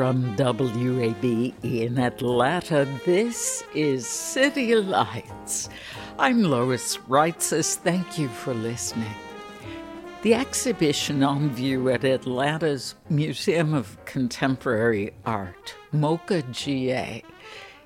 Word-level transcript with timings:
From 0.00 0.34
WABE 0.34 1.52
in 1.62 1.98
Atlanta, 1.98 2.88
this 3.04 3.62
is 3.74 4.06
City 4.06 4.74
Lights. 4.74 5.68
I'm 6.18 6.42
Lois 6.42 6.96
Reitzes. 7.06 7.76
Thank 7.76 8.18
you 8.18 8.28
for 8.28 8.54
listening. 8.54 9.12
The 10.22 10.32
exhibition 10.32 11.22
on 11.22 11.50
view 11.50 11.90
at 11.90 12.02
Atlanta's 12.02 12.94
Museum 13.10 13.74
of 13.74 14.02
Contemporary 14.06 15.12
Art, 15.26 15.74
MoCA 15.92 16.50
GA, 16.50 17.22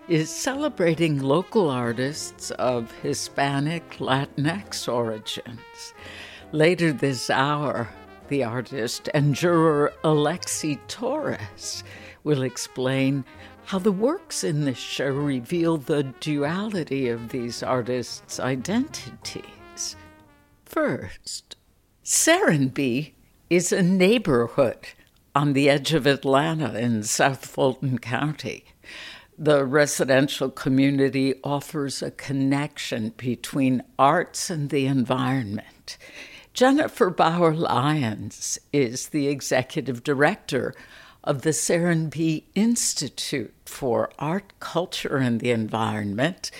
is 0.06 0.30
celebrating 0.30 1.18
local 1.18 1.68
artists 1.68 2.52
of 2.52 2.92
Hispanic 3.02 3.96
Latinx 3.98 4.86
origins. 4.86 5.94
Later 6.52 6.92
this 6.92 7.28
hour, 7.28 7.88
the 8.28 8.44
artist 8.44 9.08
and 9.12 9.34
juror 9.34 9.92
Alexi 10.04 10.78
Torres 10.86 11.82
will 12.24 12.42
explain 12.42 13.24
how 13.66 13.78
the 13.78 13.92
works 13.92 14.42
in 14.42 14.64
this 14.64 14.78
show 14.78 15.10
reveal 15.10 15.76
the 15.76 16.02
duality 16.20 17.08
of 17.08 17.28
these 17.28 17.62
artists' 17.62 18.40
identities. 18.40 19.96
First, 20.64 21.56
Serenbe 22.02 23.12
is 23.48 23.72
a 23.72 23.82
neighborhood 23.82 24.88
on 25.34 25.52
the 25.52 25.68
edge 25.68 25.92
of 25.92 26.06
Atlanta 26.06 26.78
in 26.78 27.02
South 27.02 27.44
Fulton 27.44 27.98
County. 27.98 28.64
The 29.36 29.64
residential 29.64 30.50
community 30.50 31.34
offers 31.42 32.02
a 32.02 32.10
connection 32.10 33.12
between 33.16 33.82
arts 33.98 34.48
and 34.48 34.70
the 34.70 34.86
environment. 34.86 35.98
Jennifer 36.52 37.10
Bauer 37.10 37.52
Lyons 37.52 38.60
is 38.72 39.08
the 39.08 39.26
executive 39.26 40.04
director 40.04 40.72
of 41.24 41.42
the 41.42 41.50
Serenbe 41.50 42.44
Institute 42.54 43.54
for 43.64 44.10
Art, 44.18 44.52
Culture, 44.60 45.16
and 45.16 45.40
the 45.40 45.50
Environment. 45.50 46.50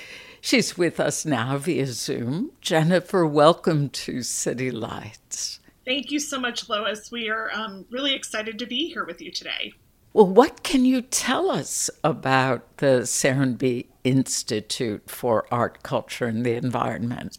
She's 0.41 0.77
with 0.77 0.99
us 0.99 1.25
now 1.25 1.57
via 1.59 1.87
Zoom. 1.87 2.51
Jennifer, 2.61 3.27
welcome 3.27 3.89
to 3.91 4.23
City 4.23 4.71
Lights. 4.71 5.61
Thank 5.87 6.11
you 6.11 6.19
so 6.19 6.41
much, 6.41 6.69
Lois. 6.69 7.11
We 7.13 7.29
are 7.29 7.51
um, 7.53 7.85
really 7.91 8.15
excited 8.15 8.59
to 8.59 8.67
be 8.67 8.89
here 8.89 9.05
with 9.05 9.21
you 9.21 9.31
today. 9.31 9.73
Well, 10.15 10.27
what 10.27 10.63
can 10.63 10.85
you 10.85 11.03
tell 11.03 11.51
us 11.51 11.91
about 12.03 12.79
the 12.79 13.03
Serenbe 13.03 13.87
Institute 14.05 15.11
for 15.11 15.47
Art, 15.51 15.83
Culture, 15.83 16.27
and 16.27 16.45
the 16.45 16.55
Environment? 16.55 17.37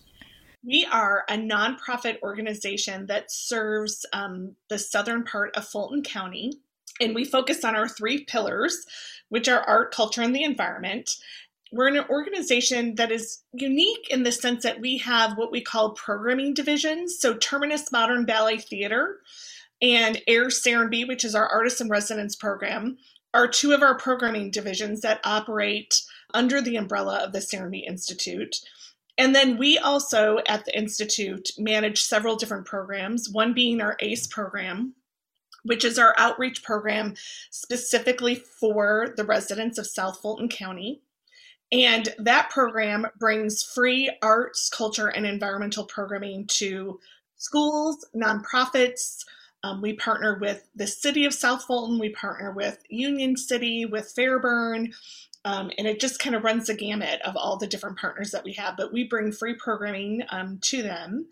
We 0.64 0.88
are 0.92 1.26
a 1.30 1.38
nonprofit 1.38 2.22
organization 2.22 3.06
that 3.06 3.32
serves 3.32 4.06
um, 4.14 4.56
the 4.68 4.80
southern 4.80 5.24
part 5.24 5.56
of 5.56 5.68
Fulton 5.68 6.04
County 6.04 6.54
and 7.00 7.16
we 7.16 7.26
focus 7.26 7.64
on 7.64 7.76
our 7.76 7.88
three 7.88 8.24
pillars, 8.24 8.86
which 9.30 9.48
are 9.48 9.62
art, 9.62 9.94
culture, 9.94 10.22
and 10.22 10.36
the 10.36 10.44
environment. 10.44 11.12
We're 11.72 11.88
an 11.88 12.06
organization 12.10 12.96
that 12.96 13.12
is 13.12 13.44
unique 13.54 14.10
in 14.10 14.24
the 14.24 14.32
sense 14.32 14.64
that 14.64 14.80
we 14.80 14.98
have 15.00 15.38
what 15.38 15.52
we 15.52 15.62
call 15.62 15.92
programming 15.92 16.54
divisions. 16.54 17.20
So, 17.20 17.34
Terminus 17.34 17.92
Modern 17.92 18.26
Ballet 18.26 18.58
Theater 18.58 19.20
and 19.82 20.22
Air 20.28 20.48
Serenbe, 20.48 21.08
which 21.08 21.26
is 21.26 21.36
our 21.36 21.48
artist 21.48 21.82
in 21.82 21.90
residence 21.90 22.36
program, 22.36 22.98
are 23.34 23.48
two 23.48 23.74
of 23.74 23.82
our 23.82 23.98
programming 23.98 24.52
divisions 24.52 25.02
that 25.02 25.20
operate 25.26 26.02
under 26.34 26.62
the 26.62 26.78
umbrella 26.78 27.18
of 27.18 27.34
the 27.34 27.40
Serenbe 27.40 27.86
Institute. 27.86 28.56
And 29.18 29.36
then 29.36 29.58
we 29.58 29.78
also 29.78 30.40
at 30.48 30.66
the 30.66 30.78
Institute 30.78 31.50
manage 31.58 32.02
several 32.02 32.36
different 32.36 32.66
programs, 32.66 33.30
one 33.30 33.54
being 33.54 33.82
our 33.82 33.98
ACE 34.00 34.28
program, 34.28 34.94
which 35.66 35.84
is 35.84 36.00
our 36.00 36.16
outreach 36.18 36.64
program 36.64 37.16
specifically 37.50 38.36
for 38.36 39.14
the 39.18 39.26
residents 39.26 39.78
of 39.78 39.88
South 39.88 40.20
Fulton 40.22 40.48
County. 40.48 41.02
And 41.72 42.14
that 42.20 42.52
program 42.52 43.08
brings 43.20 43.64
free 43.64 44.16
arts, 44.22 44.70
culture, 44.70 45.08
and 45.08 45.26
environmental 45.26 45.84
programming 45.84 46.46
to 46.48 47.00
schools, 47.38 48.06
nonprofits. 48.16 49.26
Um, 49.64 49.82
we 49.82 49.94
partner 49.94 50.38
with 50.40 50.68
the 50.76 50.86
city 50.86 51.26
of 51.26 51.34
South 51.34 51.64
Fulton, 51.64 51.98
we 51.98 52.10
partner 52.10 52.52
with 52.52 52.84
Union 52.88 53.36
City, 53.36 53.86
with 53.86 54.12
Fairburn, 54.16 54.94
um, 55.46 55.72
and 55.78 55.88
it 55.88 56.00
just 56.00 56.20
kind 56.20 56.36
of 56.36 56.44
runs 56.44 56.68
the 56.68 56.74
gamut 56.74 57.22
of 57.22 57.38
all 57.38 57.56
the 57.56 57.68
different 57.68 58.00
partners 58.00 58.32
that 58.32 58.44
we 58.44 58.54
have. 58.54 58.76
But 58.76 58.92
we 58.92 59.08
bring 59.08 59.32
free 59.32 59.54
programming 59.54 60.24
um, 60.30 60.58
to 60.64 60.82
them. 60.82 61.28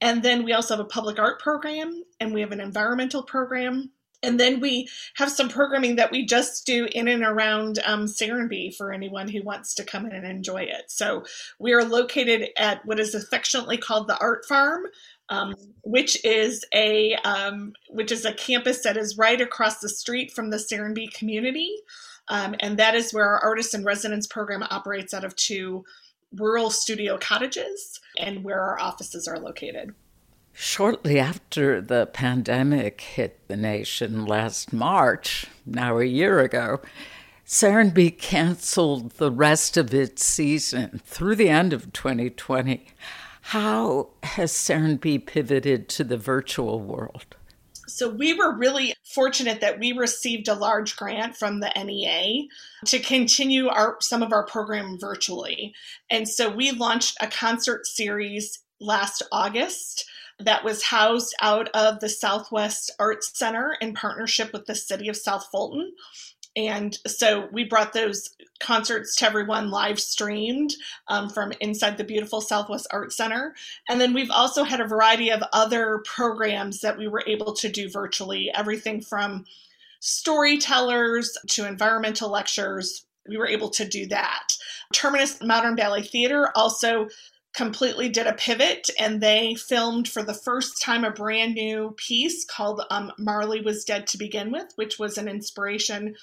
And 0.00 0.22
then 0.22 0.44
we 0.44 0.52
also 0.52 0.76
have 0.76 0.84
a 0.84 0.88
public 0.88 1.18
art 1.18 1.40
program 1.40 2.04
and 2.20 2.32
we 2.32 2.40
have 2.42 2.52
an 2.52 2.60
environmental 2.60 3.24
program. 3.24 3.90
And 4.22 4.40
then 4.40 4.60
we 4.60 4.88
have 5.16 5.30
some 5.30 5.48
programming 5.48 5.96
that 5.96 6.10
we 6.10 6.24
just 6.24 6.64
do 6.64 6.86
in 6.92 7.08
and 7.08 7.22
around 7.22 7.80
um, 7.84 8.06
Serenbe 8.06 8.74
for 8.74 8.92
anyone 8.92 9.28
who 9.28 9.42
wants 9.42 9.74
to 9.74 9.84
come 9.84 10.06
in 10.06 10.12
and 10.12 10.26
enjoy 10.26 10.62
it. 10.62 10.84
So 10.90 11.24
we 11.58 11.72
are 11.72 11.84
located 11.84 12.50
at 12.56 12.84
what 12.86 13.00
is 13.00 13.14
affectionately 13.14 13.78
called 13.78 14.08
the 14.08 14.18
Art 14.18 14.44
Farm, 14.46 14.84
um, 15.28 15.54
which 15.82 16.24
is 16.24 16.64
a 16.74 17.14
um, 17.16 17.72
which 17.90 18.10
is 18.10 18.24
a 18.24 18.32
campus 18.32 18.82
that 18.82 18.96
is 18.96 19.18
right 19.18 19.40
across 19.40 19.80
the 19.80 19.88
street 19.88 20.32
from 20.32 20.50
the 20.50 20.56
Serenbe 20.56 21.12
community, 21.12 21.70
um, 22.28 22.54
and 22.60 22.78
that 22.78 22.94
is 22.94 23.12
where 23.12 23.28
our 23.28 23.40
artist 23.40 23.74
in 23.74 23.84
residence 23.84 24.26
program 24.26 24.64
operates 24.70 25.14
out 25.14 25.24
of 25.24 25.36
two 25.36 25.84
rural 26.34 26.70
studio 26.70 27.18
cottages 27.18 28.00
and 28.18 28.42
where 28.44 28.60
our 28.60 28.78
offices 28.80 29.28
are 29.28 29.38
located. 29.38 29.94
Shortly 30.52 31.18
after 31.18 31.80
the 31.80 32.06
pandemic 32.06 33.00
hit 33.02 33.46
the 33.46 33.56
nation 33.56 34.24
last 34.24 34.72
March, 34.72 35.46
now 35.66 35.98
a 35.98 36.04
year 36.04 36.40
ago, 36.40 36.80
Serenbe 37.46 38.18
canceled 38.18 39.12
the 39.12 39.30
rest 39.30 39.76
of 39.76 39.94
its 39.94 40.24
season 40.24 41.00
through 41.04 41.36
the 41.36 41.50
end 41.50 41.72
of 41.72 41.92
2020. 41.92 42.86
How 43.42 44.08
has 44.22 44.50
Serenbe 44.50 45.24
pivoted 45.24 45.88
to 45.90 46.04
the 46.04 46.16
virtual 46.16 46.80
world? 46.80 47.36
So 47.96 48.10
we 48.10 48.34
were 48.34 48.54
really 48.54 48.94
fortunate 49.04 49.62
that 49.62 49.78
we 49.78 49.92
received 49.92 50.48
a 50.48 50.54
large 50.54 50.96
grant 50.96 51.34
from 51.34 51.60
the 51.60 51.72
NEA 51.74 52.46
to 52.84 52.98
continue 52.98 53.68
our 53.68 53.96
some 54.02 54.22
of 54.22 54.34
our 54.34 54.44
program 54.44 54.98
virtually. 55.00 55.74
And 56.10 56.28
so 56.28 56.54
we 56.54 56.72
launched 56.72 57.16
a 57.22 57.26
concert 57.26 57.86
series 57.86 58.62
last 58.80 59.22
August 59.32 60.04
that 60.38 60.62
was 60.62 60.82
housed 60.82 61.34
out 61.40 61.70
of 61.70 62.00
the 62.00 62.10
Southwest 62.10 62.90
Arts 62.98 63.30
Center 63.32 63.78
in 63.80 63.94
partnership 63.94 64.52
with 64.52 64.66
the 64.66 64.74
city 64.74 65.08
of 65.08 65.16
South 65.16 65.48
Fulton. 65.50 65.90
And 66.56 66.98
so 67.06 67.48
we 67.52 67.64
brought 67.64 67.92
those 67.92 68.30
concerts 68.60 69.14
to 69.16 69.26
everyone 69.26 69.70
live 69.70 70.00
streamed 70.00 70.74
um, 71.08 71.28
from 71.28 71.52
inside 71.60 71.98
the 71.98 72.04
beautiful 72.04 72.40
Southwest 72.40 72.86
Art 72.90 73.12
Center. 73.12 73.54
And 73.88 74.00
then 74.00 74.14
we've 74.14 74.30
also 74.30 74.64
had 74.64 74.80
a 74.80 74.86
variety 74.86 75.30
of 75.30 75.42
other 75.52 76.02
programs 76.06 76.80
that 76.80 76.96
we 76.96 77.08
were 77.08 77.22
able 77.26 77.52
to 77.54 77.68
do 77.68 77.90
virtually, 77.90 78.50
everything 78.54 79.02
from 79.02 79.44
storytellers 80.00 81.36
to 81.48 81.66
environmental 81.66 82.30
lectures. 82.30 83.04
We 83.28 83.36
were 83.36 83.48
able 83.48 83.70
to 83.70 83.86
do 83.86 84.06
that. 84.06 84.48
Terminus 84.94 85.42
Modern 85.42 85.74
Ballet 85.74 86.02
Theater 86.02 86.50
also 86.54 87.08
completely 87.54 88.08
did 88.08 88.26
a 88.26 88.34
pivot 88.34 88.88
and 89.00 89.20
they 89.20 89.54
filmed 89.54 90.06
for 90.06 90.22
the 90.22 90.34
first 90.34 90.82
time 90.82 91.04
a 91.04 91.10
brand 91.10 91.54
new 91.54 91.94
piece 91.96 92.44
called 92.44 92.82
um, 92.90 93.10
Marley 93.18 93.62
Was 93.62 93.84
Dead 93.84 94.06
to 94.08 94.18
Begin 94.18 94.52
With, 94.52 94.72
which 94.76 94.98
was 94.98 95.16
an 95.16 95.26
inspiration 95.26 96.14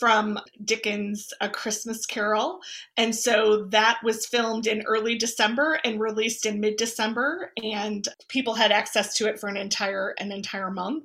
from 0.00 0.38
Dickens' 0.64 1.32
A 1.42 1.48
Christmas 1.48 2.06
Carol. 2.06 2.60
And 2.96 3.14
so 3.14 3.66
that 3.66 4.00
was 4.02 4.26
filmed 4.26 4.66
in 4.66 4.82
early 4.86 5.14
December 5.14 5.78
and 5.84 6.00
released 6.00 6.46
in 6.46 6.58
mid-December 6.58 7.52
and 7.62 8.08
people 8.28 8.54
had 8.54 8.72
access 8.72 9.14
to 9.16 9.28
it 9.28 9.38
for 9.38 9.48
an 9.48 9.58
entire 9.58 10.14
an 10.18 10.32
entire 10.32 10.70
month. 10.70 11.04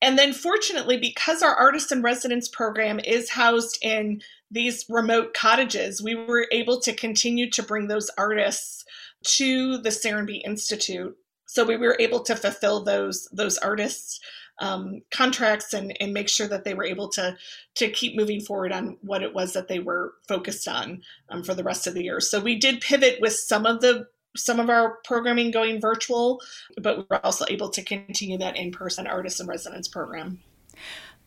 And 0.00 0.16
then 0.16 0.32
fortunately 0.32 0.96
because 0.96 1.42
our 1.42 1.54
artist 1.54 1.90
in 1.90 2.02
residence 2.02 2.48
program 2.48 3.00
is 3.00 3.30
housed 3.30 3.78
in 3.82 4.22
these 4.50 4.86
remote 4.88 5.34
cottages, 5.34 6.00
we 6.00 6.14
were 6.14 6.46
able 6.52 6.80
to 6.80 6.92
continue 6.92 7.50
to 7.50 7.62
bring 7.62 7.88
those 7.88 8.10
artists 8.16 8.84
to 9.22 9.78
the 9.78 9.90
Serenbe 9.90 10.40
Institute. 10.44 11.16
So 11.46 11.64
we 11.64 11.76
were 11.76 11.96
able 11.98 12.20
to 12.20 12.36
fulfill 12.36 12.84
those 12.84 13.28
those 13.32 13.58
artists 13.58 14.20
um, 14.60 15.02
contracts 15.10 15.72
and, 15.72 15.96
and 16.00 16.12
make 16.12 16.28
sure 16.28 16.46
that 16.46 16.64
they 16.64 16.74
were 16.74 16.84
able 16.84 17.08
to 17.08 17.36
to 17.76 17.90
keep 17.90 18.16
moving 18.16 18.40
forward 18.40 18.72
on 18.72 18.96
what 19.02 19.22
it 19.22 19.34
was 19.34 19.54
that 19.54 19.68
they 19.68 19.78
were 19.78 20.14
focused 20.28 20.68
on 20.68 21.02
um, 21.30 21.42
for 21.42 21.54
the 21.54 21.64
rest 21.64 21.86
of 21.86 21.94
the 21.94 22.04
year. 22.04 22.20
So 22.20 22.40
we 22.40 22.56
did 22.56 22.80
pivot 22.80 23.18
with 23.20 23.34
some 23.34 23.66
of 23.66 23.80
the 23.80 24.06
some 24.36 24.60
of 24.60 24.70
our 24.70 24.98
programming 25.04 25.50
going 25.50 25.80
virtual, 25.80 26.40
but 26.80 26.98
we 26.98 27.04
were 27.10 27.24
also 27.24 27.44
able 27.48 27.68
to 27.70 27.82
continue 27.82 28.38
that 28.38 28.56
in 28.56 28.70
person 28.70 29.06
artist 29.06 29.40
in 29.40 29.46
residence 29.46 29.88
program. 29.88 30.40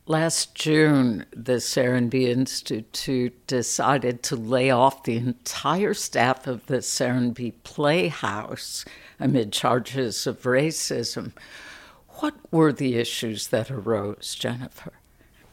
Last 0.06 0.54
June, 0.54 1.26
the 1.32 1.54
Serenbe 1.54 2.28
Institute 2.28 3.48
decided 3.48 4.22
to 4.24 4.36
lay 4.36 4.70
off 4.70 5.04
the 5.04 5.16
entire 5.16 5.94
staff 5.94 6.46
of 6.46 6.66
the 6.66 6.80
Serenbe 6.80 7.54
Playhouse 7.64 8.84
amid 9.18 9.54
charges 9.54 10.28
of 10.28 10.42
racism. 10.42 11.32
What 12.16 12.36
were 12.52 12.72
the 12.72 12.96
issues 12.96 13.48
that 13.48 13.72
arose, 13.72 14.36
Jennifer? 14.36 14.94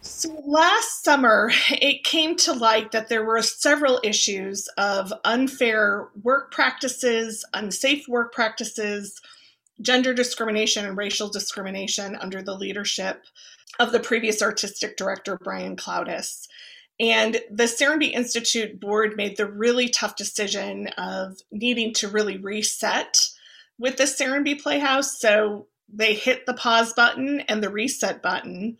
So 0.02 0.42
last 0.46 1.04
summer, 1.04 1.50
it 1.70 2.04
came 2.04 2.36
to 2.36 2.52
light 2.52 2.92
that 2.92 3.08
there 3.08 3.24
were 3.24 3.42
several 3.42 4.00
issues 4.02 4.68
of 4.78 5.12
unfair 5.24 6.08
work 6.22 6.52
practices, 6.52 7.44
unsafe 7.52 8.08
work 8.08 8.32
practices, 8.32 9.20
gender 9.80 10.14
discrimination, 10.14 10.86
and 10.86 10.96
racial 10.96 11.28
discrimination 11.28 12.16
under 12.16 12.42
the 12.42 12.54
leadership 12.54 13.24
of 13.78 13.92
the 13.92 14.00
previous 14.00 14.42
artistic 14.42 14.96
director, 14.96 15.38
Brian 15.42 15.76
Clowdus. 15.76 16.46
And 16.98 17.40
the 17.50 17.64
Serenbe 17.64 18.12
Institute 18.12 18.78
board 18.78 19.16
made 19.16 19.36
the 19.36 19.50
really 19.50 19.88
tough 19.88 20.16
decision 20.16 20.88
of 20.98 21.38
needing 21.50 21.94
to 21.94 22.08
really 22.08 22.36
reset 22.36 23.18
with 23.78 23.96
the 23.96 24.04
Serenbe 24.04 24.60
Playhouse. 24.60 25.18
So 25.18 25.66
they 25.92 26.14
hit 26.14 26.46
the 26.46 26.54
pause 26.54 26.92
button 26.92 27.40
and 27.40 27.62
the 27.62 27.70
reset 27.70 28.22
button. 28.22 28.78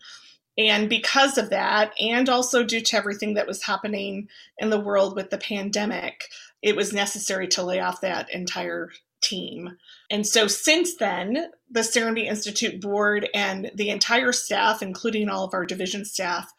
And 0.57 0.89
because 0.89 1.37
of 1.37 1.49
that, 1.49 1.93
and 1.99 2.29
also 2.29 2.63
due 2.63 2.81
to 2.81 2.97
everything 2.97 3.35
that 3.35 3.47
was 3.47 3.63
happening 3.63 4.27
in 4.57 4.69
the 4.69 4.79
world 4.79 5.15
with 5.15 5.29
the 5.29 5.37
pandemic, 5.37 6.25
it 6.61 6.75
was 6.75 6.93
necessary 6.93 7.47
to 7.49 7.63
lay 7.63 7.79
off 7.79 8.01
that 8.01 8.31
entire 8.31 8.89
team. 9.21 9.77
And 10.09 10.25
so 10.27 10.47
since 10.47 10.95
then, 10.95 11.51
the 11.69 11.81
Serenbe 11.81 12.25
Institute 12.25 12.81
board 12.81 13.29
and 13.33 13.71
the 13.75 13.89
entire 13.89 14.31
staff, 14.31 14.81
including 14.81 15.29
all 15.29 15.45
of 15.45 15.53
our 15.53 15.65
division 15.65 16.05
staff, 16.05 16.51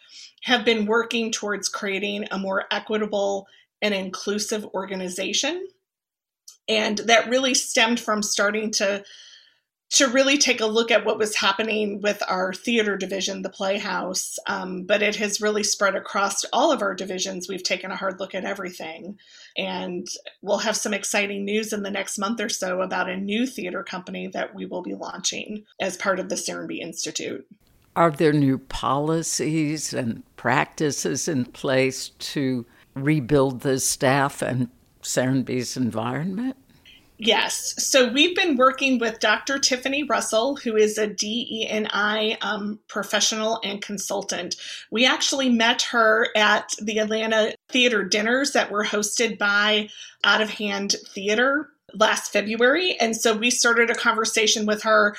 have 0.44 0.64
been 0.64 0.86
working 0.86 1.30
towards 1.30 1.68
creating 1.68 2.26
a 2.30 2.38
more 2.38 2.64
equitable 2.70 3.46
and 3.80 3.92
inclusive 3.94 4.64
organization. 4.74 5.66
And 6.68 6.98
that 6.98 7.28
really 7.28 7.54
stemmed 7.54 8.00
from 8.00 8.22
starting 8.22 8.70
to 8.72 9.04
to 9.92 10.08
really 10.08 10.38
take 10.38 10.62
a 10.62 10.66
look 10.66 10.90
at 10.90 11.04
what 11.04 11.18
was 11.18 11.36
happening 11.36 12.00
with 12.00 12.22
our 12.26 12.54
theater 12.54 12.96
division, 12.96 13.42
the 13.42 13.50
Playhouse. 13.50 14.38
Um, 14.46 14.84
but 14.84 15.02
it 15.02 15.16
has 15.16 15.42
really 15.42 15.62
spread 15.62 15.94
across 15.94 16.44
all 16.46 16.72
of 16.72 16.80
our 16.80 16.94
divisions. 16.94 17.46
We've 17.46 17.62
taken 17.62 17.90
a 17.90 17.96
hard 17.96 18.18
look 18.18 18.34
at 18.34 18.46
everything. 18.46 19.18
And 19.58 20.08
we'll 20.40 20.58
have 20.58 20.78
some 20.78 20.94
exciting 20.94 21.44
news 21.44 21.74
in 21.74 21.82
the 21.82 21.90
next 21.90 22.16
month 22.16 22.40
or 22.40 22.48
so 22.48 22.80
about 22.80 23.10
a 23.10 23.18
new 23.18 23.46
theater 23.46 23.82
company 23.82 24.28
that 24.28 24.54
we 24.54 24.64
will 24.64 24.80
be 24.80 24.94
launching 24.94 25.64
as 25.78 25.98
part 25.98 26.18
of 26.18 26.30
the 26.30 26.36
Serenbe 26.36 26.80
Institute. 26.80 27.46
Are 27.94 28.10
there 28.10 28.32
new 28.32 28.56
policies 28.56 29.92
and 29.92 30.22
practices 30.36 31.28
in 31.28 31.44
place 31.44 32.08
to 32.08 32.64
rebuild 32.94 33.60
the 33.60 33.78
staff 33.78 34.40
and 34.40 34.70
Serenbe's 35.02 35.76
environment? 35.76 36.56
Yes. 37.24 37.76
So 37.78 38.08
we've 38.08 38.34
been 38.34 38.56
working 38.56 38.98
with 38.98 39.20
Dr. 39.20 39.60
Tiffany 39.60 40.02
Russell, 40.02 40.56
who 40.56 40.74
is 40.74 40.98
a 40.98 41.06
DEI 41.06 42.36
um, 42.40 42.80
professional 42.88 43.60
and 43.62 43.80
consultant. 43.80 44.56
We 44.90 45.06
actually 45.06 45.48
met 45.48 45.82
her 45.82 46.30
at 46.34 46.74
the 46.82 46.98
Atlanta 46.98 47.54
Theater 47.68 48.02
dinners 48.02 48.50
that 48.52 48.72
were 48.72 48.84
hosted 48.84 49.38
by 49.38 49.88
Out 50.24 50.40
of 50.40 50.50
Hand 50.50 50.96
Theater 51.14 51.68
last 51.94 52.32
February. 52.32 52.96
And 52.98 53.16
so 53.16 53.36
we 53.36 53.50
started 53.50 53.88
a 53.88 53.94
conversation 53.94 54.66
with 54.66 54.82
her 54.82 55.14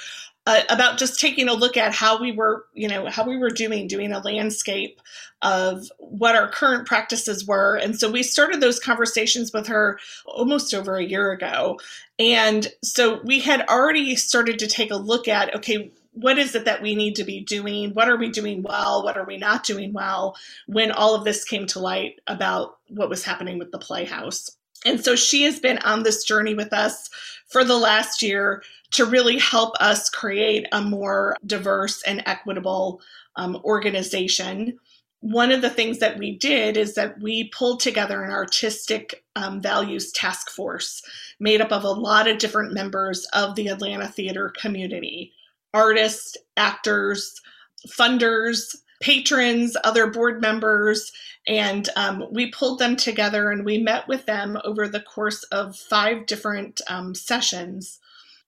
uh, 0.46 0.62
about 0.70 0.98
just 0.98 1.20
taking 1.20 1.48
a 1.48 1.54
look 1.54 1.78
at 1.78 1.94
how 1.94 2.20
we 2.20 2.32
were, 2.32 2.66
you 2.74 2.88
know, 2.88 3.08
how 3.08 3.26
we 3.26 3.38
were 3.38 3.50
doing, 3.50 3.88
doing 3.88 4.12
a 4.12 4.20
landscape 4.20 5.00
of 5.42 5.90
what 5.98 6.36
our 6.36 6.50
current 6.50 6.86
practices 6.88 7.46
were. 7.46 7.76
And 7.76 7.98
so 7.98 8.12
we 8.12 8.24
started 8.24 8.62
those 8.62 8.80
conversations 8.80 9.52
with 9.54 9.68
her 9.68 10.00
almost 10.26 10.74
over 10.74 10.98
a 10.98 11.04
year 11.04 11.32
ago. 11.32 11.80
And 12.20 12.68
so 12.84 13.22
we 13.24 13.40
had 13.40 13.68
already 13.68 14.16
started 14.16 14.60
to 14.60 14.68
take 14.68 14.92
a 14.92 14.98
look 14.98 15.28
at, 15.28 15.56
okay, 15.56 15.92
what 16.12 16.38
is 16.38 16.56
it 16.56 16.66
that 16.66 16.82
we 16.82 16.96
need 16.96 17.16
to 17.16 17.24
be 17.24 17.42
doing? 17.42 17.94
What 17.94 18.08
are 18.08 18.18
we 18.18 18.30
doing 18.30 18.64
well? 18.64 19.04
What 19.04 19.18
are 19.18 19.26
we 19.26 19.38
not 19.38 19.64
doing 19.64 19.94
well? 19.94 20.36
When 20.68 20.92
all 20.92 21.16
of 21.16 21.24
this 21.24 21.44
came 21.44 21.66
to 21.68 21.80
light 21.80 22.20
about 22.28 22.78
what 22.90 23.10
was 23.10 23.24
happening 23.24 23.58
with 23.58 23.72
the 23.72 23.80
Playhouse. 23.80 24.56
And 24.86 25.04
so 25.04 25.16
she 25.16 25.44
has 25.44 25.60
been 25.60 25.80
on 25.80 26.04
this 26.04 26.24
journey 26.24 26.54
with 26.54 26.74
us 26.74 27.10
for 27.48 27.64
the 27.64 27.78
last 27.78 28.22
year 28.22 28.64
to 28.94 29.06
really 29.06 29.38
help 29.38 29.76
us 29.80 30.10
create 30.10 30.68
a 30.72 30.82
more 30.82 31.36
diverse 31.46 32.02
and 32.04 32.24
equitable 32.26 33.02
um, 33.36 33.60
organization. 33.64 34.80
One 35.20 35.52
of 35.52 35.62
the 35.62 35.70
things 35.70 36.00
that 36.00 36.18
we 36.18 36.38
did 36.38 36.78
is 36.78 36.96
that 36.96 37.20
we 37.22 37.50
pulled 37.50 37.80
together 37.80 38.24
an 38.24 38.32
artistic 38.32 39.24
um, 39.36 39.62
values 39.62 40.12
task 40.12 40.50
force 40.50 41.02
made 41.40 41.62
up 41.62 41.72
of 41.72 41.84
a 41.84 41.90
lot 41.90 42.28
of 42.28 42.38
different 42.38 42.74
members 42.74 43.26
of 43.34 43.56
the 43.56 43.68
Atlanta 43.68 44.08
theater 44.08 44.54
community 44.60 45.34
artists, 45.74 46.38
actors, 46.56 47.42
funders, 47.88 48.76
patrons, 49.02 49.76
other 49.84 50.08
board 50.08 50.40
members, 50.40 51.12
and 51.48 51.90
um, 51.96 52.26
we 52.32 52.52
pulled 52.52 52.80
them 52.80 52.96
together 52.96 53.50
and 53.50 53.66
we 53.66 53.78
met 53.78 54.08
with 54.08 54.26
them 54.26 54.58
over 54.64 54.88
the 54.88 55.02
course 55.02 55.44
of 55.46 55.76
five 55.76 56.26
different 56.26 56.80
um, 56.88 57.14
sessions. 57.14 58.00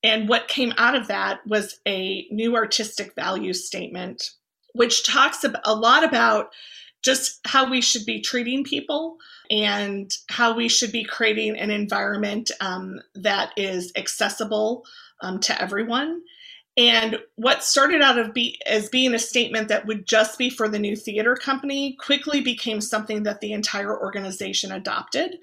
And 0.04 0.30
what 0.30 0.48
came 0.48 0.74
out 0.78 0.96
of 0.96 1.08
that 1.08 1.46
was 1.48 1.80
a 1.88 2.28
new 2.32 2.56
artistic 2.56 3.16
value 3.16 3.54
statement, 3.54 4.32
which 4.74 5.06
talks 5.06 5.44
a 5.44 5.76
lot 5.76 6.04
about 6.04 6.52
just 7.04 7.40
how 7.46 7.70
we 7.70 7.82
should 7.82 8.06
be 8.06 8.20
treating 8.20 8.64
people 8.64 9.18
and 9.50 10.12
how 10.30 10.56
we 10.56 10.68
should 10.68 10.92
be 10.92 11.04
creating 11.04 11.58
an 11.58 11.70
environment 11.70 12.50
um, 12.62 13.00
that 13.14 13.52
is 13.58 13.92
accessible 13.96 14.84
um, 15.22 15.40
to 15.40 15.60
everyone 15.62 16.22
and 16.78 17.20
what 17.36 17.64
started 17.64 18.02
out 18.02 18.20
of 18.20 18.34
be, 18.34 18.60
as 18.66 18.90
being 18.90 19.14
a 19.14 19.20
statement 19.20 19.70
that 19.70 19.86
would 19.86 20.06
just 20.06 20.38
be 20.38 20.50
for 20.50 20.68
the 20.68 20.80
new 20.80 20.96
theater 20.96 21.36
company 21.36 21.94
quickly 21.94 22.42
became 22.42 22.82
something 22.82 23.24
that 23.24 23.40
the 23.40 23.54
entire 23.54 23.98
organization 23.98 24.74
adopted. 24.74 25.38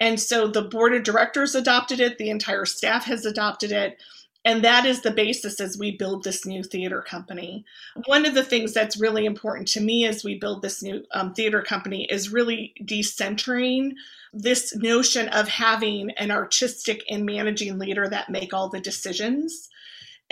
And 0.00 0.18
so 0.18 0.48
the 0.48 0.62
board 0.62 0.92
of 0.92 1.04
directors 1.04 1.54
adopted 1.54 2.00
it, 2.00 2.18
the 2.18 2.30
entire 2.30 2.64
staff 2.64 3.04
has 3.04 3.24
adopted 3.24 3.70
it. 3.70 4.02
And 4.44 4.64
that 4.64 4.84
is 4.84 5.02
the 5.02 5.12
basis 5.12 5.60
as 5.60 5.78
we 5.78 5.96
build 5.96 6.24
this 6.24 6.44
new 6.44 6.64
theater 6.64 7.00
company. 7.00 7.64
One 8.06 8.26
of 8.26 8.34
the 8.34 8.42
things 8.42 8.72
that's 8.72 9.00
really 9.00 9.24
important 9.24 9.68
to 9.68 9.80
me 9.80 10.04
as 10.04 10.24
we 10.24 10.36
build 10.36 10.62
this 10.62 10.82
new 10.82 11.04
um, 11.12 11.32
theater 11.32 11.62
company 11.62 12.08
is 12.10 12.32
really 12.32 12.74
decentering 12.82 13.92
this 14.32 14.74
notion 14.74 15.28
of 15.28 15.46
having 15.46 16.10
an 16.12 16.32
artistic 16.32 17.04
and 17.08 17.24
managing 17.24 17.78
leader 17.78 18.08
that 18.08 18.30
make 18.30 18.52
all 18.52 18.68
the 18.68 18.80
decisions 18.80 19.68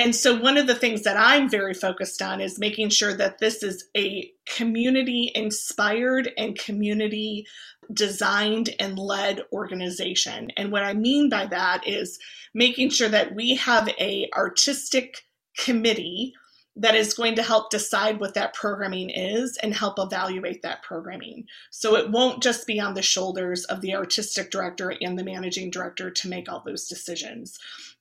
and 0.01 0.17
so, 0.17 0.35
one 0.35 0.57
of 0.57 0.67
the 0.67 0.75
things 0.75 1.03
that 1.03 1.19
I'm 1.19 1.47
very 1.47 1.75
focused 1.75 2.23
on 2.23 2.41
is 2.41 2.59
making 2.59 2.89
sure 2.89 3.13
that 3.13 3.39
this 3.39 3.63
is 3.63 3.85
a 3.95 4.33
community 4.47 5.31
inspired 5.35 6.33
and 6.39 6.59
community 6.59 7.47
designed 7.93 8.71
and 8.81 8.99
led 8.99 9.43
organization. 9.53 10.53
And 10.57 10.73
what 10.73 10.85
I 10.85 10.95
mean 10.95 11.29
by 11.29 11.45
that 11.49 11.87
is 11.87 12.19
making 12.55 12.89
sure 12.89 13.11
that 13.11 13.35
we 13.35 13.57
have 13.57 13.91
a 14.01 14.31
artistic 14.35 15.27
committee 15.59 16.33
that 16.77 16.95
is 16.95 17.13
going 17.13 17.35
to 17.35 17.43
help 17.43 17.69
decide 17.69 18.21
what 18.21 18.33
that 18.33 18.55
programming 18.55 19.11
is 19.11 19.59
and 19.63 19.75
help 19.75 19.99
evaluate 19.99 20.63
that 20.63 20.83
programming. 20.83 21.45
So 21.71 21.97
it 21.97 22.11
won't 22.11 22.43
just 22.43 22.67
be 22.67 22.81
on 22.81 22.95
the 22.95 23.03
shoulders 23.03 23.65
of 23.67 23.83
the 23.83 23.95
artistic 23.95 24.51
director 24.51 24.95
and 25.03 25.19
the 25.19 25.25
managing 25.25 25.71
director 25.71 26.11
to 26.11 26.29
make 26.29 26.51
all 26.51 26.63
those 26.65 26.87
decisions. 26.87 27.59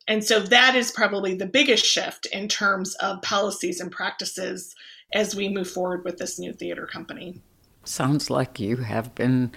And 0.09 0.25
so 0.25 0.39
that 0.39 0.75
is 0.75 0.91
probably 0.91 1.35
the 1.35 1.45
biggest 1.45 1.85
shift 1.85 2.25
in 2.25 2.47
terms 2.47 2.95
of 2.95 3.21
policies 3.21 3.79
and 3.79 3.91
practices 3.91 4.75
as 5.13 5.35
we 5.35 5.47
move 5.47 5.69
forward 5.69 6.03
with 6.03 6.17
this 6.17 6.39
new 6.39 6.51
theater 6.51 6.87
company. 6.87 7.39
Sounds 7.83 8.31
like 8.31 8.59
you 8.59 8.77
have 8.77 9.13
been 9.13 9.51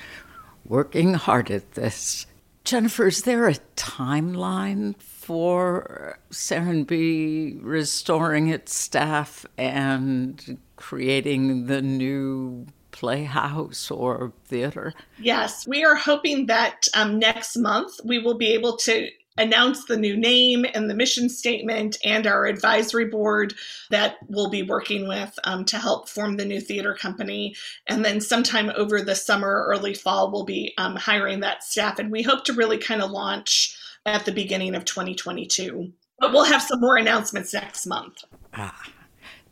working 0.66 1.14
hard 1.14 1.50
at 1.50 1.72
this. 1.72 2.26
Jennifer, 2.64 3.06
is 3.06 3.22
there 3.22 3.48
a 3.48 3.56
timeline 3.76 4.94
for 5.00 6.18
Serenbe 6.30 7.58
restoring 7.62 8.48
its 8.48 8.74
staff 8.74 9.46
and 9.56 10.58
creating 10.76 11.66
the 11.66 11.80
new 11.80 12.66
playhouse 12.90 13.90
or 13.90 14.34
theater? 14.44 14.92
Yes, 15.18 15.66
we 15.66 15.82
are 15.82 15.96
hoping 15.96 16.44
that 16.46 16.88
um, 16.94 17.18
next 17.18 17.56
month 17.56 18.00
we 18.04 18.18
will 18.18 18.36
be 18.36 18.48
able 18.48 18.76
to 18.76 19.08
announce 19.38 19.84
the 19.84 19.96
new 19.96 20.16
name 20.16 20.66
and 20.74 20.88
the 20.88 20.94
mission 20.94 21.28
statement 21.28 21.96
and 22.04 22.26
our 22.26 22.46
advisory 22.46 23.06
board 23.06 23.54
that 23.90 24.16
we'll 24.28 24.50
be 24.50 24.62
working 24.62 25.08
with 25.08 25.38
um, 25.44 25.64
to 25.64 25.78
help 25.78 26.08
form 26.08 26.36
the 26.36 26.44
new 26.44 26.60
theater 26.60 26.94
company. 26.94 27.54
And 27.86 28.04
then 28.04 28.20
sometime 28.20 28.70
over 28.76 29.00
the 29.00 29.14
summer, 29.14 29.64
early 29.68 29.94
fall, 29.94 30.30
we'll 30.30 30.44
be 30.44 30.74
um, 30.78 30.96
hiring 30.96 31.40
that 31.40 31.64
staff. 31.64 31.98
And 31.98 32.10
we 32.10 32.22
hope 32.22 32.44
to 32.44 32.52
really 32.52 32.78
kind 32.78 33.02
of 33.02 33.10
launch 33.10 33.76
at 34.04 34.24
the 34.24 34.32
beginning 34.32 34.74
of 34.74 34.84
2022. 34.84 35.92
But 36.18 36.32
we'll 36.32 36.44
have 36.44 36.62
some 36.62 36.80
more 36.80 36.96
announcements 36.96 37.52
next 37.52 37.86
month. 37.86 38.24
Ah. 38.54 38.82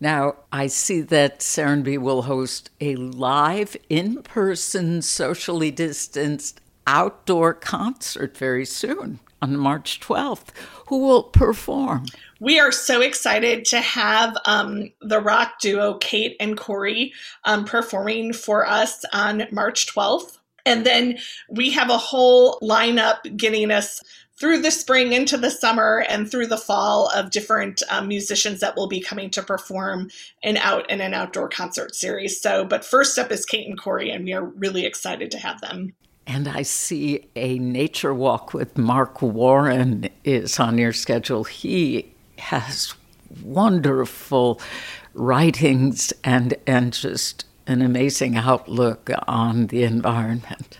Now, 0.02 0.36
I 0.50 0.66
see 0.68 1.02
that 1.02 1.40
Serenbe 1.40 1.98
will 1.98 2.22
host 2.22 2.70
a 2.80 2.96
live, 2.96 3.76
in 3.90 4.22
person, 4.22 5.02
socially 5.02 5.70
distanced 5.70 6.62
outdoor 6.86 7.52
concert 7.52 8.34
very 8.34 8.64
soon 8.64 9.20
on 9.42 9.56
March 9.56 10.00
12th. 10.00 10.48
Who 10.88 10.98
will 10.98 11.24
perform? 11.24 12.06
We 12.40 12.58
are 12.58 12.72
so 12.72 13.00
excited 13.00 13.64
to 13.66 13.80
have 13.80 14.36
um, 14.46 14.90
the 15.00 15.20
rock 15.20 15.60
duo 15.60 15.94
Kate 15.94 16.36
and 16.40 16.56
Corey 16.56 17.12
um, 17.44 17.64
performing 17.64 18.32
for 18.32 18.66
us 18.66 19.04
on 19.12 19.44
March 19.50 19.86
12th. 19.94 20.38
And 20.66 20.84
then 20.84 21.18
we 21.48 21.70
have 21.70 21.90
a 21.90 21.98
whole 21.98 22.58
lineup 22.60 23.36
getting 23.36 23.70
us 23.70 24.02
through 24.40 24.62
the 24.62 24.70
spring 24.70 25.12
into 25.12 25.36
the 25.36 25.50
summer 25.50 26.02
and 26.08 26.30
through 26.30 26.46
the 26.46 26.56
fall 26.56 27.10
of 27.14 27.30
different 27.30 27.82
um, 27.90 28.08
musicians 28.08 28.60
that 28.60 28.74
will 28.74 28.88
be 28.88 29.00
coming 29.00 29.28
to 29.28 29.42
perform 29.42 30.08
an 30.42 30.56
out 30.56 30.88
in 30.90 31.02
an 31.02 31.12
outdoor 31.12 31.48
concert 31.48 31.94
series. 31.94 32.40
So, 32.40 32.64
but 32.64 32.84
first 32.84 33.18
up 33.18 33.30
is 33.30 33.44
Kate 33.44 33.68
and 33.68 33.78
Corey, 33.78 34.10
and 34.10 34.24
we 34.24 34.32
are 34.32 34.44
really 34.44 34.86
excited 34.86 35.30
to 35.32 35.38
have 35.38 35.60
them. 35.60 35.92
And 36.32 36.46
I 36.46 36.62
see 36.62 37.28
a 37.34 37.58
nature 37.58 38.14
walk 38.14 38.54
with 38.54 38.78
Mark 38.78 39.20
Warren 39.20 40.08
is 40.22 40.60
on 40.60 40.78
your 40.78 40.92
schedule. 40.92 41.42
He 41.42 42.14
has 42.38 42.94
wonderful 43.42 44.60
writings 45.12 46.12
and 46.22 46.54
and 46.68 46.92
just 46.92 47.46
an 47.66 47.82
amazing 47.82 48.36
outlook 48.36 49.10
on 49.26 49.66
the 49.66 49.82
environment. 49.82 50.78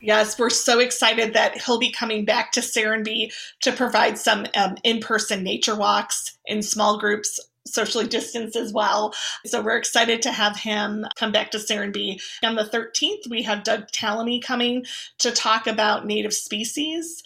Yes, 0.00 0.38
we're 0.38 0.48
so 0.48 0.78
excited 0.78 1.34
that 1.34 1.60
he'll 1.60 1.78
be 1.78 1.92
coming 1.92 2.24
back 2.24 2.52
to 2.52 2.60
Serenbe 2.60 3.30
to 3.60 3.72
provide 3.72 4.16
some 4.16 4.46
um, 4.56 4.76
in 4.82 5.00
person 5.00 5.42
nature 5.42 5.76
walks 5.76 6.38
in 6.46 6.62
small 6.62 6.98
groups 6.98 7.38
socially 7.66 8.06
distanced 8.06 8.56
as 8.56 8.72
well. 8.72 9.14
So 9.44 9.60
we're 9.60 9.76
excited 9.76 10.22
to 10.22 10.32
have 10.32 10.56
him 10.56 11.06
come 11.16 11.32
back 11.32 11.50
to 11.50 11.58
Serenbe. 11.58 12.20
On 12.42 12.54
the 12.54 12.64
13th, 12.64 13.28
we 13.28 13.42
have 13.42 13.64
Doug 13.64 13.88
Tallamy 13.88 14.42
coming 14.42 14.84
to 15.18 15.30
talk 15.30 15.66
about 15.66 16.06
native 16.06 16.34
species. 16.34 17.22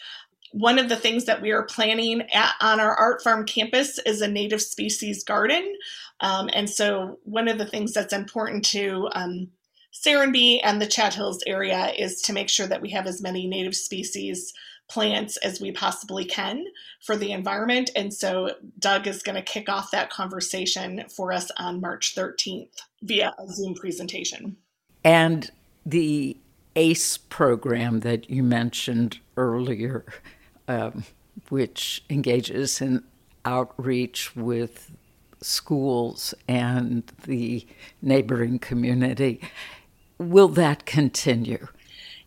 One 0.53 0.79
of 0.79 0.89
the 0.89 0.97
things 0.97 1.27
that 1.27 1.43
we 1.43 1.53
are 1.53 1.63
planning 1.63 2.23
at, 2.33 2.55
on 2.61 2.81
our 2.81 2.95
Art 2.95 3.23
Farm 3.23 3.47
campus 3.47 3.99
is 4.05 4.21
a 4.21 4.29
native 4.29 4.63
species 4.63 5.23
garden. 5.23 5.77
Um, 6.21 6.51
and 6.53 6.69
so 6.69 7.19
one 7.23 7.49
of 7.49 7.59
the 7.59 7.67
things 7.67 7.93
that's 7.93 8.13
important 8.13 8.65
to 8.67 9.09
um, 9.13 9.49
Serenbe 9.93 10.61
and 10.63 10.81
the 10.81 10.87
Chat 10.87 11.15
Hills 11.15 11.43
area 11.47 11.93
is 11.97 12.21
to 12.23 12.33
make 12.33 12.49
sure 12.49 12.67
that 12.67 12.83
we 12.83 12.91
have 12.91 13.07
as 13.07 13.23
many 13.23 13.47
native 13.47 13.75
species 13.75 14.53
plants 14.91 15.37
as 15.39 15.61
we 15.61 15.73
possibly 15.73 16.25
can 16.25 16.67
for 17.01 17.17
the 17.17 17.33
environment. 17.33 17.91
And 17.97 18.13
so 18.13 18.55
Doug 18.79 19.07
is 19.07 19.23
going 19.23 19.37
to 19.37 19.43
kick 19.43 19.69
off 19.69 19.91
that 19.93 20.11
conversation 20.11 21.05
for 21.09 21.33
us 21.33 21.51
on 21.57 21.81
March 21.81 22.15
13th 22.15 22.75
via 23.03 23.35
a 23.39 23.49
Zoom 23.49 23.75
presentation. 23.75 24.57
And 25.05 25.51
the 25.87 26.37
ACE 26.77 27.17
program 27.17 28.01
that 28.01 28.29
you 28.29 28.43
mentioned 28.43 29.19
earlier, 29.37 30.05
um, 30.69 31.05
which 31.49 32.05
engages 32.11 32.81
in 32.81 33.03
outreach 33.45 34.37
with 34.37 34.93
schools 35.43 36.35
and 36.49 37.11
the 37.25 37.67
neighboring 38.03 38.59
community. 38.59 39.41
Will 40.19 40.49
that 40.49 40.85
continue? 40.85 41.67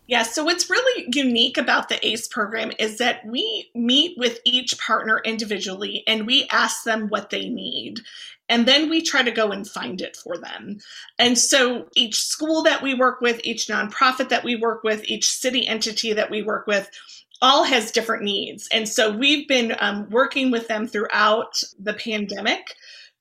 Yeah, 0.06 0.22
so 0.22 0.44
what's 0.44 0.68
really 0.68 1.08
unique 1.14 1.56
about 1.56 1.88
the 1.88 2.06
ACE 2.06 2.28
program 2.28 2.72
is 2.78 2.98
that 2.98 3.24
we 3.24 3.70
meet 3.74 4.18
with 4.18 4.38
each 4.44 4.78
partner 4.78 5.20
individually 5.24 6.04
and 6.06 6.26
we 6.26 6.46
ask 6.52 6.84
them 6.84 7.08
what 7.08 7.30
they 7.30 7.48
need. 7.48 8.00
And 8.50 8.68
then 8.68 8.90
we 8.90 9.00
try 9.00 9.22
to 9.22 9.30
go 9.30 9.50
and 9.50 9.66
find 9.66 10.02
it 10.02 10.16
for 10.16 10.36
them. 10.36 10.78
And 11.18 11.38
so 11.38 11.88
each 11.94 12.20
school 12.20 12.62
that 12.64 12.82
we 12.82 12.92
work 12.92 13.22
with, 13.22 13.40
each 13.44 13.68
nonprofit 13.68 14.28
that 14.28 14.44
we 14.44 14.56
work 14.56 14.82
with, 14.84 15.04
each 15.04 15.30
city 15.30 15.66
entity 15.66 16.12
that 16.12 16.30
we 16.30 16.42
work 16.42 16.66
with, 16.66 16.90
all 17.40 17.64
has 17.64 17.90
different 17.90 18.22
needs. 18.22 18.68
And 18.72 18.86
so 18.86 19.10
we've 19.10 19.48
been 19.48 19.74
um, 19.78 20.08
working 20.10 20.50
with 20.50 20.68
them 20.68 20.86
throughout 20.86 21.62
the 21.78 21.94
pandemic 21.94 22.74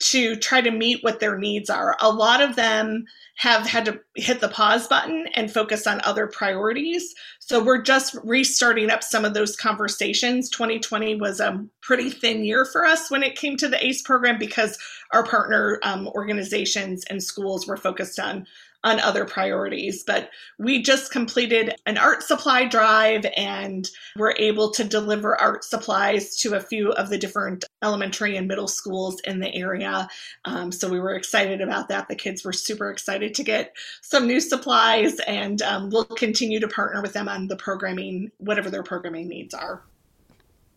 to 0.04 0.36
try 0.36 0.60
to 0.60 0.70
meet 0.70 1.02
what 1.02 1.22
their 1.22 1.38
needs 1.38 1.70
are. 1.70 1.96
A 2.02 2.12
lot 2.12 2.42
of 2.42 2.58
them 2.58 3.06
have 3.38 3.66
had 3.66 3.86
to 3.86 4.00
hit 4.16 4.42
the 4.42 4.50
pause 4.50 4.86
button 4.88 5.28
and 5.34 5.52
focus 5.52 5.88
on 5.88 6.02
other 6.04 6.28
priorities. 6.28 7.16
So 7.40 7.64
we're 7.64 7.82
just 7.82 8.16
restarting 8.24 8.90
up 8.90 9.02
some 9.02 9.24
of 9.24 9.34
those 9.34 9.56
conversations. 9.56 10.50
2020 10.50 11.16
was 11.16 11.40
a 11.40 11.66
pretty 11.82 12.10
thin 12.10 12.44
year 12.44 12.66
for 12.66 12.86
us 12.86 13.10
when 13.10 13.24
it 13.24 13.38
came 13.38 13.56
to 13.58 13.70
the 13.70 13.84
ACE 13.84 14.02
program 14.02 14.38
because 14.38 14.78
our 15.14 15.26
partner 15.26 15.80
um, 15.84 16.10
organizations 16.10 17.06
and 17.10 17.24
schools 17.24 17.66
were 17.66 17.78
focused 17.78 18.20
on 18.20 18.46
on 18.84 19.00
other 19.00 19.26
priorities. 19.26 20.04
But 20.04 20.30
we 20.60 20.82
just 20.82 21.12
completed 21.12 21.76
an 21.86 21.98
art 21.98 22.24
supply 22.24 22.66
drive 22.66 23.26
and 23.38 23.90
we're 24.18 24.36
able 24.38 24.72
to 24.72 24.84
deliver 24.84 25.40
art 25.40 25.64
supplies 25.64 26.36
to 26.38 26.56
a 26.56 26.60
few 26.60 26.92
of 26.92 27.10
the 27.10 27.18
different 27.18 27.66
elementary 27.84 28.36
and 28.36 28.48
middle 28.48 28.68
schools 28.68 29.20
in 29.22 29.40
the 29.40 29.54
area. 29.54 30.08
Um, 30.46 30.72
so 30.72 30.90
we 30.90 31.00
were 31.00 31.16
excited 31.16 31.62
about 31.62 31.88
that. 31.90 32.08
The 32.08 32.16
kids 32.16 32.44
were 32.44 32.54
super 32.54 32.90
excited 32.90 33.34
to 33.36 33.44
get 33.44 33.76
some 34.02 34.28
new 34.28 34.40
supplies, 34.40 35.20
and 35.28 35.62
um, 35.62 35.90
we'll 35.90 36.06
continue 36.06 36.60
to 36.60 36.68
partner 36.68 37.02
with 37.02 37.14
them 37.14 37.28
on 37.28 37.48
the 37.48 37.56
programming, 37.56 38.32
whatever 38.38 38.70
their 38.70 38.84
programming 38.84 39.28
needs 39.28 39.54
are. 39.54 39.84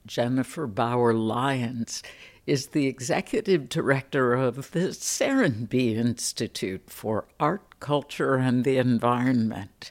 Jennifer 0.06 0.66
Bauer 0.66 1.12
Lyons 1.12 2.02
is 2.46 2.68
the 2.68 2.86
executive 2.86 3.68
director 3.68 4.34
of 4.34 4.70
the 4.70 4.92
Serenbe 4.92 5.96
Institute 5.96 6.88
for 6.88 7.26
Art 7.40 7.66
culture, 7.80 8.36
and 8.36 8.64
the 8.64 8.78
environment. 8.78 9.90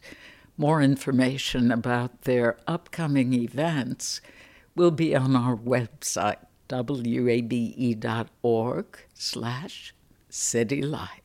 More 0.57 0.81
information 0.81 1.71
about 1.71 2.23
their 2.23 2.57
upcoming 2.67 3.33
events 3.33 4.21
will 4.75 4.91
be 4.91 5.15
on 5.15 5.35
our 5.35 5.55
website, 5.55 6.37
wabe.org 6.69 8.85
slash 9.13 9.93
citylight. 10.31 11.24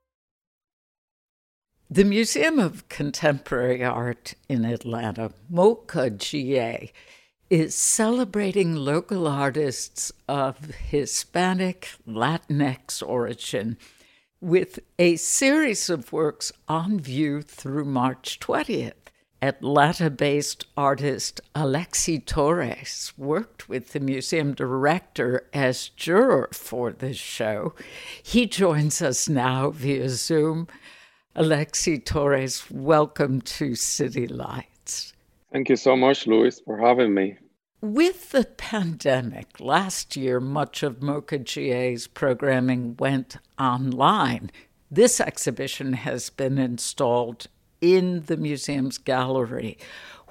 The 1.93 2.05
Museum 2.05 2.57
of 2.57 2.87
Contemporary 2.87 3.83
Art 3.83 4.35
in 4.47 4.63
Atlanta, 4.63 5.33
MoCA 5.51 6.09
GA, 6.11 6.89
is 7.49 7.75
celebrating 7.75 8.73
local 8.73 9.27
artists 9.27 10.09
of 10.25 10.73
Hispanic, 10.75 11.89
Latinx 12.07 13.03
origin 13.05 13.77
with 14.39 14.79
a 14.97 15.17
series 15.17 15.89
of 15.89 16.13
works 16.13 16.53
on 16.69 16.97
view 16.97 17.41
through 17.41 17.83
March 17.83 18.39
20th. 18.39 18.93
Atlanta 19.41 20.09
based 20.11 20.67
artist 20.77 21.41
Alexi 21.55 22.23
Torres 22.23 23.11
worked 23.17 23.67
with 23.67 23.91
the 23.91 23.99
museum 23.99 24.53
director 24.53 25.49
as 25.51 25.89
juror 25.89 26.47
for 26.53 26.93
this 26.93 27.17
show. 27.17 27.73
He 28.23 28.45
joins 28.45 29.01
us 29.01 29.27
now 29.27 29.71
via 29.71 30.09
Zoom. 30.09 30.67
Alexi 31.33 32.03
Torres, 32.03 32.69
welcome 32.69 33.39
to 33.39 33.73
City 33.73 34.27
Lights. 34.27 35.13
Thank 35.49 35.69
you 35.69 35.77
so 35.77 35.95
much, 35.95 36.27
Luis, 36.27 36.59
for 36.59 36.77
having 36.77 37.13
me. 37.13 37.37
With 37.79 38.31
the 38.31 38.43
pandemic, 38.43 39.61
last 39.61 40.17
year, 40.17 40.41
much 40.41 40.83
of 40.83 41.01
MoCA 41.01 41.37
GA's 41.37 42.07
programming 42.07 42.97
went 42.99 43.37
online. 43.57 44.51
This 44.91 45.21
exhibition 45.21 45.93
has 45.93 46.29
been 46.29 46.57
installed 46.57 47.47
in 47.79 48.23
the 48.25 48.35
museum's 48.35 48.97
gallery. 48.97 49.77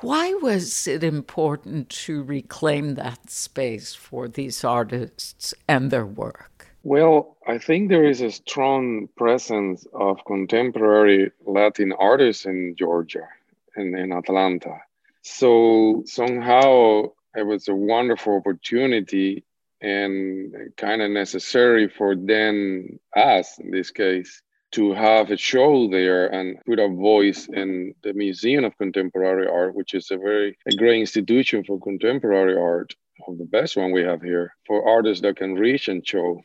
Why 0.02 0.34
was 0.34 0.86
it 0.86 1.02
important 1.02 1.88
to 1.88 2.22
reclaim 2.22 2.96
that 2.96 3.30
space 3.30 3.94
for 3.94 4.28
these 4.28 4.64
artists 4.64 5.54
and 5.66 5.90
their 5.90 6.06
work? 6.06 6.49
Well, 6.82 7.36
I 7.46 7.58
think 7.58 7.88
there 7.88 8.06
is 8.06 8.22
a 8.22 8.30
strong 8.30 9.08
presence 9.16 9.86
of 9.92 10.24
contemporary 10.24 11.30
Latin 11.44 11.92
artists 11.92 12.46
in 12.46 12.74
Georgia 12.78 13.28
and 13.76 13.96
in 13.96 14.12
Atlanta. 14.12 14.78
So 15.22 16.02
somehow 16.06 17.12
it 17.36 17.46
was 17.46 17.68
a 17.68 17.74
wonderful 17.74 18.36
opportunity 18.36 19.44
and 19.82 20.54
kind 20.76 21.02
of 21.02 21.10
necessary 21.10 21.88
for 21.88 22.14
then 22.16 22.98
us 23.14 23.58
in 23.58 23.70
this 23.70 23.90
case, 23.90 24.42
to 24.72 24.92
have 24.92 25.30
a 25.30 25.36
show 25.36 25.88
there 25.88 26.28
and 26.28 26.58
put 26.64 26.78
a 26.78 26.88
voice 26.88 27.48
in 27.52 27.94
the 28.02 28.12
Museum 28.12 28.64
of 28.64 28.76
Contemporary 28.78 29.48
Art, 29.48 29.74
which 29.74 29.94
is 29.94 30.10
a 30.10 30.16
very 30.16 30.56
a 30.66 30.76
great 30.76 31.00
institution 31.00 31.64
for 31.64 31.80
contemporary 31.80 32.56
art, 32.56 32.94
the 33.28 33.44
best 33.44 33.76
one 33.76 33.92
we 33.92 34.02
have 34.02 34.22
here, 34.22 34.54
for 34.66 34.86
artists 34.88 35.22
that 35.22 35.36
can 35.36 35.54
reach 35.54 35.88
and 35.88 36.06
show. 36.06 36.42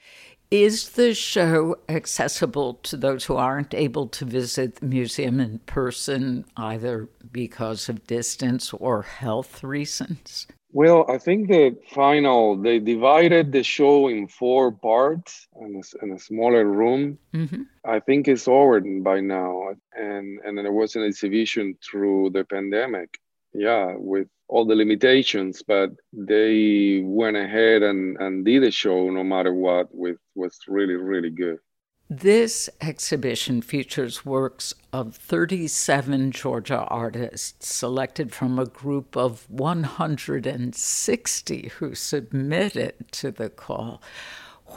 Is 0.51 0.89
the 0.91 1.13
show 1.13 1.77
accessible 1.89 2.75
to 2.83 2.97
those 2.97 3.25
who 3.25 3.35
aren't 3.35 3.73
able 3.73 4.07
to 4.09 4.25
visit 4.25 4.75
the 4.75 4.85
museum 4.85 5.39
in 5.39 5.59
person, 5.59 6.45
either 6.55 7.09
because 7.31 7.89
of 7.89 8.05
distance 8.05 8.71
or 8.73 9.01
health 9.01 9.63
reasons? 9.63 10.47
Well, 10.71 11.05
I 11.09 11.17
think 11.17 11.47
the 11.47 11.75
final 11.89 12.57
they 12.57 12.79
divided 12.79 13.53
the 13.53 13.63
show 13.63 14.09
in 14.09 14.27
four 14.27 14.73
parts 14.73 15.47
in 15.61 15.81
a, 15.81 16.03
in 16.05 16.11
a 16.11 16.19
smaller 16.19 16.65
room. 16.65 17.17
Mm-hmm. 17.33 17.61
I 17.85 18.01
think 18.01 18.27
it's 18.27 18.45
over 18.47 18.81
by 18.81 19.21
now, 19.21 19.69
and 19.93 20.39
and 20.43 20.57
there 20.57 20.73
was 20.73 20.97
an 20.97 21.03
exhibition 21.03 21.77
through 21.81 22.31
the 22.31 22.43
pandemic. 22.43 23.17
Yeah, 23.57 23.93
with 23.97 24.27
all 24.47 24.65
the 24.65 24.75
limitations, 24.75 25.63
but 25.65 25.91
they 26.11 27.01
went 27.03 27.37
ahead 27.37 27.83
and 27.83 28.17
and 28.17 28.43
did 28.43 28.63
a 28.63 28.71
show 28.71 29.09
no 29.09 29.23
matter 29.23 29.53
what. 29.53 29.87
With 29.91 30.17
was 30.35 30.59
really 30.67 30.95
really 30.95 31.29
good. 31.29 31.59
This 32.07 32.69
exhibition 32.81 33.63
features 33.63 34.23
works 34.23 34.75
of 34.93 35.15
37 35.15 36.31
Georgia 36.31 36.83
artists 36.83 37.73
selected 37.73 38.31
from 38.31 38.59
a 38.59 38.67
group 38.67 39.17
of 39.17 39.49
160 39.49 41.71
who 41.79 41.95
submitted 41.95 43.11
to 43.13 43.31
the 43.31 43.49
call. 43.49 44.03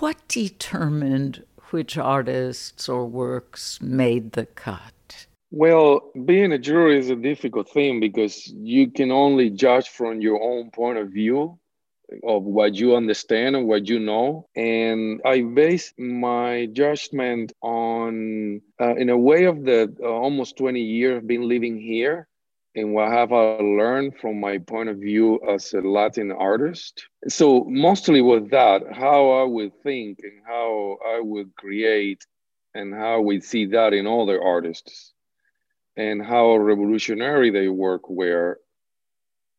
What 0.01 0.27
determined 0.29 1.45
which 1.71 1.99
artists 1.99 2.89
or 2.89 3.05
works 3.05 3.79
made 3.83 4.33
the 4.33 4.47
cut? 4.47 4.95
Well, 5.51 6.11
being 6.27 6.53
a 6.53 6.59
jury 6.59 6.99
is 6.99 7.09
a 7.11 7.17
difficult 7.17 7.71
thing 7.71 8.01
because 8.01 8.47
you 8.49 8.91
can 8.91 9.11
only 9.11 9.51
judge 9.51 9.89
from 9.89 10.21
your 10.21 10.43
own 10.43 10.71
point 10.71 10.99
of 10.99 11.11
view 11.11 11.59
of 12.23 12.43
what 12.43 12.75
you 12.75 12.95
understand 12.97 13.57
and 13.57 13.67
what 13.67 13.89
you 13.89 13.99
know. 13.99 14.49
And 14.57 15.23
I 15.25 15.43
base 15.43 15.95
my 15.99 16.67
judgment 16.73 17.53
on, 17.63 18.61
uh, 18.81 18.95
in 18.97 19.09
a 19.09 19.17
way, 19.17 19.45
of 19.45 19.65
the 19.65 19.95
uh, 20.03 20.07
almost 20.07 20.59
20 20.59 20.81
years 20.83 21.23
been 21.25 21.49
living 21.49 21.79
here 21.81 22.29
and 22.75 22.93
what 22.93 23.11
have 23.11 23.33
I 23.33 23.57
learned 23.57 24.19
from 24.19 24.41
my 24.41 24.59
point 24.59 24.91
of 24.91 24.99
view 24.99 25.41
as 25.49 25.73
a 25.73 25.81
Latin 25.81 26.31
artist. 26.31 27.07
So 27.27 27.65
mostly 27.65 28.21
with 28.21 28.51
that, 28.51 28.83
how 28.93 29.31
I 29.31 29.45
would 29.45 29.73
think 29.83 30.21
and 30.23 30.43
how 30.47 30.99
I 31.07 31.21
would 31.21 31.55
create 31.57 32.27
and 32.75 32.93
how 32.95 33.23
we 33.23 33.41
see 33.41 33.67
that 33.67 33.95
in 33.95 34.07
other 34.07 34.43
artists 34.43 35.15
and 35.99 36.25
how 36.25 36.57
revolutionary 36.57 37.51
they 37.51 37.69
work 37.69 38.09
were 38.09 38.59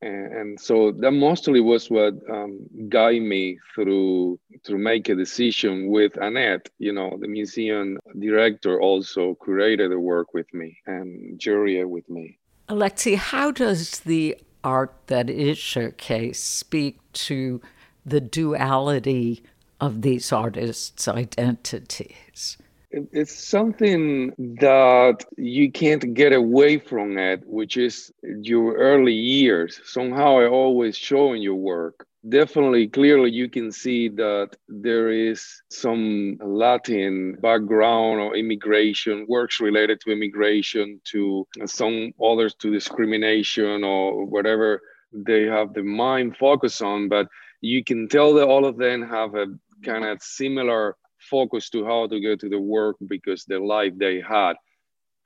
and, 0.02 0.60
so 0.60 0.92
that 0.92 1.12
mostly 1.12 1.60
was 1.60 1.90
what 1.90 2.14
um, 2.30 2.60
guided 2.88 3.24
me 3.24 3.60
through 3.76 4.40
to 4.64 4.78
make 4.78 5.10
a 5.10 5.16
decision 5.16 5.88
with 5.90 6.16
Annette. 6.18 6.70
You 6.78 6.94
know, 6.94 7.18
the 7.20 7.28
museum 7.28 7.98
director 8.18 8.80
also 8.80 9.36
curated 9.46 9.90
the 9.90 10.00
work 10.00 10.34
with 10.34 10.52
me 10.54 10.78
and 10.86 11.38
jury 11.40 11.84
with 11.84 12.10
me. 12.10 12.40
Alexi, 12.70 13.16
how 13.16 13.52
does 13.52 14.02
the 14.02 14.38
art 14.64 14.94
that 15.08 15.30
is 15.30 15.58
showcased 15.58 16.36
speak 16.36 17.00
to 17.14 17.62
the 18.06 18.22
duality 18.22 19.44
of 19.82 20.02
these 20.02 20.32
artists' 20.32 21.08
identities? 21.08 22.58
It's 22.92 23.34
something 23.34 24.34
that 24.60 25.26
you 25.38 25.72
can't 25.72 26.14
get 26.14 26.34
away 26.34 26.80
from 26.80 27.18
it, 27.18 27.44
which 27.46 27.78
is 27.78 28.12
your 28.24 28.76
early 28.76 29.14
years. 29.14 29.80
Somehow 29.86 30.40
I 30.40 30.48
always 30.48 30.98
show 30.98 31.34
in 31.34 31.42
your 31.42 31.56
work. 31.56 32.06
Definitely, 32.28 32.88
clearly, 32.88 33.32
you 33.32 33.48
can 33.48 33.72
see 33.72 34.10
that 34.10 34.50
there 34.68 35.10
is 35.10 35.62
some 35.70 36.38
Latin 36.42 37.38
background 37.40 38.20
or 38.20 38.36
immigration, 38.36 39.26
works 39.30 39.62
related 39.62 40.02
to 40.02 40.12
immigration, 40.12 41.00
to 41.06 41.48
some 41.66 42.12
others 42.22 42.56
to 42.56 42.72
discrimination 42.72 43.86
or 43.86 44.26
whatever 44.26 44.82
they 45.14 45.44
have 45.44 45.74
the 45.74 45.84
mind 45.84 46.36
focus 46.36 46.82
on. 46.82 47.08
But 47.08 47.28
you 47.62 47.84
can 47.86 48.10
tell 48.10 48.34
that 48.34 48.48
all 48.48 48.66
of 48.66 48.76
them 48.78 49.08
have 49.08 49.36
a 49.36 49.48
kind 49.86 50.04
of 50.04 50.22
similar 50.22 50.98
focus 51.30 51.70
to 51.70 51.86
how 51.86 52.08
to 52.08 52.20
go 52.20 52.36
to 52.36 52.50
the 52.50 52.60
work 52.60 52.96
because 53.08 53.46
the 53.46 53.60
life 53.60 53.94
they 53.98 54.22
had 54.22 54.54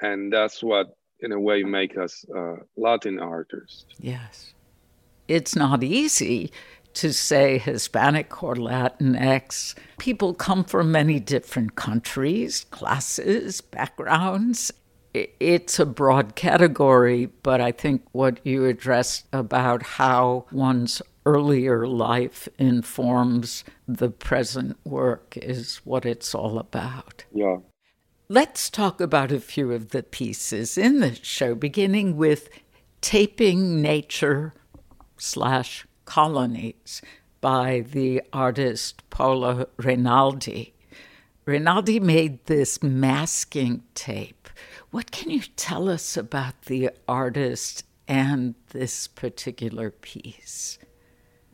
and 0.02 0.32
that's 0.32 0.62
what 0.64 0.88
in 1.20 1.32
a 1.32 1.40
way 1.40 1.64
make 1.64 1.98
us 1.98 2.26
uh, 2.36 2.56
latin 2.78 3.20
artists 3.20 3.86
yes 4.00 4.54
it's 5.28 5.56
not 5.56 5.84
easy 5.84 6.52
to 6.94 7.12
say 7.12 7.58
Hispanic 7.58 8.44
or 8.44 8.56
Latinx. 8.56 9.76
People 9.98 10.34
come 10.34 10.64
from 10.64 10.92
many 10.92 11.20
different 11.20 11.76
countries, 11.76 12.66
classes, 12.70 13.62
backgrounds. 13.62 14.72
It's 15.14 15.80
a 15.80 15.86
broad 15.86 16.36
category, 16.36 17.28
but 17.44 17.62
I 17.62 17.72
think 17.72 18.04
what 18.14 18.40
you 18.44 18.66
addressed 18.66 19.28
about 19.32 19.84
how 19.84 20.46
one's 20.52 21.02
earlier 21.26 21.88
life 21.88 22.50
informs 22.58 23.64
the 23.88 24.10
present 24.10 24.78
work 24.84 25.38
is 25.38 25.78
what 25.84 26.06
it's 26.06 26.34
all 26.34 26.58
about. 26.58 27.26
Yeah. 27.32 27.58
Let's 28.28 28.70
talk 28.70 29.00
about 29.00 29.32
a 29.32 29.40
few 29.40 29.72
of 29.72 29.90
the 29.90 30.02
pieces 30.02 30.78
in 30.78 31.00
the 31.00 31.14
show, 31.16 31.54
beginning 31.54 32.18
with 32.18 32.50
Taping 33.02 33.82
Nature 33.82 34.54
slash 35.18 35.86
Colonies 36.06 37.02
by 37.42 37.82
the 37.82 38.22
artist 38.32 39.08
Paula 39.10 39.68
Rinaldi. 39.78 40.74
Rinaldi 41.46 42.00
made 42.00 42.46
this 42.46 42.82
masking 42.82 43.84
tape. 43.94 44.43
What 44.94 45.10
can 45.10 45.32
you 45.32 45.42
tell 45.56 45.90
us 45.90 46.16
about 46.16 46.66
the 46.66 46.92
artist 47.08 47.84
and 48.08 48.54
this 48.74 49.08
particular 49.08 49.90
piece? 49.90 50.78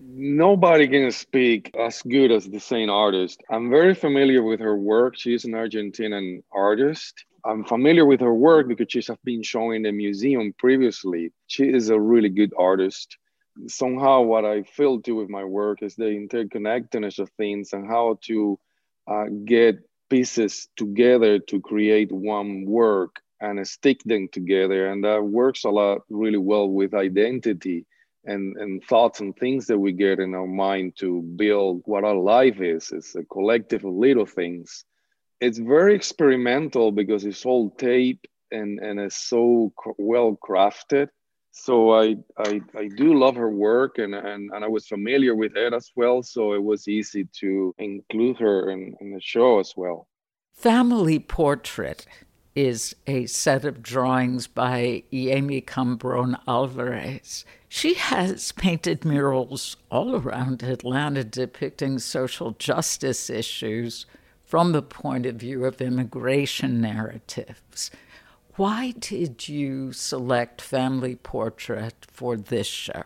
nobody 0.01 0.87
can 0.89 1.09
speak 1.11 1.73
as 1.73 2.01
good 2.01 2.31
as 2.31 2.45
the 2.45 2.59
same 2.59 2.89
artist. 2.89 3.41
I'm 3.49 3.69
very 3.69 3.93
familiar 3.93 4.43
with 4.43 4.59
her 4.59 4.75
work. 4.75 5.17
She's 5.17 5.45
an 5.45 5.53
Argentinian 5.53 6.43
artist. 6.51 7.23
I'm 7.45 7.63
familiar 7.63 8.05
with 8.05 8.19
her 8.19 8.33
work 8.33 8.67
because 8.67 8.87
she's 8.89 9.09
been 9.23 9.43
shown 9.43 9.75
in 9.75 9.83
the 9.83 9.93
museum 9.93 10.53
previously. 10.57 11.31
She 11.47 11.63
is 11.63 11.89
a 11.89 11.99
really 11.99 12.29
good 12.29 12.53
artist. 12.57 13.17
Somehow, 13.67 14.21
what 14.21 14.43
I 14.43 14.63
feel 14.63 15.01
too 15.01 15.15
with 15.15 15.29
my 15.29 15.45
work 15.45 15.81
is 15.81 15.95
the 15.95 16.05
interconnectedness 16.05 17.19
of 17.19 17.29
things 17.37 17.71
and 17.71 17.87
how 17.87 18.19
to 18.23 18.59
uh, 19.07 19.25
get 19.45 19.79
pieces 20.09 20.67
together 20.75 21.39
to 21.39 21.61
create 21.61 22.11
one 22.11 22.65
work 22.65 23.21
and 23.41 23.65
stick 23.67 24.01
them 24.03 24.27
together. 24.31 24.87
And 24.87 25.03
that 25.03 25.23
works 25.23 25.63
a 25.63 25.69
lot 25.69 26.01
really 26.09 26.37
well 26.37 26.69
with 26.69 26.93
identity 26.93 27.85
and, 28.25 28.55
and 28.57 28.83
thoughts 28.83 29.21
and 29.21 29.35
things 29.35 29.67
that 29.67 29.79
we 29.79 29.91
get 29.91 30.19
in 30.19 30.35
our 30.35 30.47
mind 30.47 30.93
to 30.99 31.21
build 31.21 31.81
what 31.85 32.03
our 32.03 32.15
life 32.15 32.59
is. 32.59 32.91
It's 32.91 33.15
a 33.15 33.23
collective 33.23 33.85
of 33.85 33.93
little 33.93 34.25
things. 34.25 34.85
It's 35.39 35.57
very 35.57 35.95
experimental 35.95 36.91
because 36.91 37.25
it's 37.25 37.45
all 37.45 37.69
tape 37.71 38.25
and, 38.51 38.79
and 38.79 38.99
it's 38.99 39.15
so 39.15 39.73
well 39.97 40.37
crafted. 40.43 41.09
So 41.51 41.91
I, 41.93 42.15
I, 42.37 42.61
I 42.77 42.87
do 42.95 43.17
love 43.17 43.35
her 43.35 43.49
work 43.49 43.97
and, 43.97 44.13
and, 44.13 44.51
and 44.53 44.63
I 44.63 44.67
was 44.67 44.87
familiar 44.87 45.35
with 45.35 45.55
it 45.55 45.73
as 45.73 45.91
well. 45.95 46.21
So 46.21 46.53
it 46.53 46.63
was 46.63 46.87
easy 46.87 47.27
to 47.39 47.73
include 47.77 48.37
her 48.37 48.69
in, 48.69 48.95
in 49.01 49.13
the 49.13 49.21
show 49.21 49.59
as 49.59 49.73
well. 49.75 50.07
Family 50.53 51.19
Portrait 51.19 52.05
is 52.55 52.95
a 53.07 53.25
set 53.25 53.65
of 53.65 53.81
drawings 53.81 54.47
by 54.47 55.03
Yehimi 55.11 55.63
Cambrón 55.63 56.39
Alvarez. 56.47 57.45
She 57.67 57.93
has 57.93 58.51
painted 58.51 59.05
murals 59.05 59.77
all 59.91 60.15
around 60.15 60.63
Atlanta 60.63 61.23
depicting 61.23 61.99
social 61.99 62.51
justice 62.51 63.29
issues 63.29 64.05
from 64.43 64.71
the 64.71 64.81
point 64.81 65.25
of 65.25 65.35
view 65.35 65.65
of 65.65 65.79
immigration 65.79 66.81
narratives. 66.81 67.91
Why 68.55 68.91
did 68.99 69.47
you 69.47 69.93
select 69.93 70.61
Family 70.61 71.15
Portrait 71.15 72.07
for 72.11 72.35
this 72.35 72.67
show? 72.67 73.03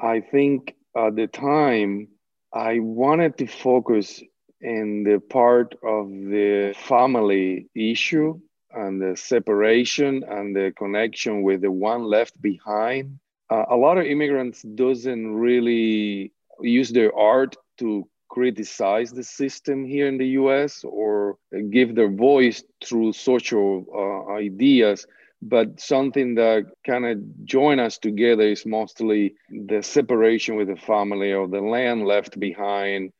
I 0.00 0.20
think 0.20 0.74
at 0.96 1.14
the 1.14 1.26
time 1.28 2.08
I 2.52 2.80
wanted 2.80 3.38
to 3.38 3.46
focus 3.46 4.22
in 4.60 5.04
the 5.04 5.20
part 5.20 5.74
of 5.84 6.08
the 6.08 6.74
family 6.76 7.68
issue 7.74 8.40
and 8.74 9.00
the 9.00 9.16
separation 9.16 10.24
and 10.28 10.54
the 10.54 10.72
connection 10.76 11.42
with 11.42 11.62
the 11.62 11.70
one 11.70 12.04
left 12.04 12.40
behind. 12.40 13.18
Uh, 13.50 13.64
a 13.70 13.76
lot 13.76 13.98
of 13.98 14.06
immigrants 14.06 14.62
doesn't 14.62 15.34
really 15.34 16.32
use 16.60 16.90
their 16.90 17.14
art 17.14 17.56
to 17.78 18.06
criticize 18.28 19.12
the 19.12 19.22
system 19.22 19.84
here 19.84 20.08
in 20.08 20.16
the 20.16 20.28
US 20.40 20.84
or 20.84 21.36
give 21.70 21.94
their 21.94 22.10
voice 22.10 22.64
through 22.84 23.12
social 23.12 23.84
uh, 23.94 24.32
ideas. 24.32 25.06
But 25.42 25.80
something 25.80 26.36
that 26.36 26.66
kind 26.86 27.04
of 27.04 27.18
join 27.44 27.78
us 27.78 27.98
together 27.98 28.44
is 28.44 28.64
mostly 28.64 29.34
the 29.50 29.82
separation 29.82 30.56
with 30.56 30.68
the 30.68 30.76
family 30.76 31.32
or 31.32 31.48
the 31.48 31.60
land 31.60 32.06
left 32.06 32.38
behind 32.38 33.12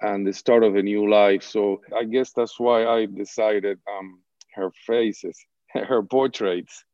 and 0.00 0.26
the 0.26 0.32
start 0.32 0.64
of 0.64 0.76
a 0.76 0.82
new 0.82 1.08
life. 1.08 1.42
So 1.42 1.80
I 1.96 2.04
guess 2.04 2.32
that's 2.32 2.58
why 2.58 2.84
I 2.84 3.06
decided 3.06 3.78
um, 3.90 4.20
her 4.54 4.70
faces, 4.86 5.38
her 5.68 6.02
portraits. 6.02 6.84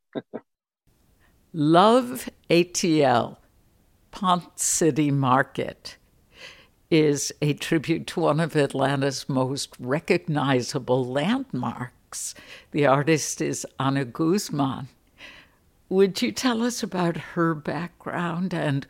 Love 1.53 2.29
ATL, 2.49 3.37
Ponce 4.11 4.63
City 4.63 5.11
Market, 5.11 5.97
is 6.91 7.33
a 7.41 7.53
tribute 7.53 8.07
to 8.07 8.19
one 8.19 8.39
of 8.39 8.55
Atlanta's 8.55 9.27
most 9.27 9.69
recognizable 9.79 11.05
landmarks. 11.05 12.35
The 12.71 12.85
artist 12.85 13.41
is 13.41 13.65
Ana 13.79 14.05
Guzman. 14.05 14.89
Would 15.89 16.21
you 16.21 16.31
tell 16.31 16.63
us 16.63 16.83
about 16.83 17.15
her 17.15 17.53
background 17.53 18.53
and 18.53 18.85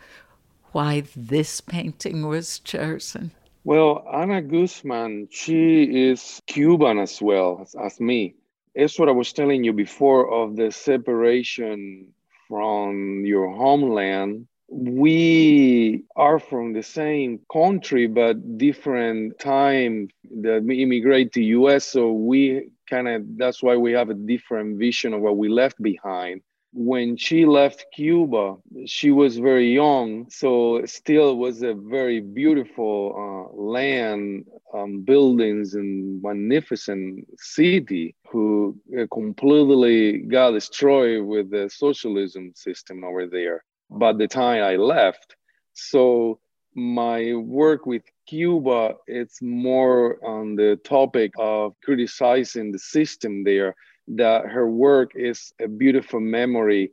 why 0.71 1.03
this 1.15 1.61
painting 1.61 2.27
was 2.27 2.59
chosen? 2.59 3.31
Well, 3.63 4.05
Ana 4.11 4.41
Guzman, 4.41 5.27
she 5.31 6.09
is 6.09 6.41
Cuban 6.47 6.99
as 6.99 7.21
well 7.21 7.59
as, 7.61 7.75
as 7.75 7.99
me 7.99 8.35
it's 8.75 8.99
what 8.99 9.09
I 9.09 9.13
was 9.13 9.31
telling 9.31 9.63
you 9.63 9.73
before 9.73 10.29
of 10.31 10.55
the 10.55 10.71
separation 10.71 12.13
from 12.47 13.23
your 13.25 13.55
homeland. 13.55 14.47
We 14.67 16.03
are 16.15 16.39
from 16.39 16.73
the 16.73 16.83
same 16.83 17.39
country, 17.51 18.07
but 18.07 18.57
different 18.57 19.39
time 19.39 20.09
that 20.41 20.63
we 20.63 20.83
immigrate 20.83 21.31
to 21.33 21.43
US. 21.43 21.85
So 21.85 22.11
we 22.11 22.69
kind 22.89 23.07
of, 23.07 23.37
that's 23.37 23.63
why 23.63 23.77
we 23.77 23.93
have 23.93 24.09
a 24.09 24.13
different 24.13 24.77
vision 24.77 25.13
of 25.13 25.21
what 25.21 25.37
we 25.37 25.47
left 25.47 25.81
behind 25.81 26.41
when 26.75 27.15
she 27.15 27.45
left 27.45 27.85
Cuba, 27.93 28.57
she 28.85 29.09
was 29.09 29.37
very 29.37 29.73
young, 29.73 30.29
so 30.29 30.81
still 30.85 31.37
was 31.37 31.63
a 31.63 31.73
very 31.73 32.19
beautiful 32.19 33.15
uh, 33.15 33.55
land, 33.55 34.45
um, 34.73 34.99
buildings, 35.01 35.73
and 35.75 36.21
magnificent 36.21 37.25
city. 37.39 38.13
Who 38.35 38.77
uh, 38.99 39.05
completely 39.13 40.17
got 40.17 40.51
destroyed 40.51 41.23
with 41.25 41.49
the 41.51 41.69
socialism 41.69 42.51
system 42.53 43.05
over 43.05 43.27
there. 43.27 43.63
By 43.89 44.11
the 44.11 44.27
time 44.27 44.61
I 44.61 44.75
left, 44.75 45.37
so 45.71 46.39
my 46.73 47.33
work 47.35 47.85
with 47.85 48.03
Cuba, 48.27 48.95
it's 49.07 49.41
more 49.41 50.19
on 50.21 50.57
the 50.57 50.75
topic 50.83 51.31
of 51.37 51.75
criticizing 51.81 52.73
the 52.73 52.79
system 52.79 53.45
there 53.45 53.73
that 54.09 54.47
her 54.47 54.69
work 54.69 55.11
is 55.15 55.53
a 55.61 55.69
beautiful 55.69 56.19
memory 56.19 56.91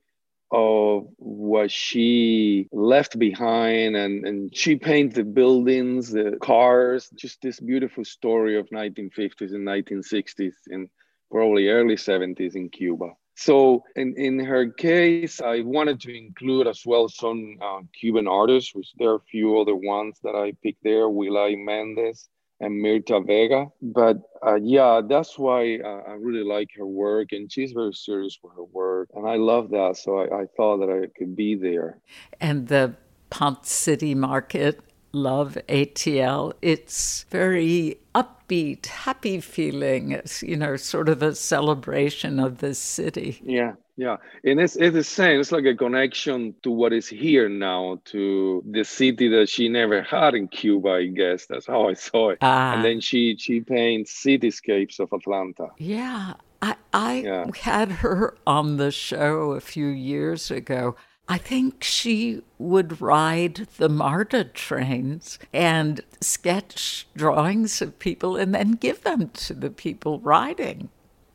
of 0.52 1.08
what 1.16 1.72
she 1.72 2.68
left 2.70 3.18
behind 3.18 3.96
and, 3.96 4.24
and 4.24 4.56
she 4.56 4.76
painted 4.76 5.14
the 5.16 5.24
buildings 5.24 6.12
the 6.12 6.36
cars 6.40 7.08
just 7.16 7.40
this 7.40 7.58
beautiful 7.58 8.04
story 8.04 8.58
of 8.58 8.68
1950s 8.68 9.54
and 9.54 9.66
1960s 9.66 10.52
and 10.68 10.88
probably 11.32 11.68
early 11.68 11.96
70s 11.96 12.54
in 12.54 12.68
cuba 12.68 13.08
so 13.34 13.82
in, 13.96 14.14
in 14.16 14.38
her 14.38 14.70
case 14.70 15.40
i 15.40 15.60
wanted 15.60 15.98
to 16.00 16.16
include 16.16 16.66
as 16.66 16.82
well 16.86 17.08
some 17.08 17.58
uh, 17.60 17.80
cuban 17.98 18.28
artists 18.28 18.74
which 18.74 18.92
there 18.98 19.10
are 19.10 19.16
a 19.16 19.30
few 19.30 19.58
other 19.60 19.74
ones 19.74 20.18
that 20.22 20.36
i 20.36 20.52
picked 20.62 20.84
there 20.84 21.08
Wilay 21.08 21.56
Mendez 21.56 22.28
and 22.62 22.82
Mirta 22.82 23.26
Vega. 23.26 23.66
But 23.82 24.18
uh, 24.46 24.54
yeah, 24.54 25.02
that's 25.06 25.38
why 25.38 25.80
uh, 25.84 26.02
I 26.08 26.12
really 26.12 26.44
like 26.44 26.70
her 26.76 26.86
work, 26.86 27.32
and 27.32 27.52
she's 27.52 27.72
very 27.72 27.92
serious 27.92 28.38
with 28.42 28.54
her 28.54 28.64
work, 28.64 29.10
and 29.14 29.28
I 29.28 29.36
love 29.36 29.70
that. 29.70 29.96
So 29.96 30.20
I, 30.20 30.42
I 30.42 30.44
thought 30.56 30.78
that 30.78 30.88
I 30.88 31.08
could 31.18 31.36
be 31.36 31.56
there. 31.56 31.98
And 32.40 32.68
the 32.68 32.94
Ponce 33.30 33.70
City 33.70 34.14
Market, 34.14 34.80
love 35.12 35.58
ATL. 35.68 36.52
It's 36.62 37.24
very 37.30 37.98
upbeat, 38.14 38.86
happy 38.86 39.40
feeling. 39.40 40.12
It's 40.12 40.42
you 40.42 40.56
know 40.56 40.76
sort 40.76 41.08
of 41.08 41.22
a 41.22 41.34
celebration 41.34 42.38
of 42.38 42.58
the 42.58 42.74
city. 42.74 43.40
Yeah, 43.44 43.74
yeah, 43.96 44.16
and 44.44 44.60
it's 44.60 44.76
it's 44.76 44.94
the 44.94 45.04
same. 45.04 45.40
It's 45.40 45.52
like 45.52 45.64
a 45.64 45.74
connection 45.74 46.54
to 46.62 46.70
what 46.70 46.92
is 46.92 47.08
here 47.08 47.48
now, 47.48 48.00
to 48.06 48.62
the 48.70 48.84
city 48.84 49.28
that 49.28 49.48
she 49.48 49.68
never 49.68 50.02
had 50.02 50.34
in 50.34 50.48
Cuba. 50.48 50.90
I 50.90 51.06
guess 51.06 51.46
that's 51.46 51.66
how 51.66 51.88
I 51.88 51.94
saw 51.94 52.30
it. 52.30 52.38
Ah. 52.40 52.74
And 52.74 52.84
then 52.84 53.00
she 53.00 53.36
she 53.36 53.60
paints 53.60 54.12
cityscapes 54.24 54.98
of 54.98 55.12
Atlanta. 55.12 55.68
Yeah, 55.78 56.34
I 56.60 56.76
I 56.92 57.14
yeah. 57.20 57.46
had 57.60 57.90
her 57.90 58.36
on 58.46 58.76
the 58.78 58.90
show 58.90 59.52
a 59.52 59.60
few 59.60 59.88
years 59.88 60.50
ago. 60.50 60.96
I 61.28 61.38
think 61.38 61.84
she 61.84 62.42
would 62.58 63.00
ride 63.00 63.68
the 63.78 63.88
MARTA 63.88 64.44
trains 64.44 65.38
and 65.52 66.00
sketch 66.20 67.06
drawings 67.16 67.80
of 67.80 67.98
people 67.98 68.36
and 68.36 68.54
then 68.54 68.72
give 68.72 69.02
them 69.02 69.30
to 69.30 69.54
the 69.54 69.70
people 69.70 70.20
riding. 70.20 70.88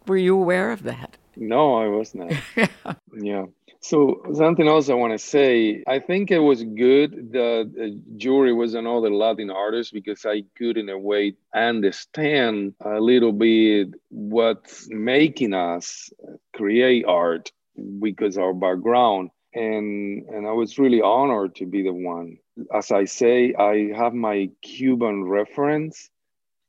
Were 0.05 0.17
you 0.17 0.35
aware 0.35 0.71
of 0.71 0.83
that? 0.83 1.17
No, 1.35 1.75
I 1.75 1.87
was 1.87 2.15
not. 2.15 2.31
yeah. 2.55 2.67
yeah. 3.19 3.45
So 3.79 4.21
something 4.33 4.67
else 4.67 4.89
I 4.89 4.95
want 4.95 5.13
to 5.13 5.19
say, 5.19 5.83
I 5.87 5.99
think 5.99 6.31
it 6.31 6.39
was 6.39 6.63
good 6.63 7.31
that 7.31 7.71
the 7.73 8.01
jury 8.17 8.51
was 8.51 8.73
another 8.73 9.11
Latin 9.11 9.49
artist 9.49 9.93
because 9.93 10.25
I 10.25 10.43
could 10.57 10.77
in 10.77 10.89
a 10.89 10.97
way 10.97 11.35
understand 11.55 12.73
a 12.81 12.99
little 12.99 13.31
bit 13.31 13.89
what's 14.09 14.89
making 14.89 15.53
us 15.53 16.09
create 16.53 17.05
art 17.05 17.51
because 18.01 18.37
our 18.37 18.53
background. 18.53 19.29
And 19.57 20.23
and 20.29 20.47
I 20.47 20.51
was 20.51 20.77
really 20.77 21.01
honored 21.01 21.55
to 21.55 21.65
be 21.65 21.81
the 21.83 21.93
one. 21.93 22.37
As 22.73 22.91
I 22.91 23.05
say, 23.05 23.53
I 23.53 23.91
have 23.95 24.13
my 24.13 24.49
Cuban 24.61 25.23
reference 25.23 26.09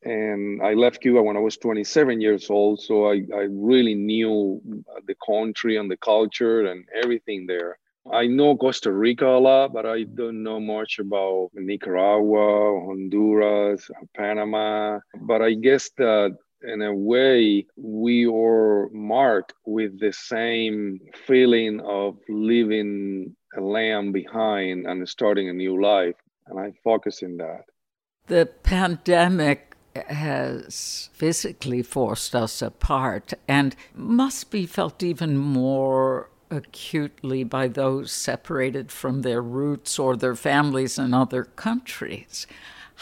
and 0.02 0.62
I 0.62 0.74
left 0.74 1.00
Cuba 1.00 1.22
when 1.22 1.36
I 1.36 1.40
was 1.40 1.56
27 1.56 2.20
years 2.20 2.50
old. 2.50 2.80
So 2.80 3.10
I, 3.10 3.22
I 3.34 3.46
really 3.50 3.94
knew 3.94 4.60
the 5.06 5.16
country 5.26 5.76
and 5.76 5.90
the 5.90 5.96
culture 5.96 6.66
and 6.66 6.84
everything 7.02 7.46
there. 7.46 7.78
I 8.10 8.26
know 8.26 8.56
Costa 8.56 8.90
Rica 8.90 9.26
a 9.26 9.38
lot, 9.38 9.72
but 9.72 9.84
I 9.84 10.04
don't 10.04 10.42
know 10.42 10.60
much 10.60 10.98
about 10.98 11.50
Nicaragua, 11.54 12.80
Honduras, 12.86 13.90
Panama. 14.16 15.00
But 15.20 15.42
I 15.42 15.52
guess 15.54 15.90
that 15.98 16.36
in 16.62 16.82
a 16.82 16.94
way, 16.94 17.66
we 17.76 18.26
are 18.26 18.88
marked 18.90 19.54
with 19.64 20.00
the 20.00 20.12
same 20.12 21.00
feeling 21.26 21.80
of 21.80 22.18
leaving 22.28 23.34
a 23.56 23.60
lamb 23.60 24.12
behind 24.12 24.86
and 24.86 25.08
starting 25.08 25.48
a 25.48 25.52
new 25.52 25.80
life. 25.80 26.16
And 26.46 26.58
I 26.58 26.72
focus 26.82 27.22
in 27.22 27.36
that. 27.38 27.64
The 28.26 28.46
pandemic 28.62 29.74
has 29.94 31.10
physically 31.12 31.82
forced 31.82 32.34
us 32.34 32.62
apart 32.62 33.32
and 33.46 33.74
must 33.94 34.50
be 34.50 34.66
felt 34.66 35.02
even 35.02 35.36
more 35.36 36.30
acutely 36.50 37.44
by 37.44 37.68
those 37.68 38.10
separated 38.12 38.90
from 38.90 39.22
their 39.22 39.42
roots 39.42 39.98
or 39.98 40.16
their 40.16 40.36
families 40.36 40.98
in 40.98 41.12
other 41.12 41.44
countries. 41.44 42.46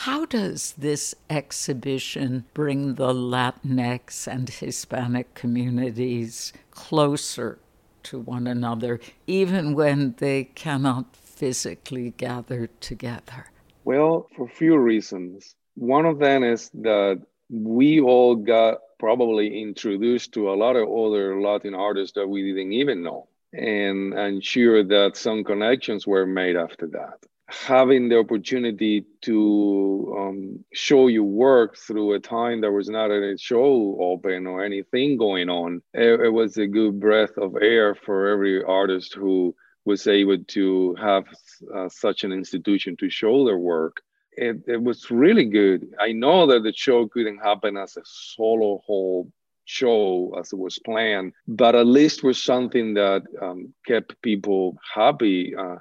How 0.01 0.27
does 0.27 0.75
this 0.77 1.15
exhibition 1.31 2.45
bring 2.53 2.97
the 2.97 3.15
Latinx 3.15 4.29
and 4.29 4.47
Hispanic 4.49 5.33
communities 5.33 6.53
closer 6.71 7.59
to 8.05 8.21
one 8.21 8.47
another, 8.47 9.01
even 9.27 9.75
when 9.75 10.15
they 10.19 10.45
cannot 10.45 11.17
physically 11.17 12.13
gather 12.19 12.69
together? 12.79 13.47
Well, 13.85 14.29
for 14.37 14.45
a 14.45 14.51
few 14.51 14.77
reasons. 14.77 15.57
One 15.77 16.05
of 16.05 16.19
them 16.19 16.45
is 16.45 16.71
that 16.75 17.23
we 17.49 18.01
all 18.01 18.37
got 18.37 18.79
probably 18.99 19.63
introduced 19.63 20.33
to 20.35 20.51
a 20.51 20.57
lot 20.57 20.77
of 20.77 20.89
other 20.89 21.41
Latin 21.41 21.75
artists 21.75 22.15
that 22.17 22.29
we 22.29 22.43
didn't 22.43 22.73
even 22.73 23.03
know. 23.03 23.29
And 23.55 24.13
I'm 24.13 24.43
sure 24.43 24.85
that 24.85 25.17
some 25.17 25.43
connections 25.43 26.07
were 26.07 26.27
made 26.27 26.55
after 26.55 26.87
that 26.89 27.27
having 27.49 28.09
the 28.09 28.19
opportunity 28.19 29.05
to 29.23 30.15
um, 30.19 30.65
show 30.73 31.07
your 31.07 31.25
work 31.25 31.77
through 31.77 32.15
a 32.15 32.21
time 32.21 32.61
there 32.61 32.73
was 32.73 32.89
not 32.89 33.11
a 33.11 33.37
show 33.39 33.97
open 34.01 34.47
or 34.47 34.65
anything 34.65 35.17
going 35.17 35.49
on, 35.49 35.81
it, 35.95 36.21
it, 36.21 36.33
was 36.33 36.57
a 36.57 36.67
good 36.67 36.99
breath 36.99 37.37
of 37.37 37.55
air 37.61 37.95
for 37.95 38.29
every 38.29 38.63
artist 38.65 39.15
who 39.15 39.55
was 39.85 40.07
able 40.09 40.39
to 40.49 40.95
have 40.97 41.25
uh, 41.73 41.89
such 41.89 42.25
an 42.25 42.33
institution 42.33 42.97
to 42.97 43.09
show 43.09 43.45
their 43.45 43.59
work. 43.59 44.03
It, 44.33 44.63
it 44.67 44.83
was 44.83 45.11
really 45.11 45.47
good. 45.47 45.87
I 46.01 46.13
know 46.13 46.47
that 46.49 46.65
the 46.65 46.73
show 46.73 47.07
couldn't 47.07 47.39
happen 47.39 47.77
as 47.77 47.97
a 47.97 48.03
solo 48.05 48.83
whole 48.85 49.31
show 49.65 50.35
as 50.39 50.53
it 50.53 50.59
was 50.59 50.79
planned, 50.81 51.33
but 51.47 51.75
at 51.75 51.87
least 51.87 52.25
was 52.25 52.43
something 52.43 52.95
that 52.95 53.23
um, 53.41 53.73
kept 53.87 54.21
people 54.23 54.77
happy. 54.95 55.55
Uh, 55.55 55.77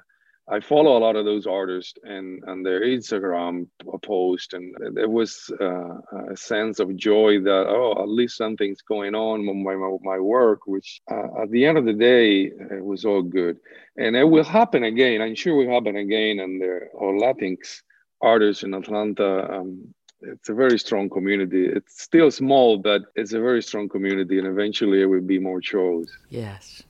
I 0.48 0.60
follow 0.60 0.96
a 0.96 1.00
lot 1.00 1.16
of 1.16 1.24
those 1.24 1.46
artists 1.46 1.98
and 2.04 2.42
and 2.46 2.64
their 2.64 2.82
Instagram 2.82 3.66
post, 4.02 4.54
and 4.54 4.74
there 4.94 5.08
was 5.08 5.50
uh, 5.60 5.98
a 6.32 6.36
sense 6.36 6.78
of 6.78 6.94
joy 6.96 7.40
that 7.40 7.66
oh, 7.68 8.00
at 8.00 8.08
least 8.08 8.36
something's 8.36 8.80
going 8.82 9.14
on 9.14 9.46
with 9.46 9.56
my 9.56 9.74
my 10.02 10.20
work. 10.20 10.66
Which 10.66 11.00
uh, 11.10 11.42
at 11.42 11.50
the 11.50 11.66
end 11.66 11.78
of 11.78 11.84
the 11.84 11.92
day, 11.92 12.52
it 12.78 12.84
was 12.84 13.04
all 13.04 13.22
good, 13.22 13.58
and 13.96 14.14
it 14.14 14.24
will 14.24 14.44
happen 14.44 14.84
again. 14.84 15.20
I'm 15.20 15.34
sure 15.34 15.54
it 15.54 15.66
will 15.66 15.74
happen 15.74 15.96
again. 15.96 16.38
And 16.38 16.60
there 16.60 16.90
are 16.96 17.12
Latinx 17.12 17.82
artists 18.20 18.62
in 18.62 18.72
Atlanta. 18.72 19.52
Um, 19.52 19.94
it's 20.22 20.48
a 20.48 20.54
very 20.54 20.78
strong 20.78 21.10
community. 21.10 21.66
It's 21.66 22.02
still 22.02 22.30
small, 22.30 22.78
but 22.78 23.02
it's 23.16 23.32
a 23.32 23.40
very 23.40 23.62
strong 23.62 23.88
community, 23.88 24.38
and 24.38 24.46
eventually 24.46 25.02
it 25.02 25.06
will 25.06 25.20
be 25.20 25.38
more 25.38 25.60
shows. 25.60 26.08
Yes, 26.30 26.82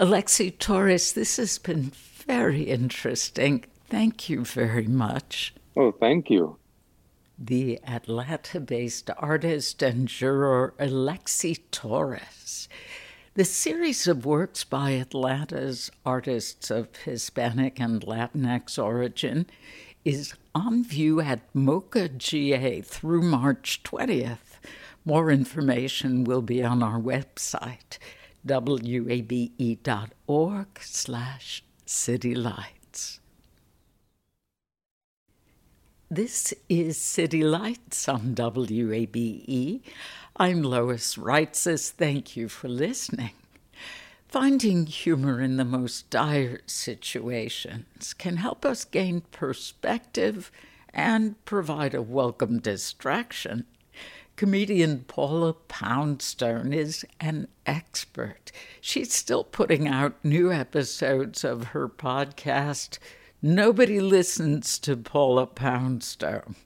Alexi 0.00 0.56
Torres, 0.58 1.12
this 1.12 1.36
has 1.36 1.58
been 1.58 1.92
very 2.22 2.62
interesting. 2.62 3.64
Thank 3.88 4.28
you 4.28 4.44
very 4.44 4.86
much. 4.86 5.54
Oh, 5.76 5.92
thank 5.92 6.30
you. 6.30 6.56
The 7.38 7.80
Atlanta 7.86 8.60
based 8.60 9.10
artist 9.18 9.82
and 9.82 10.08
juror 10.08 10.74
Alexi 10.78 11.58
Torres. 11.70 12.68
The 13.34 13.44
series 13.44 14.06
of 14.06 14.26
works 14.26 14.62
by 14.62 14.92
Atlanta's 14.92 15.90
artists 16.04 16.70
of 16.70 16.94
Hispanic 17.04 17.80
and 17.80 18.02
Latinx 18.02 18.78
origin 18.78 19.46
is 20.04 20.34
on 20.54 20.84
view 20.84 21.20
at 21.20 21.40
MoCA 21.54 22.10
GA 22.10 22.82
through 22.82 23.22
March 23.22 23.82
20th. 23.84 24.60
More 25.04 25.30
information 25.30 26.24
will 26.24 26.42
be 26.42 26.62
on 26.62 26.82
our 26.82 27.00
website, 27.00 27.98
wabe.org 28.44 29.08
slash 30.80 31.64
City 31.84 32.34
Lights. 32.34 33.20
This 36.08 36.54
is 36.68 36.96
City 36.96 37.42
Lights 37.42 38.08
on 38.08 38.34
WABE. 38.34 39.80
I'm 40.36 40.62
Lois 40.62 41.16
Reitzes. 41.16 41.90
Thank 41.90 42.36
you 42.36 42.48
for 42.48 42.68
listening. 42.68 43.32
Finding 44.28 44.86
humor 44.86 45.40
in 45.40 45.56
the 45.56 45.64
most 45.64 46.08
dire 46.08 46.60
situations 46.66 48.14
can 48.14 48.36
help 48.36 48.64
us 48.64 48.84
gain 48.84 49.22
perspective 49.32 50.52
and 50.94 51.42
provide 51.44 51.94
a 51.94 52.02
welcome 52.02 52.60
distraction 52.60 53.66
Comedian 54.36 55.04
Paula 55.04 55.52
Poundstone 55.52 56.72
is 56.72 57.04
an 57.20 57.48
expert. 57.66 58.50
She's 58.80 59.12
still 59.12 59.44
putting 59.44 59.86
out 59.86 60.24
new 60.24 60.50
episodes 60.50 61.44
of 61.44 61.68
her 61.68 61.88
podcast. 61.88 62.98
Nobody 63.40 64.00
listens 64.00 64.78
to 64.80 64.96
Paula 64.96 65.46
Poundstone. 65.46 66.56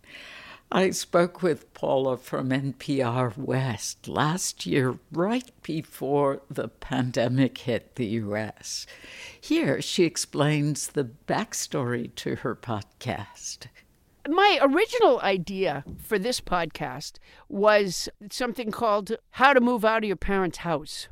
I 0.70 0.90
spoke 0.90 1.42
with 1.42 1.72
Paula 1.74 2.16
from 2.16 2.50
NPR 2.50 3.36
West 3.36 4.08
last 4.08 4.66
year, 4.66 4.98
right 5.12 5.50
before 5.62 6.42
the 6.50 6.68
pandemic 6.68 7.58
hit 7.58 7.94
the 7.94 8.06
U.S. 8.06 8.86
Here, 9.40 9.80
she 9.80 10.04
explains 10.04 10.88
the 10.88 11.08
backstory 11.26 12.12
to 12.16 12.36
her 12.36 12.56
podcast 12.56 13.68
my 14.28 14.58
original 14.62 15.20
idea 15.20 15.84
for 15.98 16.18
this 16.18 16.40
podcast 16.40 17.18
was 17.48 18.08
something 18.30 18.70
called 18.70 19.16
How 19.30 19.52
to 19.52 19.60
Move 19.60 19.84
Out 19.84 20.04
of 20.04 20.08
Your 20.08 20.16
Parents' 20.16 20.58
House. 20.58 21.08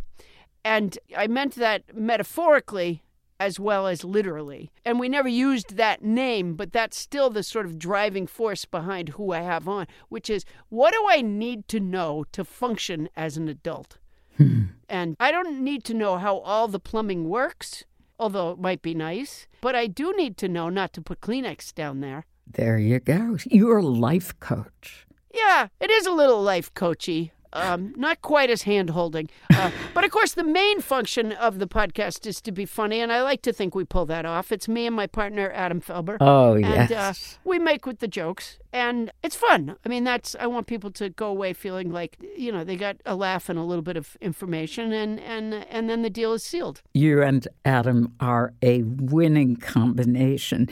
And 0.64 0.98
I 1.16 1.26
meant 1.26 1.56
that 1.56 1.94
metaphorically 1.94 3.02
as 3.40 3.58
well 3.58 3.86
as 3.86 4.04
literally. 4.04 4.70
And 4.84 4.98
we 4.98 5.08
never 5.08 5.28
used 5.28 5.76
that 5.76 6.02
name, 6.02 6.54
but 6.54 6.72
that's 6.72 6.96
still 6.96 7.30
the 7.30 7.42
sort 7.42 7.66
of 7.66 7.78
driving 7.78 8.26
force 8.26 8.64
behind 8.64 9.10
who 9.10 9.32
I 9.32 9.40
have 9.40 9.68
on, 9.68 9.86
which 10.08 10.30
is 10.30 10.44
what 10.68 10.92
do 10.92 11.04
I 11.08 11.20
need 11.20 11.68
to 11.68 11.80
know 11.80 12.24
to 12.32 12.44
function 12.44 13.08
as 13.16 13.36
an 13.36 13.48
adult? 13.48 13.98
Hmm. 14.36 14.64
And 14.88 15.16
I 15.20 15.30
don't 15.30 15.62
need 15.62 15.84
to 15.84 15.94
know 15.94 16.18
how 16.18 16.38
all 16.38 16.68
the 16.68 16.80
plumbing 16.80 17.28
works, 17.28 17.84
although 18.18 18.52
it 18.52 18.58
might 18.58 18.82
be 18.82 18.94
nice, 18.94 19.46
but 19.60 19.74
I 19.74 19.86
do 19.86 20.14
need 20.16 20.36
to 20.38 20.48
know 20.48 20.68
not 20.68 20.92
to 20.94 21.02
put 21.02 21.20
Kleenex 21.20 21.74
down 21.74 22.00
there. 22.00 22.26
There 22.46 22.78
you 22.78 23.00
go. 23.00 23.38
You're 23.46 23.78
a 23.78 23.82
life 23.82 24.38
coach. 24.40 25.06
Yeah, 25.32 25.68
it 25.80 25.90
is 25.90 26.06
a 26.06 26.12
little 26.12 26.42
life 26.42 26.72
coachy. 26.74 27.32
Um, 27.54 27.94
not 27.96 28.20
quite 28.20 28.50
as 28.50 28.62
hand 28.62 28.90
holding. 28.90 29.30
Uh, 29.52 29.70
but 29.94 30.04
of 30.04 30.10
course, 30.10 30.34
the 30.34 30.44
main 30.44 30.80
function 30.80 31.32
of 31.32 31.60
the 31.60 31.68
podcast 31.68 32.26
is 32.26 32.40
to 32.42 32.52
be 32.52 32.66
funny, 32.66 33.00
and 33.00 33.12
I 33.12 33.22
like 33.22 33.42
to 33.42 33.52
think 33.52 33.74
we 33.74 33.84
pull 33.84 34.06
that 34.06 34.26
off. 34.26 34.50
It's 34.50 34.66
me 34.66 34.86
and 34.86 34.94
my 34.94 35.06
partner, 35.06 35.50
Adam 35.54 35.80
Felber. 35.80 36.16
Oh, 36.20 36.54
and, 36.54 36.90
yes. 36.90 37.36
Uh, 37.36 37.48
we 37.48 37.58
make 37.58 37.86
with 37.86 38.00
the 38.00 38.08
jokes, 38.08 38.58
and 38.72 39.12
it's 39.22 39.36
fun. 39.36 39.76
I 39.84 39.88
mean, 39.88 40.02
that's, 40.02 40.34
I 40.38 40.46
want 40.46 40.66
people 40.66 40.90
to 40.92 41.10
go 41.10 41.28
away 41.28 41.52
feeling 41.52 41.92
like, 41.92 42.18
you 42.36 42.50
know, 42.50 42.64
they 42.64 42.76
got 42.76 42.96
a 43.06 43.14
laugh 43.14 43.48
and 43.48 43.58
a 43.58 43.62
little 43.62 43.82
bit 43.82 43.96
of 43.96 44.16
information, 44.20 44.92
and, 44.92 45.20
and, 45.20 45.54
and 45.54 45.88
then 45.88 46.02
the 46.02 46.10
deal 46.10 46.32
is 46.32 46.42
sealed. 46.42 46.82
You 46.92 47.22
and 47.22 47.46
Adam 47.64 48.14
are 48.18 48.52
a 48.62 48.82
winning 48.82 49.56
combination. 49.56 50.68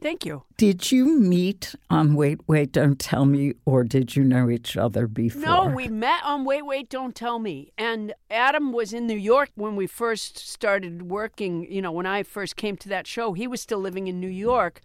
Thank 0.00 0.24
you. 0.24 0.44
Did 0.56 0.92
you 0.92 1.18
meet 1.18 1.74
on 1.90 2.14
Wait, 2.14 2.40
Wait, 2.46 2.72
Don't 2.72 2.98
Tell 2.98 3.24
Me, 3.24 3.54
or 3.64 3.82
did 3.84 4.14
you 4.14 4.22
know 4.22 4.48
each 4.48 4.76
other 4.76 5.06
before? 5.06 5.42
No, 5.42 5.66
we 5.66 5.88
met 5.88 6.22
on 6.24 6.44
Wait, 6.44 6.64
Wait, 6.64 6.88
Don't 6.88 7.14
Tell 7.14 7.38
Me. 7.38 7.72
And 7.76 8.14
Adam 8.30 8.72
was 8.72 8.92
in 8.92 9.06
New 9.06 9.16
York 9.16 9.50
when 9.56 9.74
we 9.74 9.86
first 9.86 10.38
started 10.38 11.10
working. 11.10 11.70
You 11.70 11.82
know, 11.82 11.92
when 11.92 12.06
I 12.06 12.22
first 12.22 12.56
came 12.56 12.76
to 12.78 12.88
that 12.90 13.06
show, 13.06 13.32
he 13.32 13.46
was 13.46 13.60
still 13.60 13.80
living 13.80 14.06
in 14.06 14.20
New 14.20 14.28
York. 14.28 14.80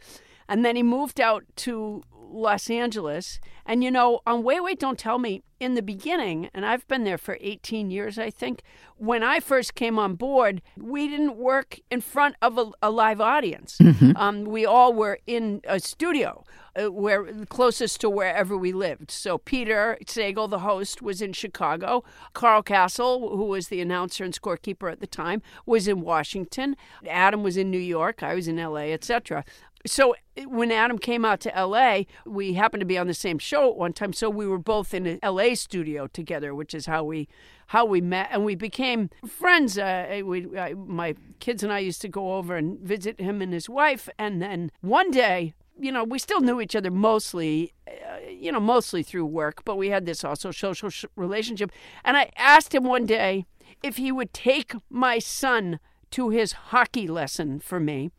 And 0.48 0.66
then 0.66 0.76
he 0.76 0.84
moved 0.84 1.22
out 1.22 1.44
to 1.58 2.04
Los 2.34 2.70
Angeles. 2.70 3.40
And 3.66 3.84
you 3.84 3.92
know, 3.92 4.22
on 4.26 4.44
Wait, 4.44 4.62
Wait, 4.62 4.80
Don't 4.80 5.00
Tell 5.00 5.20
Me, 5.20 5.44
in 5.60 5.76
the 5.76 5.82
beginning, 5.82 6.50
and 6.54 6.66
I've 6.66 6.86
been 6.90 7.06
there 7.06 7.18
for 7.18 7.38
18 7.40 7.90
years, 7.90 8.20
I 8.20 8.30
think, 8.30 8.64
when 8.98 9.24
I 9.24 9.40
first 9.40 9.76
came 9.76 9.98
on 9.98 10.16
board, 10.16 10.62
we 10.78 11.08
didn't 11.08 11.38
work 11.38 11.80
in 11.90 12.02
front 12.02 12.36
of 12.42 12.58
a, 12.58 12.72
a 12.82 12.90
live 12.90 13.22
audience. 13.22 13.78
Mm-hmm. 13.82 14.12
Um, 14.18 14.44
we 14.44 14.66
all 14.66 14.94
were 14.94 15.20
in 15.26 15.62
a 15.64 15.80
studio. 15.80 16.44
Uh, 16.76 16.92
where 16.92 17.32
closest 17.50 18.02
to 18.02 18.10
wherever 18.10 18.58
we 18.58 18.74
lived. 18.74 19.12
So 19.12 19.38
Peter 19.38 19.96
Sagal, 20.06 20.50
the 20.50 20.58
host, 20.58 21.04
was 21.04 21.22
in 21.22 21.32
Chicago. 21.32 22.04
Carl 22.34 22.64
Kasell, 22.64 23.20
who 23.20 23.46
was 23.46 23.68
the 23.68 23.80
announcer 23.80 24.24
and 24.24 24.34
scorekeeper 24.34 24.92
at 24.92 25.00
the 25.00 25.06
time, 25.06 25.44
was 25.68 25.88
in 25.88 26.02
Washington. 26.02 26.76
Adam 27.08 27.44
was 27.44 27.58
in 27.58 27.70
New 27.70 27.78
York. 27.78 28.24
I 28.24 28.34
was 28.34 28.48
in 28.48 28.58
L.A., 28.58 28.92
etc. 28.92 29.46
So 29.86 30.16
when 30.48 30.72
Adam 30.72 30.98
came 30.98 31.26
out 31.26 31.42
to 31.42 31.50
LA, 31.50 32.04
we 32.26 32.54
happened 32.54 32.82
to 32.82 32.86
be 32.86 32.98
on 32.98 33.08
the 33.08 33.14
same 33.14 33.38
show 33.38 33.70
at 33.70 33.76
one 33.76 33.92
time. 33.94 34.14
So 34.14 34.30
we 34.30 34.48
were 34.48 34.58
both 34.58 34.94
in 34.94 35.06
an 35.06 35.20
LA 35.24 35.56
studio 35.56 36.08
together, 36.08 36.56
which 36.56 36.74
is 36.74 36.86
how 36.86 37.04
we 37.04 37.28
how 37.68 37.86
we 37.86 38.02
met, 38.02 38.30
and 38.32 38.46
we 38.46 38.56
became 38.56 39.10
friends. 39.28 39.78
Uh, 39.78 40.22
we, 40.24 40.46
my 40.76 41.16
kids 41.40 41.64
and 41.64 41.72
I 41.72 41.80
used 41.80 42.02
to 42.02 42.08
go 42.08 42.36
over 42.36 42.56
and 42.56 42.80
visit 42.80 43.20
him 43.20 43.42
and 43.42 43.52
his 43.52 43.70
wife, 43.70 44.08
and 44.18 44.42
then 44.42 44.72
one 44.82 45.12
day 45.12 45.54
you 45.80 45.92
know, 45.92 46.04
we 46.04 46.20
still 46.20 46.40
knew 46.40 46.62
each 46.62 46.76
other 46.76 46.92
mostly, 46.92 47.74
uh, 47.88 48.20
you 48.30 48.52
know, 48.52 48.60
mostly 48.60 49.02
through 49.02 49.26
work, 49.26 49.64
but 49.66 49.76
we 49.76 49.90
had 49.90 50.06
this 50.06 50.24
also 50.24 50.52
social 50.52 50.90
sh- 50.90 51.06
relationship. 51.16 51.72
And 52.06 52.16
I 52.16 52.30
asked 52.38 52.76
him 52.76 52.84
one 52.84 53.08
day 53.08 53.46
if 53.82 53.98
he 53.98 54.12
would 54.12 54.34
take 54.34 54.74
my 54.90 55.18
son 55.20 55.80
to 56.12 56.30
his 56.30 56.54
hockey 56.54 57.08
lesson 57.08 57.60
for 57.60 57.80
me 57.80 58.12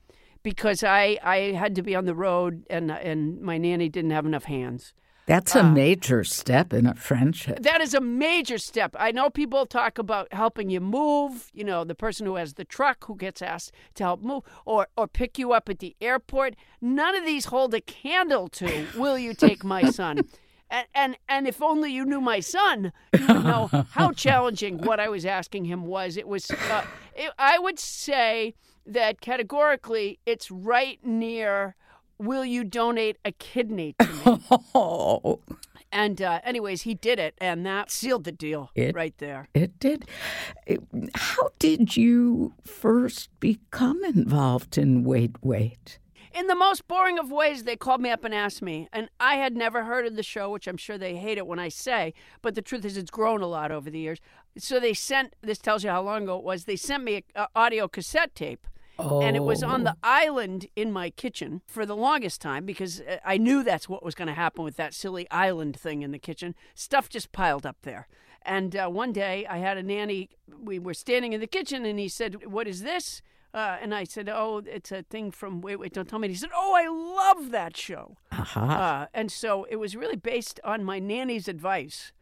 because 0.45 0.85
I, 0.85 1.19
I 1.25 1.37
had 1.53 1.75
to 1.75 1.83
be 1.83 1.97
on 1.97 2.05
the 2.05 2.15
road 2.15 2.65
and, 2.71 2.93
and 2.93 3.41
my 3.41 3.59
nanny 3.59 3.89
didn't 3.89 4.13
have 4.13 4.27
enough 4.27 4.45
hands. 4.45 4.95
That's 5.27 5.57
a 5.57 5.61
uh, 5.61 5.71
major 5.71 6.23
step 6.23 6.75
in 6.75 6.87
a 6.87 6.95
friendship. 6.95 7.63
That 7.63 7.81
is 7.81 7.95
a 7.95 8.01
major 8.01 8.59
step. 8.59 8.95
I 8.99 9.11
know 9.11 9.31
people 9.31 9.65
talk 9.65 9.97
about 9.97 10.31
helping 10.35 10.69
you 10.69 10.83
move, 10.83 11.51
you 11.55 11.65
know, 11.65 11.83
the 11.83 11.95
person 11.95 12.27
who 12.27 12.37
has 12.37 12.55
the 12.55 12.65
truck 12.65 13.07
who 13.07 13.17
gets 13.17 13.41
asked 13.41 13.73
to 13.95 14.05
help 14.05 14.23
move 14.23 14.43
or 14.67 14.89
or 14.99 15.09
pick 15.09 15.39
you 15.39 15.53
up 15.53 15.71
at 15.71 15.79
the 15.79 15.97
airport. 16.03 16.57
None 16.83 17.17
of 17.17 17.25
these 17.25 17.47
hold 17.47 17.73
a 17.73 17.81
candle 17.81 18.49
to 18.49 18.87
will 18.99 19.17
you 19.17 19.33
take 19.33 19.65
my 19.65 19.85
son? 19.91 20.21
And, 20.71 20.87
and 20.95 21.17
and 21.27 21.49
if 21.49 21.63
only 21.63 21.91
you 21.91 22.05
knew 22.05 22.21
my 22.21 22.41
son, 22.41 22.93
you 23.19 23.27
know 23.27 23.71
how 23.93 24.13
challenging 24.17 24.77
what 24.77 25.01
I 25.01 25.09
was 25.09 25.25
asking 25.25 25.65
him 25.65 25.87
was. 25.87 26.19
It 26.19 26.29
was, 26.29 26.51
uh, 26.51 26.85
it, 27.17 27.33
I 27.39 27.59
would 27.59 27.79
say 27.79 28.55
that 28.87 29.21
categorically, 29.21 30.19
it's 30.27 30.51
right 30.51 30.99
near 31.05 31.75
will 32.19 32.45
you 32.45 32.65
donate 32.65 33.19
a 33.25 33.33
kidney 33.33 33.95
to 33.99 34.07
me? 34.07 34.47
oh. 34.75 35.41
And 35.93 36.21
uh, 36.21 36.41
anyways, 36.43 36.83
he 36.83 36.95
did 36.95 37.21
it, 37.21 37.37
and 37.39 37.65
that 37.67 37.89
sealed 37.89 38.25
the 38.25 38.33
deal 38.33 38.73
it, 38.75 38.97
right 38.97 39.17
there. 39.19 39.49
It 39.55 39.79
did. 39.79 40.07
How 41.15 41.51
did 41.61 41.97
you 41.97 42.55
first 42.65 43.31
become 43.39 44.03
involved 44.03 44.77
in 44.77 45.05
Wait 45.05 45.37
Wait? 45.41 46.01
In 46.35 46.49
the 46.49 46.57
most 46.57 46.89
boring 46.89 47.17
of 47.17 47.31
ways, 47.31 47.63
they 47.63 47.77
called 47.77 48.01
me 48.01 48.11
up 48.11 48.25
and 48.25 48.35
asked 48.35 48.61
me, 48.61 48.89
and 48.93 49.09
I 49.21 49.37
had 49.37 49.57
never 49.57 49.85
heard 49.85 50.05
of 50.05 50.17
the 50.17 50.25
show, 50.25 50.51
which 50.51 50.67
I'm 50.67 50.77
sure 50.77 50.99
they 50.99 51.15
hate 51.15 51.39
it 51.39 51.47
when 51.47 51.61
I 51.61 51.69
say, 51.69 52.13
but 52.43 52.57
the 52.57 52.63
truth 52.63 52.85
is, 52.85 52.97
it's 52.97 53.09
grown 53.09 53.41
a 53.41 53.47
lot 53.47 53.71
over 53.71 53.89
the 53.89 54.01
years. 54.01 54.19
So 54.59 54.81
they 54.81 54.95
sent 54.95 55.37
this 55.43 55.59
tells 55.59 55.85
you 55.85 55.91
how 55.91 56.03
long 56.03 56.25
ago 56.25 56.39
it 56.39 56.45
was. 56.45 56.65
They 56.65 56.75
sent 56.75 57.05
me 57.05 57.23
an 57.37 57.47
audio 57.55 57.87
cassette 57.87 58.35
tape 58.35 58.67
Oh. 58.99 59.23
And 59.23 59.37
it 59.37 59.43
was 59.43 59.63
on 59.63 59.85
the 59.85 59.93
oh. 59.93 59.99
island 60.03 60.67
in 60.77 60.93
my 60.93 61.11
kitchen 61.11 61.63
for 61.67 61.85
the 61.85 61.97
longest 61.97 62.41
time 62.41 62.65
because 62.65 63.01
uh, 63.01 63.19
I 63.25 63.39
knew 63.39 63.63
that's 63.63 63.89
what 63.89 64.05
was 64.05 64.15
going 64.15 64.29
to 64.29 64.35
happen 64.35 64.65
with 64.65 64.77
that 64.77 64.95
silly 64.95 65.29
island 65.31 65.79
thing 65.79 66.03
in 66.03 66.13
the 66.13 66.19
kitchen. 66.19 66.55
Stuff 66.75 67.09
just 67.09 67.33
piled 67.33 67.67
up 67.67 67.79
there. 67.83 68.07
And 68.43 68.77
uh, 68.77 68.89
one 68.89 69.13
day 69.13 69.47
I 69.47 69.59
had 69.59 69.79
a 69.79 69.83
nanny, 69.83 70.31
we 70.63 70.79
were 70.79 70.95
standing 70.95 71.33
in 71.33 71.41
the 71.41 71.47
kitchen 71.47 71.85
and 71.85 71.99
he 71.99 72.09
said, 72.09 72.47
What 72.47 72.69
is 72.69 72.83
this? 72.83 73.23
Uh, 73.55 73.79
and 73.81 73.95
I 73.95 74.03
said, 74.03 74.29
"Oh, 74.29 74.63
it's 74.67 74.91
a 74.91 75.05
thing 75.05 75.31
from 75.31 75.61
Wait, 75.61 75.77
Wait, 75.77 75.93
Don't 75.93 76.09
Tell 76.09 76.19
Me." 76.19 76.27
And 76.27 76.35
he 76.35 76.39
said, 76.39 76.51
"Oh, 76.53 76.75
I 76.75 76.89
love 76.89 77.53
that 77.53 77.77
show." 77.77 78.17
Uh-huh. 78.33 78.61
Uh, 78.61 79.07
and 79.15 79.31
so 79.31 79.65
it 79.71 79.77
was 79.77 79.95
really 79.95 80.17
based 80.17 80.59
on 80.65 80.83
my 80.83 80.99
nanny's 80.99 81.47
advice. 81.47 82.13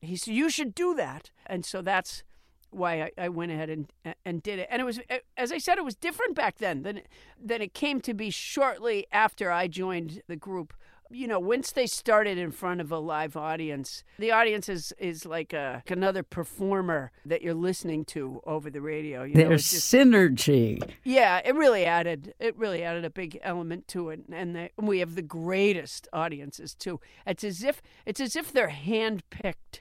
He 0.00 0.16
said, 0.16 0.34
"You 0.34 0.50
should 0.50 0.74
do 0.74 0.92
that," 0.96 1.30
and 1.46 1.64
so 1.64 1.80
that's 1.80 2.24
why 2.70 3.02
I, 3.02 3.10
I, 3.18 3.28
went 3.28 3.52
ahead 3.52 3.70
and 3.70 3.92
and 4.24 4.42
did 4.42 4.58
it. 4.58 4.68
And 4.70 4.80
it 4.80 4.84
was, 4.84 5.00
as 5.36 5.52
I 5.52 5.58
said, 5.58 5.78
it 5.78 5.84
was 5.84 5.94
different 5.94 6.34
back 6.34 6.58
then 6.58 6.82
than 6.82 7.02
than 7.42 7.62
it 7.62 7.74
came 7.74 8.00
to 8.02 8.14
be 8.14 8.30
shortly 8.30 9.06
after 9.12 9.50
I 9.50 9.66
joined 9.66 10.22
the 10.28 10.36
group. 10.36 10.74
You 11.12 11.26
know, 11.26 11.40
once 11.40 11.72
they 11.72 11.88
started 11.88 12.38
in 12.38 12.52
front 12.52 12.80
of 12.80 12.92
a 12.92 12.98
live 12.98 13.36
audience, 13.36 14.04
the 14.18 14.30
audience 14.30 14.68
is 14.68 14.92
is 14.98 15.26
like 15.26 15.52
a 15.52 15.82
another 15.88 16.22
performer 16.22 17.10
that 17.26 17.42
you're 17.42 17.52
listening 17.52 18.04
to 18.06 18.40
over 18.46 18.70
the 18.70 18.80
radio. 18.80 19.24
You 19.24 19.34
There's 19.34 19.68
just, 19.68 19.92
synergy. 19.92 20.80
Yeah, 21.02 21.40
it 21.44 21.56
really 21.56 21.84
added 21.84 22.34
it 22.38 22.56
really 22.56 22.84
added 22.84 23.04
a 23.04 23.10
big 23.10 23.40
element 23.42 23.88
to 23.88 24.10
it, 24.10 24.20
and 24.30 24.54
the, 24.54 24.70
we 24.76 25.00
have 25.00 25.16
the 25.16 25.22
greatest 25.22 26.06
audiences 26.12 26.74
too. 26.74 27.00
It's 27.26 27.42
as 27.42 27.64
if 27.64 27.82
it's 28.06 28.20
as 28.20 28.36
if 28.36 28.52
they're 28.52 28.68
handpicked 28.68 29.80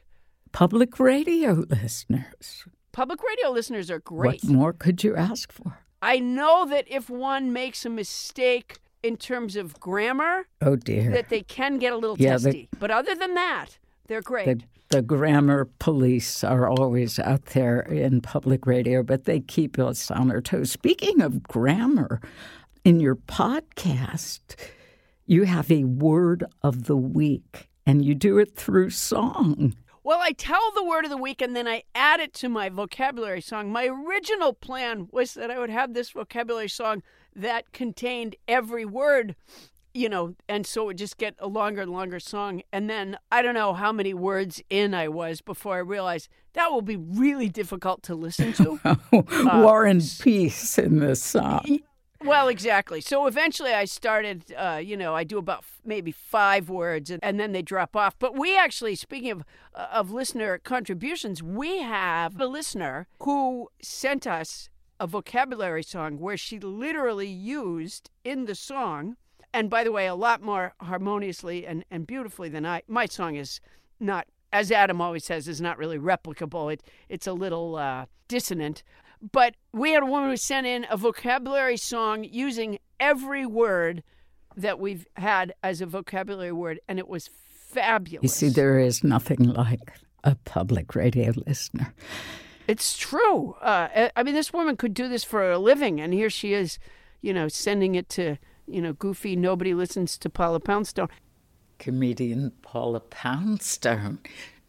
public 0.51 0.99
radio 0.99 1.65
listeners. 1.69 2.65
Public 2.99 3.23
radio 3.23 3.51
listeners 3.51 3.89
are 3.89 3.99
great. 3.99 4.43
What 4.43 4.51
more 4.51 4.73
could 4.73 5.05
you 5.05 5.15
ask 5.15 5.53
for? 5.53 5.79
I 6.01 6.19
know 6.19 6.65
that 6.65 6.83
if 6.89 7.09
one 7.09 7.53
makes 7.53 7.85
a 7.85 7.89
mistake 7.89 8.77
in 9.01 9.15
terms 9.15 9.55
of 9.55 9.79
grammar, 9.79 10.47
oh 10.61 10.75
dear, 10.75 11.09
that 11.11 11.29
they 11.29 11.41
can 11.41 11.77
get 11.77 11.93
a 11.93 11.95
little 11.95 12.17
yeah, 12.19 12.31
testy. 12.31 12.67
The, 12.69 12.77
but 12.77 12.91
other 12.91 13.15
than 13.15 13.35
that, 13.35 13.77
they're 14.07 14.21
great. 14.21 14.47
The, 14.47 14.97
the 14.97 15.01
grammar 15.01 15.69
police 15.79 16.43
are 16.43 16.67
always 16.67 17.19
out 17.19 17.45
there 17.45 17.79
in 17.79 18.19
public 18.19 18.65
radio, 18.65 19.01
but 19.01 19.23
they 19.23 19.39
keep 19.39 19.79
us 19.79 20.11
on 20.11 20.29
our 20.29 20.41
toes. 20.41 20.69
Speaking 20.69 21.21
of 21.21 21.41
grammar, 21.41 22.19
in 22.83 22.99
your 22.99 23.15
podcast, 23.15 24.57
you 25.25 25.43
have 25.43 25.71
a 25.71 25.85
word 25.85 26.43
of 26.63 26.83
the 26.83 26.97
week, 26.97 27.69
and 27.85 28.03
you 28.03 28.13
do 28.13 28.37
it 28.39 28.57
through 28.57 28.89
song. 28.89 29.73
Well, 30.09 30.21
I 30.23 30.31
tell 30.31 30.71
the 30.73 30.83
word 30.83 31.05
of 31.05 31.11
the 31.11 31.17
week 31.17 31.39
and 31.39 31.55
then 31.55 31.67
I 31.67 31.83
add 31.93 32.19
it 32.19 32.33
to 32.33 32.49
my 32.49 32.69
vocabulary 32.69 33.41
song. 33.41 33.71
My 33.71 33.85
original 33.85 34.53
plan 34.53 35.07
was 35.11 35.35
that 35.35 35.51
I 35.51 35.59
would 35.59 35.69
have 35.69 35.93
this 35.93 36.09
vocabulary 36.09 36.67
song 36.67 37.03
that 37.35 37.73
contained 37.73 38.35
every 38.47 38.85
word, 38.85 39.35
you 39.93 40.09
know, 40.09 40.33
and 40.47 40.65
so 40.65 40.81
it 40.81 40.85
would 40.87 40.97
just 40.97 41.19
get 41.19 41.35
a 41.37 41.47
longer 41.47 41.83
and 41.83 41.91
longer 41.91 42.19
song. 42.19 42.63
And 42.73 42.89
then 42.89 43.19
I 43.31 43.43
don't 43.43 43.53
know 43.53 43.75
how 43.75 43.91
many 43.91 44.15
words 44.15 44.63
in 44.71 44.95
I 44.95 45.09
was 45.09 45.41
before 45.41 45.75
I 45.75 45.81
realized 45.81 46.27
that 46.53 46.71
will 46.71 46.81
be 46.81 46.97
really 46.97 47.47
difficult 47.47 48.01
to 48.03 48.15
listen 48.15 48.53
to. 48.53 48.79
War 49.61 49.85
and 49.85 50.01
uh, 50.01 50.23
Peace 50.23 50.79
in 50.79 51.01
this 51.01 51.21
song. 51.21 51.81
Well, 52.23 52.49
exactly. 52.49 52.99
So 52.99 53.27
eventually 53.27 53.73
I 53.73 53.85
started, 53.85 54.53
uh, 54.57 54.81
you 54.83 54.97
know, 54.97 55.15
I 55.15 55.23
do 55.23 55.37
about 55.37 55.59
f- 55.59 55.79
maybe 55.85 56.11
five 56.11 56.69
words 56.69 57.09
and, 57.09 57.23
and, 57.23 57.39
then 57.39 57.53
they 57.53 57.61
drop 57.61 57.95
off. 57.95 58.19
But 58.19 58.37
we 58.37 58.57
actually, 58.57 58.95
speaking 58.95 59.31
of, 59.31 59.43
uh, 59.73 59.87
of 59.93 60.11
listener 60.11 60.57
contributions, 60.57 61.41
we 61.41 61.81
have 61.81 62.39
a 62.39 62.45
listener 62.45 63.07
who 63.21 63.69
sent 63.81 64.27
us 64.27 64.69
a 64.99 65.07
vocabulary 65.07 65.83
song 65.83 66.19
where 66.19 66.35
she 66.35 66.59
literally 66.59 67.27
used 67.27 68.09
in 68.25 68.45
the 68.45 68.55
song, 68.55 69.15
and 69.53 69.69
by 69.69 69.85
the 69.85 69.91
way, 69.91 70.05
a 70.05 70.15
lot 70.15 70.41
more 70.41 70.73
harmoniously 70.81 71.65
and, 71.65 71.85
and 71.89 72.05
beautifully 72.05 72.49
than 72.49 72.65
I. 72.65 72.81
My 72.87 73.05
song 73.05 73.35
is 73.35 73.61
not, 73.99 74.27
as 74.51 74.71
Adam 74.73 74.99
always 74.99 75.23
says, 75.23 75.47
is 75.47 75.61
not 75.61 75.77
really 75.77 75.97
replicable. 75.97 76.73
It, 76.73 76.83
it's 77.07 77.27
a 77.27 77.33
little 77.33 77.77
uh, 77.77 78.07
dissonant. 78.27 78.83
But 79.31 79.55
we 79.73 79.91
had 79.91 80.03
a 80.03 80.05
woman 80.05 80.29
who 80.29 80.37
sent 80.37 80.65
in 80.65 80.85
a 80.89 80.97
vocabulary 80.97 81.77
song 81.77 82.23
using 82.23 82.79
every 82.99 83.45
word 83.45 84.03
that 84.55 84.79
we've 84.79 85.05
had 85.15 85.53
as 85.63 85.81
a 85.81 85.85
vocabulary 85.85 86.51
word, 86.51 86.79
and 86.87 86.99
it 86.99 87.07
was 87.07 87.29
fabulous. 87.49 88.23
You 88.23 88.29
see, 88.29 88.49
there 88.49 88.79
is 88.79 89.03
nothing 89.03 89.43
like 89.43 89.93
a 90.23 90.35
public 90.35 90.95
radio 90.95 91.33
listener. 91.45 91.93
It's 92.67 92.97
true. 92.97 93.53
Uh, 93.61 94.09
I 94.15 94.23
mean, 94.23 94.35
this 94.35 94.53
woman 94.53 94.77
could 94.77 94.93
do 94.93 95.07
this 95.07 95.23
for 95.23 95.51
a 95.51 95.57
living, 95.57 95.99
and 95.99 96.13
here 96.13 96.29
she 96.29 96.53
is, 96.53 96.77
you 97.21 97.33
know, 97.33 97.47
sending 97.47 97.95
it 97.95 98.09
to, 98.09 98.37
you 98.67 98.81
know, 98.81 98.93
goofy, 98.93 99.35
nobody 99.35 99.73
listens 99.73 100.17
to 100.19 100.29
Paula 100.29 100.59
Poundstone. 100.59 101.09
Comedian 101.79 102.51
Paula 102.61 102.99
Poundstone 102.99 104.19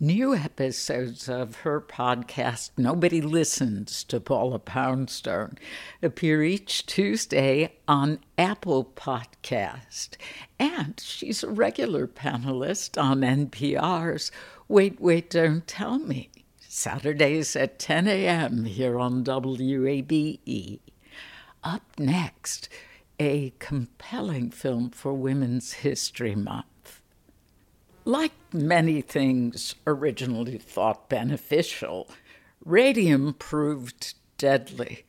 New 0.03 0.35
episodes 0.35 1.29
of 1.29 1.57
her 1.57 1.79
podcast, 1.79 2.71
Nobody 2.79 3.21
Listens 3.21 4.03
to 4.05 4.19
Paula 4.19 4.59
Poundstone, 4.59 5.59
appear 6.03 6.43
each 6.43 6.87
Tuesday 6.87 7.75
on 7.87 8.19
Apple 8.39 8.93
Podcast. 8.97 10.17
And 10.59 10.99
she's 10.99 11.45
a 11.45 11.51
regular 11.51 12.07
panelist 12.07 12.99
on 12.99 13.21
NPR's 13.21 14.33
Wait, 14.69 14.99
Wait, 15.03 15.29
Don't 15.29 15.67
Tell 15.67 15.99
Me, 15.99 16.31
Saturdays 16.67 17.55
at 17.55 17.79
10 17.79 18.09
a.m. 18.09 18.65
here 18.65 18.99
on 18.99 19.23
WABE. 19.23 20.81
Up 21.63 21.83
next, 21.99 22.71
a 23.19 23.53
compelling 23.59 24.51
film 24.51 24.89
for 24.89 25.13
Women's 25.13 25.75
History 25.75 26.35
Month. 26.35 26.70
Like 28.05 28.33
many 28.53 29.03
things 29.03 29.75
originally 29.87 30.57
thought 30.57 31.11
beneficial, 31.11 32.09
radium 32.65 33.35
proved 33.35 34.15
deadly. 34.39 35.05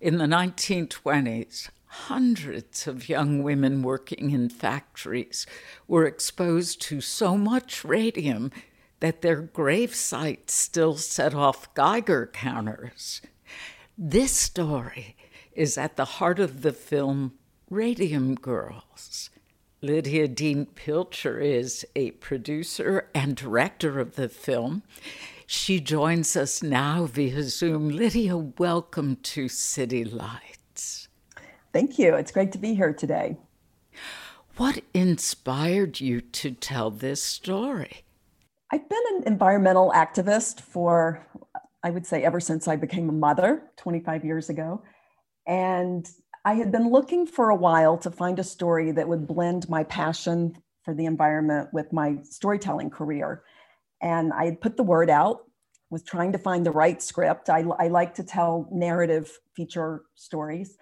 In 0.00 0.16
the 0.16 0.24
1920s, 0.24 1.68
hundreds 1.86 2.86
of 2.86 3.08
young 3.08 3.42
women 3.42 3.82
working 3.82 4.30
in 4.30 4.48
factories 4.48 5.46
were 5.86 6.06
exposed 6.06 6.80
to 6.82 7.02
so 7.02 7.36
much 7.36 7.84
radium 7.84 8.50
that 9.00 9.20
their 9.20 9.42
grave 9.42 9.94
sites 9.94 10.54
still 10.54 10.96
set 10.96 11.34
off 11.34 11.72
Geiger 11.74 12.30
counters. 12.32 13.20
This 13.98 14.32
story 14.32 15.16
is 15.52 15.76
at 15.76 15.96
the 15.96 16.06
heart 16.06 16.38
of 16.38 16.62
the 16.62 16.72
film 16.72 17.34
Radium 17.68 18.36
Girls. 18.36 19.28
Lydia 19.84 20.28
Dean 20.28 20.66
Pilcher 20.66 21.40
is 21.40 21.84
a 21.96 22.12
producer 22.12 23.08
and 23.12 23.34
director 23.34 23.98
of 23.98 24.14
the 24.14 24.28
film. 24.28 24.84
She 25.44 25.80
joins 25.80 26.36
us 26.36 26.62
now 26.62 27.06
via 27.06 27.42
Zoom. 27.42 27.88
Lydia, 27.88 28.36
welcome 28.36 29.16
to 29.24 29.48
City 29.48 30.04
Lights. 30.04 31.08
Thank 31.72 31.98
you. 31.98 32.14
It's 32.14 32.30
great 32.30 32.52
to 32.52 32.58
be 32.58 32.76
here 32.76 32.92
today. 32.92 33.36
What 34.56 34.84
inspired 34.94 35.98
you 35.98 36.20
to 36.20 36.52
tell 36.52 36.92
this 36.92 37.20
story? 37.20 38.04
I've 38.70 38.88
been 38.88 39.02
an 39.16 39.24
environmental 39.26 39.90
activist 39.96 40.60
for, 40.60 41.26
I 41.82 41.90
would 41.90 42.06
say, 42.06 42.22
ever 42.22 42.38
since 42.38 42.68
I 42.68 42.76
became 42.76 43.08
a 43.08 43.12
mother 43.12 43.64
25 43.78 44.24
years 44.24 44.48
ago. 44.48 44.84
And 45.44 46.08
I 46.44 46.54
had 46.54 46.72
been 46.72 46.90
looking 46.90 47.26
for 47.26 47.50
a 47.50 47.56
while 47.56 47.96
to 47.98 48.10
find 48.10 48.38
a 48.38 48.44
story 48.44 48.90
that 48.92 49.08
would 49.08 49.28
blend 49.28 49.68
my 49.68 49.84
passion 49.84 50.56
for 50.84 50.92
the 50.92 51.06
environment 51.06 51.68
with 51.72 51.92
my 51.92 52.16
storytelling 52.24 52.90
career. 52.90 53.44
And 54.00 54.32
I 54.32 54.46
had 54.46 54.60
put 54.60 54.76
the 54.76 54.82
word 54.82 55.08
out, 55.08 55.44
was 55.90 56.02
trying 56.02 56.32
to 56.32 56.38
find 56.38 56.66
the 56.66 56.72
right 56.72 57.00
script. 57.00 57.48
I, 57.48 57.64
I 57.78 57.86
like 57.86 58.14
to 58.16 58.24
tell 58.24 58.68
narrative 58.72 59.38
feature 59.54 60.02
stories. 60.16 60.76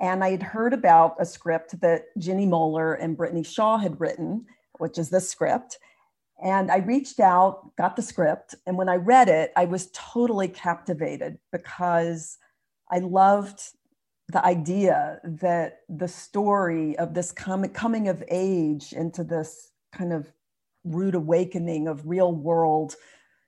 And 0.00 0.24
I 0.24 0.30
had 0.30 0.42
heard 0.42 0.72
about 0.72 1.16
a 1.20 1.26
script 1.26 1.78
that 1.82 2.04
Ginny 2.18 2.46
Mohler 2.46 2.96
and 2.98 3.16
Brittany 3.16 3.42
Shaw 3.42 3.76
had 3.76 4.00
written, 4.00 4.46
which 4.78 4.96
is 4.96 5.10
this 5.10 5.28
script. 5.28 5.78
And 6.42 6.70
I 6.70 6.78
reached 6.78 7.20
out, 7.20 7.76
got 7.76 7.96
the 7.96 8.02
script. 8.02 8.54
And 8.66 8.78
when 8.78 8.88
I 8.88 8.96
read 8.96 9.28
it, 9.28 9.52
I 9.56 9.66
was 9.66 9.90
totally 9.92 10.48
captivated 10.48 11.38
because 11.52 12.38
I 12.90 12.98
loved 13.00 13.60
the 14.28 14.44
idea 14.44 15.20
that 15.24 15.80
the 15.88 16.08
story 16.08 16.98
of 16.98 17.14
this 17.14 17.32
com- 17.32 17.68
coming 17.68 18.08
of 18.08 18.24
age 18.28 18.92
into 18.92 19.22
this 19.22 19.70
kind 19.92 20.12
of 20.12 20.32
rude 20.84 21.14
awakening 21.14 21.86
of 21.88 22.08
real 22.08 22.32
world, 22.32 22.96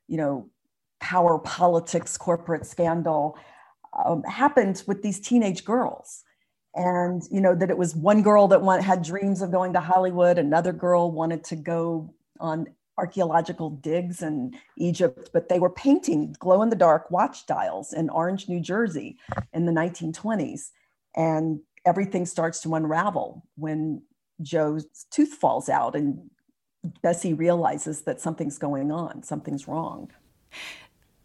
you 0.06 0.16
know, 0.16 0.48
power 1.00 1.38
politics, 1.38 2.16
corporate 2.16 2.66
scandal 2.66 3.36
um, 4.04 4.22
happened 4.24 4.82
with 4.86 5.02
these 5.02 5.20
teenage 5.20 5.64
girls. 5.64 6.24
And, 6.74 7.22
you 7.30 7.40
know, 7.40 7.54
that 7.56 7.70
it 7.70 7.78
was 7.78 7.96
one 7.96 8.22
girl 8.22 8.46
that 8.48 8.62
want, 8.62 8.84
had 8.84 9.02
dreams 9.02 9.42
of 9.42 9.50
going 9.50 9.72
to 9.72 9.80
Hollywood, 9.80 10.38
another 10.38 10.72
girl 10.72 11.10
wanted 11.10 11.42
to 11.44 11.56
go 11.56 12.14
on 12.38 12.68
archaeological 12.98 13.70
digs 13.70 14.22
in 14.22 14.58
Egypt, 14.76 15.30
but 15.32 15.48
they 15.48 15.58
were 15.58 15.70
painting 15.70 16.34
glow 16.38 16.62
in 16.62 16.68
the 16.68 16.76
dark 16.76 17.10
watch 17.10 17.46
dials 17.46 17.92
in 17.92 18.10
Orange, 18.10 18.48
New 18.48 18.60
Jersey 18.60 19.16
in 19.52 19.64
the 19.64 19.72
1920s. 19.72 20.70
And 21.16 21.60
everything 21.86 22.26
starts 22.26 22.60
to 22.62 22.74
unravel 22.74 23.46
when 23.56 24.02
Joe's 24.42 24.86
tooth 25.10 25.32
falls 25.32 25.68
out 25.68 25.96
and 25.96 26.30
Bessie 27.02 27.34
realizes 27.34 28.02
that 28.02 28.20
something's 28.20 28.58
going 28.58 28.90
on, 28.90 29.22
something's 29.22 29.66
wrong. 29.66 30.10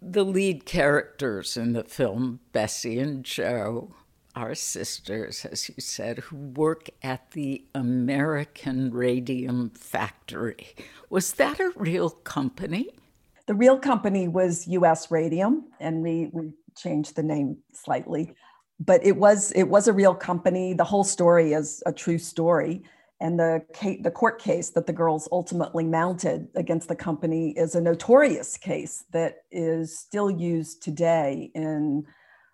The 0.02 0.26
lead 0.26 0.66
characters 0.66 1.56
in 1.58 1.74
the 1.74 1.84
film, 1.84 2.40
Bessie 2.52 3.00
and 3.00 3.24
Joe, 3.24 3.96
are 4.36 4.56
sisters, 4.56 5.46
as 5.46 5.70
you 5.70 5.76
said, 5.80 6.20
who 6.20 6.36
work 6.36 6.90
at 7.02 7.32
the 7.32 7.66
American 7.76 8.92
Radium 8.92 9.70
Factory. 9.72 10.76
Was 11.10 11.34
that 11.34 11.60
a 11.60 11.72
real 11.76 12.10
company? 12.10 12.90
The 13.46 13.54
real 13.54 13.78
company 13.78 14.28
was 14.28 14.68
US 14.68 15.12
Radium, 15.12 15.66
and 15.80 16.02
we, 16.02 16.30
we 16.32 16.54
changed 16.76 17.16
the 17.16 17.24
name 17.24 17.58
slightly. 17.74 18.34
But 18.80 19.06
it 19.06 19.18
was 19.18 19.52
it 19.52 19.64
was 19.64 19.88
a 19.88 19.94
real 19.94 20.16
company. 20.16 20.74
The 20.74 20.84
whole 20.84 21.04
story 21.04 21.54
is 21.54 21.84
a 21.86 21.94
true 21.94 22.18
story. 22.18 22.84
And 23.22 23.40
the, 23.40 23.64
the 24.02 24.12
court 24.12 24.42
case 24.42 24.72
that 24.72 24.86
the 24.86 24.92
girls 24.92 25.30
ultimately 25.32 25.86
mounted 25.86 26.50
against 26.56 26.90
the 26.90 26.96
company 26.96 27.52
is 27.52 27.74
a 27.74 27.80
notorious 27.80 28.58
case 28.58 29.06
that 29.12 29.44
is 29.50 29.98
still 29.98 30.30
used 30.30 30.84
today 30.84 31.50
in 31.56 32.06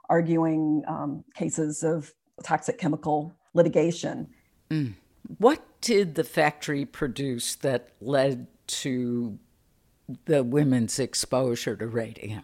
arguing 0.09 0.83
um, 0.87 1.23
cases 1.35 1.83
of 1.83 2.13
toxic 2.43 2.77
chemical 2.77 3.33
litigation. 3.53 4.27
Mm. 4.69 4.93
What 5.37 5.61
did 5.81 6.15
the 6.15 6.23
factory 6.23 6.85
produce 6.85 7.55
that 7.55 7.89
led 8.01 8.47
to 8.67 9.37
the 10.25 10.43
women's 10.43 10.99
exposure 10.99 11.75
to 11.75 11.87
radium? 11.87 12.43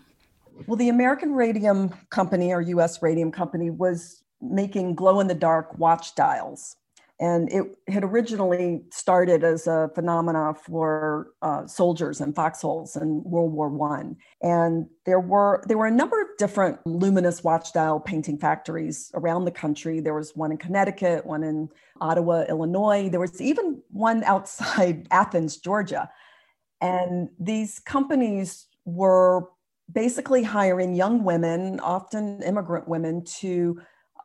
Well, 0.68 0.78
the 0.78 0.90
American 0.90 1.34
Radium 1.34 1.94
Company 2.10 2.54
or 2.54 2.62
US 2.62 3.02
Radium 3.02 3.32
Company 3.32 3.70
was 3.70 4.24
making 4.42 4.96
glow 4.96 5.20
in 5.20 5.28
the 5.28 5.36
dark 5.36 5.78
watch 5.78 6.16
dials 6.16 6.78
and 7.20 7.50
it 7.52 7.64
had 7.88 8.04
originally 8.04 8.84
started 8.92 9.44
as 9.44 9.68
a 9.68 9.90
phenomena 9.96 10.54
for 10.54 11.32
uh, 11.42 11.66
soldiers 11.66 12.20
in 12.20 12.34
foxholes 12.34 12.98
in 12.98 13.24
World 13.24 13.54
War 13.54 13.70
One. 13.70 14.18
And 14.42 14.88
there 15.06 15.22
were 15.22 15.64
there 15.68 15.78
were 15.78 15.86
a 15.86 15.92
number 15.92 16.22
of 16.22 16.28
different 16.38 16.80
luminous 16.86 17.42
watch 17.42 17.72
dial 17.72 18.02
painting 18.02 18.38
factories 18.38 19.12
around 19.14 19.46
the 19.46 19.52
country. 19.52 20.02
There 20.02 20.14
was 20.14 20.36
one 20.36 20.52
in 20.52 20.58
Connecticut, 20.58 21.26
one 21.26 21.44
in 21.44 21.70
Ottawa, 22.02 22.44
Illinois. 22.50 23.08
There 23.08 23.22
was 23.22 23.42
even 23.42 23.82
one 23.92 24.24
outside 24.26 25.08
Athens, 25.12 25.58
Georgia. 25.58 26.10
And 26.82 27.30
these 27.40 27.80
companies 27.80 28.68
were 28.84 29.50
basically 29.90 30.44
hiring 30.44 30.96
young 30.96 31.24
women, 31.24 31.80
often 31.80 32.42
immigrant 32.44 32.90
women, 32.90 33.24
to 33.40 33.80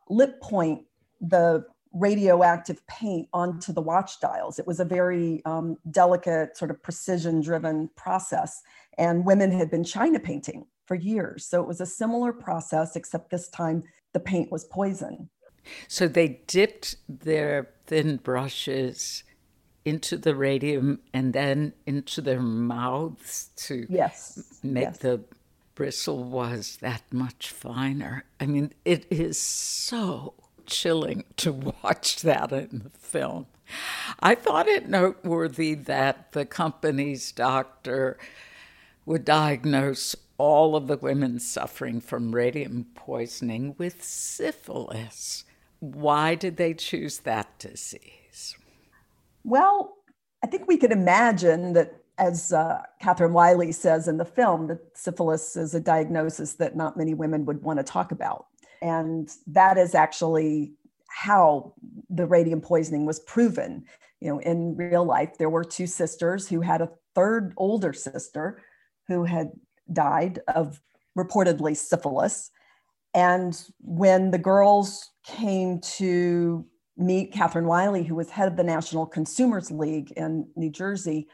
lip 0.09 0.41
point 0.41 0.81
the 1.21 1.63
radioactive 1.93 2.85
paint 2.87 3.27
onto 3.33 3.73
the 3.73 3.81
watch 3.81 4.19
dials. 4.19 4.59
It 4.59 4.67
was 4.67 4.79
a 4.79 4.85
very 4.85 5.41
um, 5.45 5.77
delicate, 5.89 6.57
sort 6.57 6.71
of 6.71 6.81
precision 6.81 7.41
driven 7.41 7.89
process. 7.95 8.61
And 8.97 9.25
women 9.25 9.51
had 9.51 9.69
been 9.69 9.83
China 9.83 10.19
painting 10.19 10.65
for 10.85 10.95
years. 10.95 11.45
So 11.45 11.61
it 11.61 11.67
was 11.67 11.81
a 11.81 11.85
similar 11.85 12.33
process, 12.33 12.95
except 12.95 13.29
this 13.29 13.49
time 13.49 13.83
the 14.13 14.19
paint 14.19 14.51
was 14.51 14.65
poison. 14.65 15.29
So 15.87 16.07
they 16.07 16.41
dipped 16.47 16.95
their 17.07 17.69
thin 17.85 18.17
brushes 18.17 19.23
into 19.83 20.17
the 20.17 20.35
radium 20.35 20.99
and 21.13 21.33
then 21.33 21.73
into 21.85 22.21
their 22.21 22.41
mouths 22.41 23.49
to 23.55 23.85
yes. 23.89 24.59
make 24.63 24.83
yes. 24.83 24.97
the 24.99 25.21
bristle 25.75 26.23
was 26.23 26.77
that 26.81 27.01
much 27.11 27.49
finer. 27.49 28.25
I 28.39 28.45
mean, 28.45 28.73
it 28.85 29.05
is 29.09 29.39
so 29.39 30.33
chilling 30.65 31.23
to 31.37 31.51
watch 31.83 32.21
that 32.21 32.51
in 32.51 32.81
the 32.83 32.97
film. 32.97 33.47
I 34.19 34.35
thought 34.35 34.67
it 34.67 34.89
noteworthy 34.89 35.75
that 35.75 36.33
the 36.33 36.45
company's 36.45 37.31
doctor 37.31 38.17
would 39.05 39.25
diagnose 39.25 40.15
all 40.37 40.75
of 40.75 40.87
the 40.87 40.97
women 40.97 41.39
suffering 41.39 42.01
from 42.01 42.33
radium 42.33 42.85
poisoning 42.95 43.75
with 43.77 44.03
syphilis. 44.03 45.45
Why 45.79 46.35
did 46.35 46.57
they 46.57 46.73
choose 46.73 47.19
that 47.19 47.59
disease? 47.59 48.55
Well, 49.43 49.97
I 50.43 50.47
think 50.47 50.67
we 50.67 50.77
could 50.77 50.91
imagine 50.91 51.73
that, 51.73 51.93
as 52.17 52.51
uh, 52.53 52.81
Catherine 52.99 53.33
Wiley 53.33 53.71
says 53.71 54.07
in 54.07 54.17
the 54.17 54.25
film, 54.25 54.67
that 54.67 54.79
syphilis 54.95 55.55
is 55.55 55.73
a 55.73 55.79
diagnosis 55.79 56.53
that 56.55 56.75
not 56.75 56.97
many 56.97 57.13
women 57.13 57.45
would 57.45 57.61
want 57.63 57.79
to 57.79 57.83
talk 57.83 58.11
about. 58.11 58.47
And 58.81 59.29
that 59.47 59.77
is 59.77 59.95
actually 59.95 60.73
how 61.09 61.73
the 62.09 62.25
radium 62.25 62.61
poisoning 62.61 63.05
was 63.05 63.19
proven. 63.19 63.85
You 64.19 64.29
know, 64.29 64.39
in 64.39 64.75
real 64.75 65.05
life, 65.05 65.37
there 65.37 65.49
were 65.49 65.63
two 65.63 65.87
sisters 65.87 66.47
who 66.47 66.61
had 66.61 66.81
a 66.81 66.91
third 67.15 67.53
older 67.57 67.93
sister 67.93 68.61
who 69.07 69.25
had 69.25 69.51
died 69.91 70.39
of 70.47 70.81
reportedly 71.17 71.75
syphilis. 71.75 72.49
And 73.13 73.61
when 73.79 74.31
the 74.31 74.37
girls 74.37 75.09
came 75.25 75.79
to 75.81 76.65
meet 76.97 77.33
Catherine 77.33 77.67
Wiley, 77.67 78.03
who 78.03 78.15
was 78.15 78.29
head 78.29 78.47
of 78.47 78.57
the 78.57 78.63
National 78.63 79.05
Consumers 79.05 79.71
League 79.71 80.11
in 80.11 80.47
New 80.55 80.69
Jersey, 80.69 81.27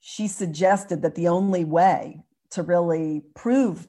she 0.00 0.26
suggested 0.26 1.02
that 1.02 1.14
the 1.14 1.28
only 1.28 1.64
way 1.64 2.18
to 2.50 2.62
really 2.62 3.22
prove 3.34 3.88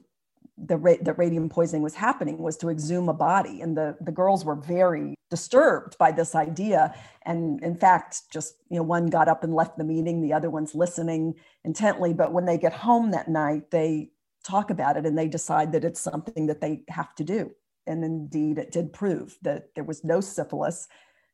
the 0.56 0.76
ra- 0.76 0.94
that 1.02 1.18
radium 1.18 1.48
poisoning 1.48 1.82
was 1.82 1.94
happening 1.94 2.38
was 2.38 2.56
to 2.58 2.70
exhume 2.70 3.08
a 3.08 3.14
body. 3.14 3.60
And 3.60 3.76
the, 3.76 3.96
the 4.00 4.12
girls 4.12 4.44
were 4.44 4.54
very 4.54 5.14
disturbed 5.30 5.98
by 5.98 6.12
this 6.12 6.34
idea. 6.34 6.94
And 7.22 7.62
in 7.62 7.76
fact 7.76 8.22
just 8.32 8.54
you 8.70 8.76
know 8.76 8.82
one 8.82 9.06
got 9.06 9.28
up 9.28 9.42
and 9.42 9.54
left 9.54 9.78
the 9.78 9.84
meeting 9.84 10.20
the 10.20 10.32
other 10.32 10.50
one's 10.50 10.74
listening 10.74 11.34
intently. 11.64 12.12
But 12.12 12.32
when 12.32 12.44
they 12.44 12.58
get 12.58 12.72
home 12.72 13.10
that 13.10 13.28
night 13.28 13.70
they 13.70 14.10
talk 14.44 14.70
about 14.70 14.96
it 14.96 15.06
and 15.06 15.18
they 15.18 15.28
decide 15.28 15.72
that 15.72 15.84
it's 15.84 16.00
something 16.00 16.46
that 16.46 16.60
they 16.60 16.82
have 16.88 17.14
to 17.16 17.24
do. 17.24 17.50
And 17.86 18.04
indeed 18.04 18.58
it 18.58 18.70
did 18.70 18.92
prove 18.92 19.36
that 19.42 19.74
there 19.74 19.84
was 19.84 20.04
no 20.04 20.20
syphilis. 20.20 20.86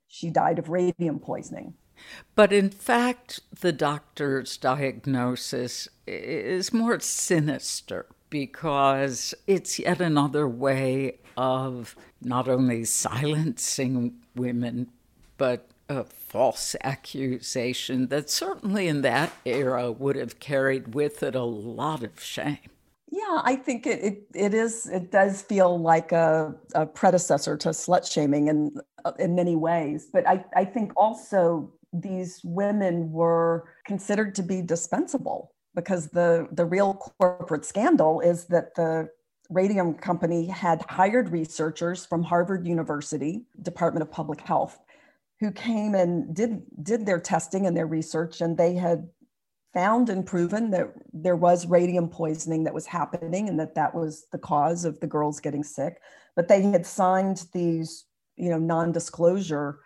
She 0.07 0.31
died 0.31 0.59
of 0.59 0.71
radium 0.71 1.19
poisoning. 1.19 1.75
But 2.35 2.53
in 2.53 2.71
fact, 2.71 3.41
the 3.61 3.73
doctor's 3.73 4.57
diagnosis 4.57 5.89
is 6.07 6.73
more 6.73 6.99
sinister 7.01 8.07
because 8.31 9.35
it's 9.47 9.79
yet 9.79 10.01
another 10.01 10.49
way 10.49 11.19
of 11.37 11.97
not 12.23 12.49
only 12.49 12.85
silencing 12.85 14.15
women, 14.35 14.91
but 15.37 15.69
a 15.89 16.05
false 16.05 16.77
accusation 16.85 18.07
that 18.09 18.31
certainly 18.31 18.87
in 18.87 19.03
that 19.03 19.33
era 19.45 19.91
would 19.91 20.15
have 20.15 20.39
carried 20.39 20.95
with 20.95 21.23
it 21.23 21.35
a 21.35 21.43
lot 21.43 22.05
of 22.05 22.21
shame. 22.23 22.59
Yeah, 23.11 23.41
I 23.43 23.57
think 23.57 23.87
it, 23.87 24.01
it, 24.05 24.23
it 24.35 24.55
is, 24.55 24.87
it 24.87 25.11
does 25.11 25.43
feel 25.43 25.81
like 25.81 26.13
a, 26.13 26.55
a 26.77 26.87
predecessor 26.87 27.57
to 27.57 27.71
slut 27.71 28.11
shaming 28.11 28.47
in, 28.47 28.71
in 29.19 29.35
many 29.35 29.57
ways. 29.57 30.07
But 30.13 30.29
I, 30.29 30.45
I 30.55 30.65
think 30.65 30.93
also 30.97 31.73
these 31.93 32.41
women 32.45 33.11
were 33.11 33.65
considered 33.85 34.37
to 34.37 34.45
be 34.45 34.63
dispensable 34.63 35.53
because 35.75 36.09
the, 36.09 36.49
the 36.53 36.65
real 36.65 36.95
corporate 36.95 37.65
scandal 37.65 38.21
is 38.21 38.47
that 38.47 38.75
the 38.75 39.09
radium 39.49 39.95
company 39.95 40.47
had 40.47 40.83
hired 40.89 41.31
researchers 41.31 42.07
from 42.07 42.23
Harvard 42.23 42.67
University, 42.67 43.45
Department 43.63 44.03
of 44.03 44.11
Public 44.11 44.41
Health, 44.41 44.79
who 45.41 45.51
came 45.51 45.95
and 45.95 46.35
did, 46.35 46.63
did 46.83 47.07
their 47.07 47.21
testing 47.21 47.67
and 47.67 47.77
their 47.77 47.87
research, 47.87 48.41
and 48.41 48.57
they 48.57 48.75
had 48.75 49.09
found 49.73 50.09
and 50.09 50.27
proven 50.27 50.71
that 50.71 50.93
there 51.13 51.37
was 51.37 51.67
radium 51.67 52.09
poisoning 52.09 52.65
that 52.65 52.75
was 52.75 52.87
happening 52.87 53.49
and 53.49 53.59
that 53.59 53.75
that 53.75 53.95
was 53.95 54.27
the 54.33 54.39
cause 54.39 54.85
of 54.85 54.99
the 55.01 55.07
girls 55.07 55.41
getting 55.41 55.63
sick. 55.63 56.01
But 56.35 56.49
they 56.49 56.63
had 56.63 56.85
signed 56.85 57.47
these 57.53 58.05
you 58.41 58.49
know 58.49 58.59
non-disclosure 58.59 59.81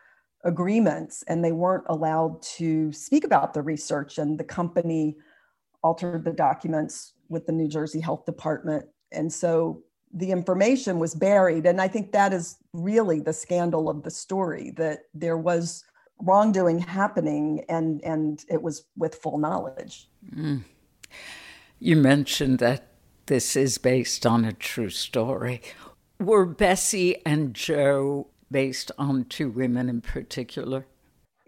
agreements 0.45 1.24
and 1.26 1.45
they 1.45 1.53
weren't 1.53 1.85
allowed 1.89 2.41
to 2.43 2.93
speak 2.93 3.24
about 3.24 3.53
the 3.53 3.62
research 3.62 4.18
and 4.18 4.39
the 4.39 4.45
company 4.45 5.16
altered 5.85 6.24
the 6.24 6.32
documents 6.32 7.12
with 7.28 7.47
the 7.47 7.53
New 7.53 7.68
Jersey 7.68 8.01
Health 8.01 8.24
Department. 8.24 8.87
And 9.12 9.32
so 9.32 9.82
the 10.12 10.30
information 10.30 10.99
was 10.99 11.14
buried. 11.14 11.66
And 11.66 11.80
i 11.80 11.89
think 11.89 12.12
that 12.12 12.32
is 12.32 12.57
really 12.72 13.20
the 13.20 13.32
scandal 13.32 13.89
of 13.89 14.03
the 14.03 14.11
story 14.11 14.72
that 14.76 15.01
there 15.12 15.39
was 15.39 15.85
wrongdoing 16.20 16.78
happening 16.78 17.64
and 17.68 18.03
and 18.05 18.45
it 18.49 18.62
was 18.62 18.87
with 18.97 19.16
full 19.16 19.39
knowledge. 19.39 20.09
Mm. 20.35 20.62
you 21.78 21.97
mentioned 21.97 22.59
that 22.61 22.89
this 23.26 23.57
is 23.57 23.78
based 23.78 24.24
on 24.26 24.45
a 24.45 24.53
true 24.53 24.91
story. 24.91 25.61
Were 26.20 26.47
bessie 26.47 27.20
and 27.26 27.53
joe 27.55 28.28
based 28.51 28.93
on 28.97 29.24
two 29.24 29.51
women 29.51 29.89
in 29.89 30.01
particular? 30.01 30.87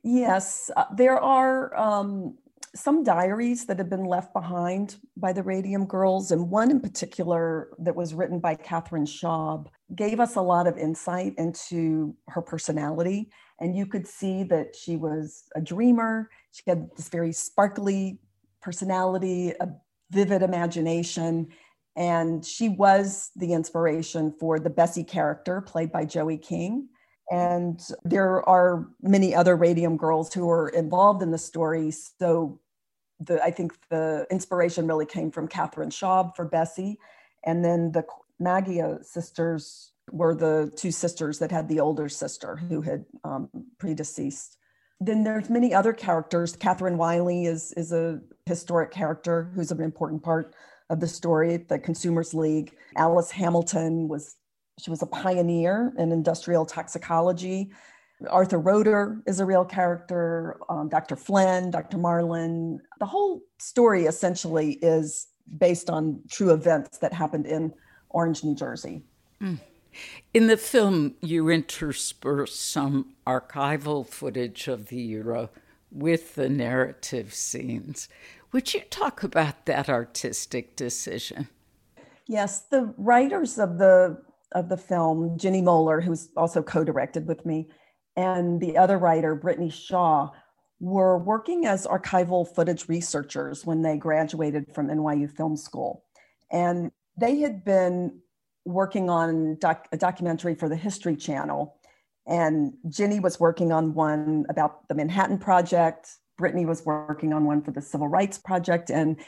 Yes. 0.02 0.70
Uh, 0.76 0.84
there 0.94 1.20
are 1.20 1.76
um, 1.76 2.36
some 2.76 3.02
diaries 3.02 3.66
that 3.66 3.78
have 3.78 3.88
been 3.88 4.04
left 4.04 4.32
behind 4.32 4.96
by 5.16 5.32
the 5.32 5.42
Radium 5.42 5.86
Girls, 5.86 6.30
and 6.30 6.50
one 6.50 6.70
in 6.70 6.80
particular 6.80 7.70
that 7.78 7.96
was 7.96 8.14
written 8.14 8.38
by 8.38 8.54
Catherine 8.54 9.06
Schaub 9.06 9.66
gave 9.94 10.20
us 10.20 10.36
a 10.36 10.42
lot 10.42 10.66
of 10.66 10.76
insight 10.76 11.34
into 11.38 12.14
her 12.28 12.42
personality. 12.42 13.30
And 13.60 13.74
you 13.74 13.86
could 13.86 14.06
see 14.06 14.42
that 14.44 14.76
she 14.76 14.96
was 14.96 15.44
a 15.54 15.60
dreamer. 15.60 16.28
She 16.52 16.62
had 16.66 16.88
this 16.96 17.08
very 17.08 17.32
sparkly 17.32 18.20
personality, 18.60 19.54
a 19.60 19.68
vivid 20.10 20.42
imagination. 20.42 21.48
And 21.96 22.44
she 22.44 22.68
was 22.68 23.30
the 23.36 23.54
inspiration 23.54 24.34
for 24.38 24.58
the 24.58 24.70
Bessie 24.70 25.04
character 25.04 25.62
played 25.62 25.90
by 25.90 26.04
Joey 26.04 26.36
King. 26.36 26.88
And 27.30 27.80
there 28.04 28.46
are 28.48 28.86
many 29.02 29.34
other 29.34 29.56
Radium 29.56 29.96
girls 29.96 30.32
who 30.32 30.46
were 30.46 30.68
involved 30.68 31.22
in 31.22 31.30
the 31.30 31.38
story. 31.38 31.90
So 31.90 32.60
the 33.20 33.42
I 33.42 33.50
think 33.50 33.72
the 33.88 34.26
inspiration 34.30 34.86
really 34.86 35.06
came 35.06 35.30
from 35.30 35.48
Catherine 35.48 35.90
Schaub 35.90 36.36
for 36.36 36.44
Bessie, 36.44 36.98
and 37.44 37.64
then 37.64 37.92
the 37.92 38.04
Maggia 38.40 39.04
sisters 39.04 39.92
were 40.12 40.34
the 40.34 40.72
two 40.76 40.90
sisters 40.90 41.38
that 41.38 41.50
had 41.50 41.68
the 41.68 41.80
older 41.80 42.08
sister 42.08 42.56
who 42.56 42.80
had 42.80 43.04
um, 43.24 43.48
predeceased. 43.78 44.56
Then 45.00 45.24
there's 45.24 45.50
many 45.50 45.74
other 45.74 45.92
characters. 45.92 46.56
Catherine 46.56 46.96
Wiley 46.96 47.46
is 47.46 47.72
is 47.72 47.92
a 47.92 48.20
historic 48.46 48.90
character 48.90 49.50
who's 49.54 49.70
an 49.70 49.82
important 49.82 50.22
part 50.22 50.54
of 50.90 51.00
the 51.00 51.08
story. 51.08 51.56
The 51.56 51.78
Consumers 51.78 52.34
League. 52.34 52.74
Alice 52.96 53.30
Hamilton 53.30 54.08
was 54.08 54.36
she 54.78 54.90
was 54.90 55.02
a 55.02 55.06
pioneer 55.06 55.92
in 55.98 56.12
industrial 56.12 56.66
toxicology 56.66 57.70
Arthur 58.28 58.58
Roeder 58.58 59.20
is 59.26 59.40
a 59.40 59.44
real 59.44 59.64
character, 59.64 60.58
um, 60.68 60.88
Dr. 60.88 61.16
Flinn, 61.16 61.70
Dr. 61.70 61.98
Marlin. 61.98 62.80
The 62.98 63.06
whole 63.06 63.42
story 63.58 64.06
essentially 64.06 64.74
is 64.82 65.28
based 65.58 65.90
on 65.90 66.22
true 66.30 66.50
events 66.50 66.98
that 66.98 67.12
happened 67.12 67.46
in 67.46 67.72
Orange, 68.10 68.42
New 68.42 68.54
Jersey. 68.54 69.02
Mm. 69.40 69.60
In 70.34 70.46
the 70.46 70.56
film, 70.56 71.14
you 71.20 71.48
intersperse 71.48 72.54
some 72.54 73.14
archival 73.26 74.06
footage 74.06 74.68
of 74.68 74.88
the 74.88 75.10
era 75.10 75.50
with 75.90 76.34
the 76.34 76.48
narrative 76.48 77.32
scenes. 77.34 78.08
Would 78.52 78.74
you 78.74 78.80
talk 78.80 79.22
about 79.22 79.66
that 79.66 79.88
artistic 79.88 80.76
decision? 80.76 81.48
Yes, 82.26 82.62
the 82.62 82.92
writers 82.96 83.58
of 83.58 83.78
the 83.78 84.22
of 84.52 84.68
the 84.68 84.76
film, 84.76 85.36
Jenny 85.36 85.60
Mohler, 85.60 86.02
who's 86.02 86.28
also 86.36 86.62
co-directed 86.62 87.26
with 87.26 87.44
me, 87.44 87.68
and 88.16 88.60
the 88.60 88.78
other 88.78 88.98
writer, 88.98 89.34
Brittany 89.34 89.70
Shaw, 89.70 90.30
were 90.80 91.18
working 91.18 91.66
as 91.66 91.86
archival 91.86 92.46
footage 92.54 92.88
researchers 92.88 93.64
when 93.64 93.82
they 93.82 93.96
graduated 93.96 94.74
from 94.74 94.88
NYU 94.88 95.30
Film 95.30 95.56
School. 95.56 96.04
And 96.50 96.90
they 97.18 97.38
had 97.40 97.64
been 97.64 98.20
working 98.64 99.08
on 99.08 99.56
doc- 99.58 99.88
a 99.92 99.96
documentary 99.96 100.54
for 100.54 100.68
the 100.68 100.76
History 100.76 101.16
Channel. 101.16 101.78
And 102.26 102.74
Ginny 102.88 103.20
was 103.20 103.38
working 103.38 103.72
on 103.72 103.94
one 103.94 104.44
about 104.48 104.88
the 104.88 104.94
Manhattan 104.94 105.38
Project. 105.38 106.08
Brittany 106.36 106.66
was 106.66 106.84
working 106.84 107.32
on 107.32 107.44
one 107.44 107.62
for 107.62 107.70
the 107.70 107.80
Civil 107.80 108.08
Rights 108.08 108.38
Project. 108.38 108.90
And 108.90 109.18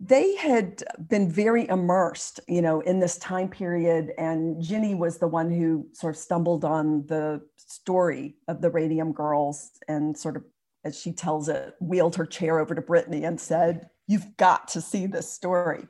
they 0.00 0.34
had 0.36 0.82
been 1.08 1.30
very 1.30 1.68
immersed, 1.68 2.40
you 2.48 2.60
know, 2.60 2.80
in 2.80 2.98
this 2.98 3.16
time 3.18 3.48
period. 3.48 4.12
And 4.18 4.60
Ginny 4.62 4.94
was 4.94 5.18
the 5.18 5.28
one 5.28 5.50
who 5.50 5.86
sort 5.92 6.14
of 6.14 6.20
stumbled 6.20 6.64
on 6.64 7.06
the 7.06 7.40
story 7.56 8.36
of 8.48 8.60
the 8.60 8.70
Radium 8.70 9.12
Girls 9.12 9.70
and 9.88 10.16
sort 10.16 10.36
of, 10.36 10.44
as 10.84 10.98
she 10.98 11.12
tells 11.12 11.48
it, 11.48 11.74
wheeled 11.80 12.16
her 12.16 12.26
chair 12.26 12.58
over 12.58 12.74
to 12.74 12.82
Brittany 12.82 13.24
and 13.24 13.40
said, 13.40 13.88
You've 14.06 14.36
got 14.36 14.68
to 14.68 14.82
see 14.82 15.06
this 15.06 15.32
story. 15.32 15.86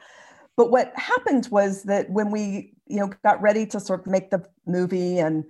But 0.56 0.70
what 0.70 0.92
happened 0.94 1.48
was 1.50 1.82
that 1.84 2.08
when 2.10 2.30
we, 2.30 2.74
you 2.86 3.00
know, 3.00 3.10
got 3.24 3.42
ready 3.42 3.66
to 3.66 3.80
sort 3.80 4.00
of 4.00 4.06
make 4.06 4.30
the 4.30 4.46
movie 4.66 5.18
and 5.18 5.44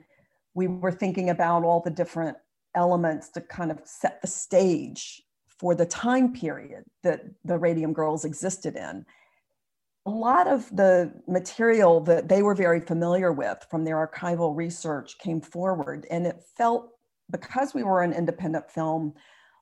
we 0.55 0.66
were 0.66 0.92
thinking 0.92 1.28
about 1.28 1.64
all 1.64 1.80
the 1.80 1.90
different 1.90 2.38
elements 2.74 3.28
to 3.30 3.42
kind 3.42 3.70
of 3.70 3.80
set 3.84 4.22
the 4.22 4.26
stage 4.26 5.22
for 5.65 5.75
the 5.75 5.87
time 5.87 6.31
period 6.31 6.85
that 7.03 7.23
the 7.43 7.57
Radium 7.57 7.95
Girls 7.95 8.27
existed 8.27 8.77
in. 8.77 9.07
A 10.05 10.11
lot 10.11 10.47
of 10.47 10.69
the 10.77 11.11
material 11.27 12.01
that 12.01 12.29
they 12.29 12.43
were 12.43 12.55
very 12.55 12.81
familiar 12.81 13.33
with 13.33 13.67
from 13.71 13.83
their 13.83 14.07
archival 14.07 14.55
research 14.55 15.17
came 15.17 15.41
forward, 15.41 16.07
and 16.11 16.27
it 16.27 16.43
felt, 16.55 16.91
because 17.31 17.73
we 17.73 17.83
were 17.83 18.03
an 18.03 18.12
independent 18.12 18.71
film, 18.71 19.15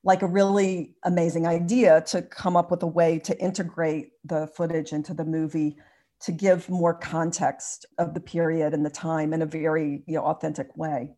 like 0.02 0.22
a 0.22 0.26
really 0.26 0.96
amazing 1.04 1.46
idea 1.46 2.00
to 2.08 2.20
come 2.20 2.56
up 2.56 2.72
with 2.72 2.82
a 2.82 2.94
way 3.00 3.20
to 3.20 3.38
integrate 3.40 4.08
the 4.24 4.48
footage 4.56 4.92
into 4.92 5.14
the 5.14 5.24
movie 5.24 5.76
to 6.22 6.32
give 6.32 6.68
more 6.68 6.94
context 6.94 7.86
of 7.98 8.12
the 8.12 8.20
period 8.20 8.74
and 8.74 8.84
the 8.84 8.90
time 8.90 9.32
in 9.32 9.40
a 9.40 9.46
very 9.46 10.02
you 10.08 10.16
know, 10.16 10.24
authentic 10.24 10.76
way. 10.76 11.10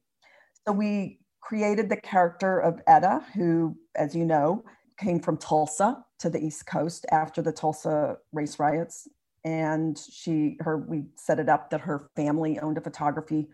So 0.66 0.74
we 0.74 1.20
created 1.45 1.90
the 1.90 1.97
character 1.97 2.59
of 2.59 2.80
Etta, 2.86 3.22
who, 3.34 3.76
as 3.95 4.16
you 4.16 4.24
know, 4.24 4.64
came 4.99 5.20
from 5.20 5.36
Tulsa 5.36 6.03
to 6.18 6.30
the 6.30 6.42
East 6.42 6.66
Coast 6.66 7.05
after 7.12 7.42
the 7.42 7.53
Tulsa 7.53 8.16
race 8.32 8.59
riots. 8.59 9.07
And 9.45 9.99
she, 9.99 10.57
her, 10.61 10.78
we 10.78 11.05
set 11.16 11.38
it 11.38 11.51
up 11.51 11.68
that 11.70 11.82
her 11.82 12.09
family 12.16 12.59
owned 12.59 12.78
a 12.78 12.80
photography 12.80 13.49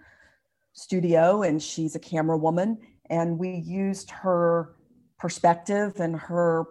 studio 0.73 1.43
and 1.43 1.61
she's 1.61 1.97
a 1.97 1.99
camera 1.99 2.39
woman. 2.39 2.79
And 3.09 3.39
we 3.39 3.57
used 3.57 4.11
her 4.11 4.77
perspective 5.19 5.95
and 5.99 6.15
her 6.15 6.67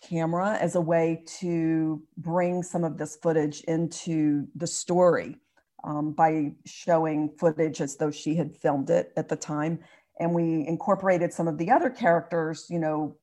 camera 0.00 0.56
as 0.58 0.74
a 0.74 0.80
way 0.80 1.22
to 1.40 2.02
bring 2.16 2.62
some 2.62 2.84
of 2.84 2.96
this 2.96 3.16
footage 3.16 3.60
into 3.64 4.46
the 4.54 4.66
story 4.66 5.36
um, 5.84 6.12
by 6.12 6.52
showing 6.64 7.30
footage 7.38 7.82
as 7.82 7.96
though 7.96 8.10
she 8.10 8.34
had 8.34 8.56
filmed 8.56 8.88
it 8.88 9.12
at 9.16 9.28
the 9.28 9.36
time 9.36 9.80
and 10.20 10.34
we 10.34 10.66
incorporated 10.68 11.32
some 11.32 11.48
of 11.48 11.58
the 11.58 11.70
other 11.70 11.90
characters 11.90 12.66
you 12.70 12.78
know 12.78 13.16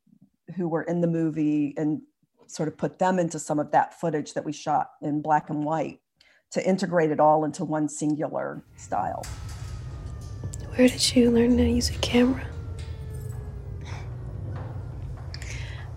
who 0.55 0.67
were 0.67 0.83
in 0.83 0.99
the 1.01 1.07
movie 1.07 1.73
and 1.77 2.01
sort 2.47 2.67
of 2.67 2.77
put 2.77 2.99
them 2.99 3.19
into 3.19 3.39
some 3.39 3.59
of 3.59 3.71
that 3.71 3.99
footage 3.99 4.33
that 4.33 4.43
we 4.43 4.53
shot 4.53 4.91
in 5.01 5.21
black 5.21 5.49
and 5.49 5.63
white 5.63 5.99
to 6.51 6.65
integrate 6.65 7.11
it 7.11 7.19
all 7.19 7.43
into 7.43 7.65
one 7.65 7.89
singular 7.89 8.63
style. 8.77 9.25
Where 10.75 10.87
did 10.87 11.15
you 11.15 11.31
learn 11.31 11.57
to 11.57 11.63
use 11.63 11.89
a 11.89 11.93
camera? 11.99 12.45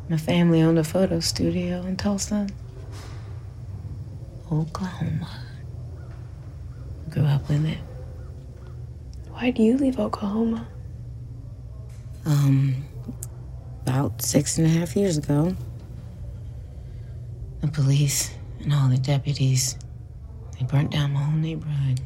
My 0.09 0.17
family 0.17 0.61
owned 0.61 0.79
a 0.79 0.85
photo 0.85 1.21
studio 1.21 1.83
in 1.83 1.97
Tulsa, 1.97 2.49
Oklahoma. 4.51 5.31
Grew 7.11 7.25
up 7.25 7.49
with 7.49 7.65
it. 7.65 7.79
Why 9.29 9.47
would 9.47 9.59
you 9.59 9.77
leave 9.77 10.01
Oklahoma? 10.01 10.67
Um, 12.27 12.85
about 13.83 14.23
six 14.23 14.59
and 14.59 14.67
a 14.67 14.71
half 14.71 14.95
years 14.95 15.19
ago, 15.19 15.57
the 17.61 17.69
police 17.69 18.33
and 18.61 18.73
all 18.73 18.89
the 18.89 18.99
deputies, 18.99 19.77
they 20.59 20.65
burnt 20.67 20.91
down 20.91 21.13
my 21.13 21.23
whole 21.23 21.39
neighborhood. 21.39 22.01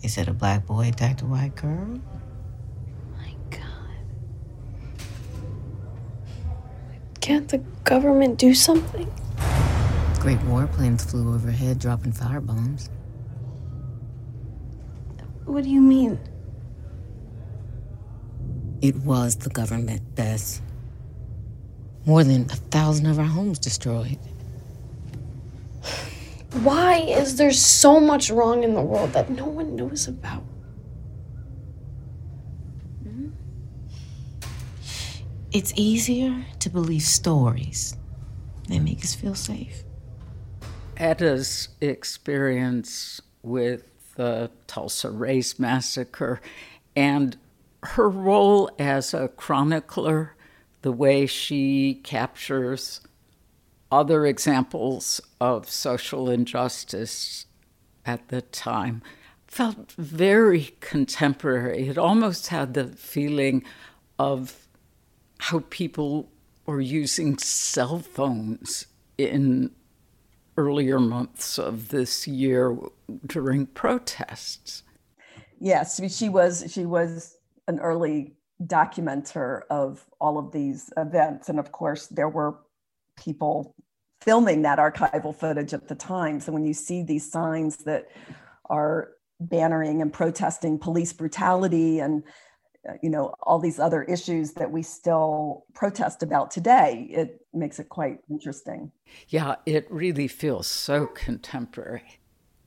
They 0.00 0.08
said 0.08 0.28
a 0.28 0.32
black 0.32 0.66
boy 0.66 0.88
attacked 0.88 1.22
a 1.22 1.26
white 1.26 1.54
girl. 1.54 2.00
My 3.16 3.34
God. 3.50 3.60
Can't 7.20 7.48
the 7.48 7.58
government 7.84 8.38
do 8.38 8.52
something? 8.52 9.06
Great 10.18 10.38
warplanes 10.40 11.08
flew 11.08 11.34
overhead, 11.34 11.78
dropping 11.78 12.12
firebombs. 12.12 12.88
What 15.44 15.64
do 15.64 15.70
you 15.70 15.80
mean? 15.80 16.18
It 18.80 18.96
was 18.96 19.36
the 19.36 19.50
government, 19.50 20.14
Bess. 20.14 20.60
More 22.04 22.24
than 22.24 22.42
a 22.50 22.56
thousand 22.56 23.06
of 23.06 23.18
our 23.18 23.24
homes 23.24 23.58
destroyed. 23.58 24.18
Why 26.62 26.96
is 26.98 27.36
there 27.36 27.52
so 27.52 28.00
much 28.00 28.30
wrong 28.30 28.64
in 28.64 28.74
the 28.74 28.82
world 28.82 29.12
that 29.12 29.30
no 29.30 29.46
one 29.46 29.76
knows 29.76 30.08
about? 30.08 30.42
Hmm? 33.02 33.28
It's 35.52 35.72
easier 35.76 36.44
to 36.58 36.68
believe 36.68 37.02
stories 37.02 37.96
that 38.68 38.80
make 38.80 38.98
us 39.04 39.14
feel 39.14 39.34
safe. 39.34 39.84
Etta's 40.96 41.68
experience 41.80 43.20
with 43.42 43.91
the 44.16 44.50
Tulsa 44.66 45.10
Race 45.10 45.58
Massacre 45.58 46.40
and 46.94 47.36
her 47.82 48.08
role 48.08 48.70
as 48.78 49.12
a 49.12 49.28
chronicler, 49.28 50.36
the 50.82 50.92
way 50.92 51.26
she 51.26 51.94
captures 52.04 53.00
other 53.90 54.24
examples 54.24 55.20
of 55.40 55.68
social 55.68 56.30
injustice 56.30 57.46
at 58.06 58.28
the 58.28 58.42
time, 58.42 59.02
felt 59.46 59.92
very 59.92 60.74
contemporary. 60.80 61.88
It 61.88 61.98
almost 61.98 62.48
had 62.48 62.74
the 62.74 62.86
feeling 62.86 63.64
of 64.18 64.66
how 65.38 65.64
people 65.70 66.30
were 66.64 66.80
using 66.80 67.36
cell 67.38 67.98
phones 67.98 68.86
in 69.18 69.72
earlier 70.56 71.00
months 71.00 71.58
of 71.58 71.88
this 71.88 72.26
year 72.26 72.76
during 73.26 73.66
protests. 73.66 74.82
Yes, 75.60 76.00
she 76.16 76.28
was 76.28 76.64
she 76.68 76.86
was 76.86 77.36
an 77.68 77.78
early 77.78 78.34
documenter 78.66 79.62
of 79.70 80.04
all 80.20 80.38
of 80.38 80.52
these 80.52 80.92
events. 80.96 81.48
And 81.48 81.58
of 81.58 81.72
course 81.72 82.06
there 82.08 82.28
were 82.28 82.58
people 83.16 83.74
filming 84.20 84.62
that 84.62 84.78
archival 84.78 85.34
footage 85.34 85.74
at 85.74 85.88
the 85.88 85.94
time. 85.94 86.40
So 86.40 86.52
when 86.52 86.64
you 86.64 86.74
see 86.74 87.02
these 87.02 87.30
signs 87.30 87.78
that 87.84 88.06
are 88.66 89.10
bannering 89.40 90.00
and 90.00 90.12
protesting 90.12 90.78
police 90.78 91.12
brutality 91.12 91.98
and 91.98 92.22
uh, 92.88 92.92
you 93.02 93.10
know 93.10 93.34
all 93.42 93.58
these 93.58 93.80
other 93.80 94.04
issues 94.04 94.52
that 94.52 94.70
we 94.70 94.82
still 94.82 95.64
protest 95.74 96.22
about 96.22 96.50
today 96.50 97.08
it 97.10 97.44
makes 97.52 97.80
it 97.80 97.88
quite 97.88 98.18
interesting. 98.30 98.92
Yeah 99.28 99.56
it 99.66 99.90
really 99.90 100.28
feels 100.28 100.68
so 100.68 101.06
contemporary 101.06 102.20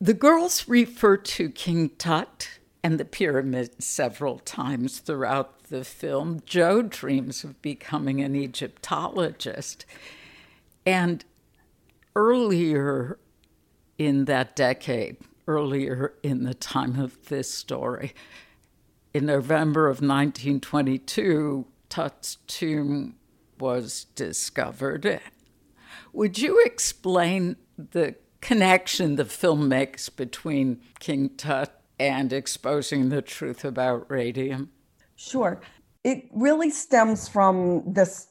the 0.06 0.14
girls 0.14 0.68
refer 0.68 1.18
to 1.18 1.50
king 1.50 1.90
tut 1.98 2.60
and 2.84 3.00
the 3.00 3.06
pyramid 3.06 3.82
several 3.82 4.38
times 4.38 5.00
throughout 5.00 5.64
the 5.64 5.84
film 5.84 6.44
Joe 6.46 6.84
dreams 6.84 7.44
of 7.44 7.60
becoming 7.64 8.22
an 8.22 8.36
egyptologist 8.36 9.86
and 10.86 11.26
earlier 12.16 13.18
in 13.98 14.26
that 14.26 14.56
decade 14.56 15.18
earlier 15.48 16.14
in 16.22 16.44
the 16.44 16.54
time 16.54 17.00
of 17.00 17.26
this 17.30 17.52
story 17.52 18.14
in 19.16 19.26
November 19.26 19.86
of 19.88 20.02
1922, 20.02 21.66
Tut's 21.88 22.36
tomb 22.48 23.16
was 23.58 24.08
discovered. 24.14 25.22
Would 26.12 26.38
you 26.38 26.62
explain 26.66 27.56
the 27.78 28.16
connection 28.46 29.16
the 29.16 29.26
film 29.26 29.68
makes 29.68 30.08
between 30.08 30.80
King 31.00 31.30
Tut 31.36 31.82
and 31.98 32.32
exposing 32.32 33.10
the 33.10 33.24
truth 33.24 33.66
about 33.66 34.10
radium? 34.10 34.70
Sure. 35.16 35.60
It 36.04 36.26
really 36.32 36.70
stems 36.70 37.28
from 37.28 37.82
this, 37.92 38.28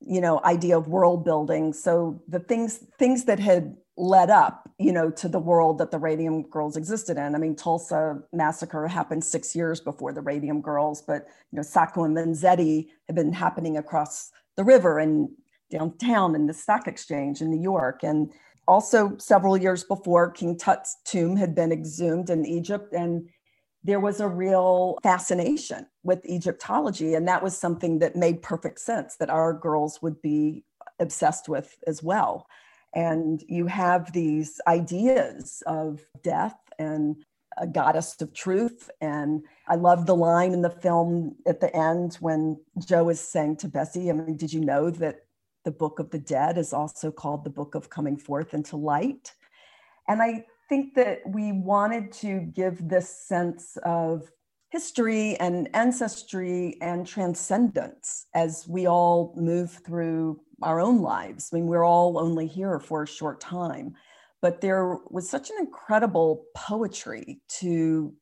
you 0.00 0.22
know, 0.22 0.40
idea 0.44 0.78
of 0.78 0.88
world 0.88 1.26
building. 1.26 1.74
So 1.74 2.22
the 2.26 2.38
things 2.38 2.78
things 2.98 3.24
that 3.24 3.38
had 3.38 3.76
led 3.98 4.30
up, 4.30 4.70
you 4.78 4.90
know, 4.90 5.10
to 5.10 5.28
the 5.28 5.38
world 5.38 5.76
that 5.76 5.90
the 5.90 5.98
Radium 5.98 6.48
Girls 6.48 6.78
existed 6.78 7.18
in. 7.18 7.34
I 7.34 7.38
mean, 7.38 7.54
Tulsa 7.54 8.22
massacre 8.32 8.88
happened 8.88 9.22
six 9.22 9.54
years 9.54 9.82
before 9.82 10.14
the 10.14 10.22
Radium 10.22 10.62
Girls, 10.62 11.02
but 11.02 11.26
you 11.50 11.56
know, 11.56 11.62
Sacco 11.62 12.04
and 12.04 12.16
Vanzetti 12.16 12.88
had 13.06 13.16
been 13.16 13.34
happening 13.34 13.76
across 13.76 14.30
the 14.56 14.64
river 14.64 14.98
and 14.98 15.28
downtown 15.70 16.34
in 16.34 16.46
the 16.46 16.54
stock 16.54 16.88
exchange 16.88 17.42
in 17.42 17.50
New 17.50 17.60
York. 17.60 18.02
And 18.02 18.32
also 18.68 19.16
several 19.18 19.56
years 19.56 19.84
before 19.84 20.30
King 20.30 20.56
Tut's 20.56 20.96
tomb 21.04 21.36
had 21.36 21.54
been 21.54 21.72
exhumed 21.72 22.30
in 22.30 22.46
Egypt. 22.46 22.92
And 22.92 23.28
there 23.84 24.00
was 24.00 24.20
a 24.20 24.28
real 24.28 24.98
fascination 25.02 25.86
with 26.02 26.24
Egyptology. 26.26 27.14
And 27.14 27.26
that 27.28 27.42
was 27.42 27.56
something 27.56 27.98
that 27.98 28.16
made 28.16 28.42
perfect 28.42 28.80
sense 28.80 29.16
that 29.16 29.30
our 29.30 29.52
girls 29.52 30.00
would 30.02 30.22
be 30.22 30.64
obsessed 31.00 31.48
with 31.48 31.76
as 31.86 32.02
well 32.02 32.46
and 32.94 33.42
you 33.48 33.66
have 33.66 34.12
these 34.12 34.60
ideas 34.66 35.62
of 35.66 36.00
death 36.22 36.58
and 36.78 37.16
a 37.58 37.66
goddess 37.66 38.20
of 38.20 38.32
truth. 38.34 38.90
And 39.00 39.44
I 39.68 39.76
love 39.76 40.06
the 40.06 40.16
line 40.16 40.52
in 40.52 40.62
the 40.62 40.70
film 40.70 41.36
at 41.46 41.60
the 41.60 41.74
end 41.74 42.14
when 42.20 42.60
Joe 42.84 43.08
is 43.08 43.20
saying 43.20 43.56
to 43.58 43.68
Bessie, 43.68 44.10
I 44.10 44.14
mean, 44.14 44.36
did 44.36 44.52
you 44.52 44.60
know 44.60 44.90
that 44.90 45.20
the 45.64 45.70
book 45.70 45.98
of 45.98 46.10
the 46.10 46.18
dead 46.18 46.58
is 46.58 46.72
also 46.72 47.10
called 47.10 47.44
the 47.44 47.50
book 47.50 47.74
of 47.74 47.90
coming 47.90 48.16
forth 48.16 48.54
into 48.54 48.76
light? 48.76 49.32
And 50.08 50.22
I 50.22 50.44
think 50.68 50.94
that 50.94 51.20
we 51.26 51.52
wanted 51.52 52.12
to 52.12 52.40
give 52.40 52.88
this 52.88 53.08
sense 53.08 53.76
of 53.84 54.30
history 54.70 55.36
and 55.36 55.68
ancestry 55.74 56.78
and 56.80 57.06
transcendence 57.06 58.26
as 58.34 58.66
we 58.66 58.86
all 58.86 59.34
move 59.36 59.70
through 59.84 60.40
our 60.62 60.80
own 60.80 61.02
lives. 61.02 61.50
I 61.52 61.56
mean, 61.56 61.66
we're 61.66 61.84
all 61.84 62.18
only 62.18 62.46
here 62.46 62.80
for 62.80 63.02
a 63.02 63.06
short 63.06 63.38
time, 63.38 63.94
but 64.40 64.62
there 64.62 64.98
was 65.10 65.28
such 65.28 65.50
an 65.50 65.56
incredible 65.60 66.46
poetry 66.56 67.42
to, 67.60 68.14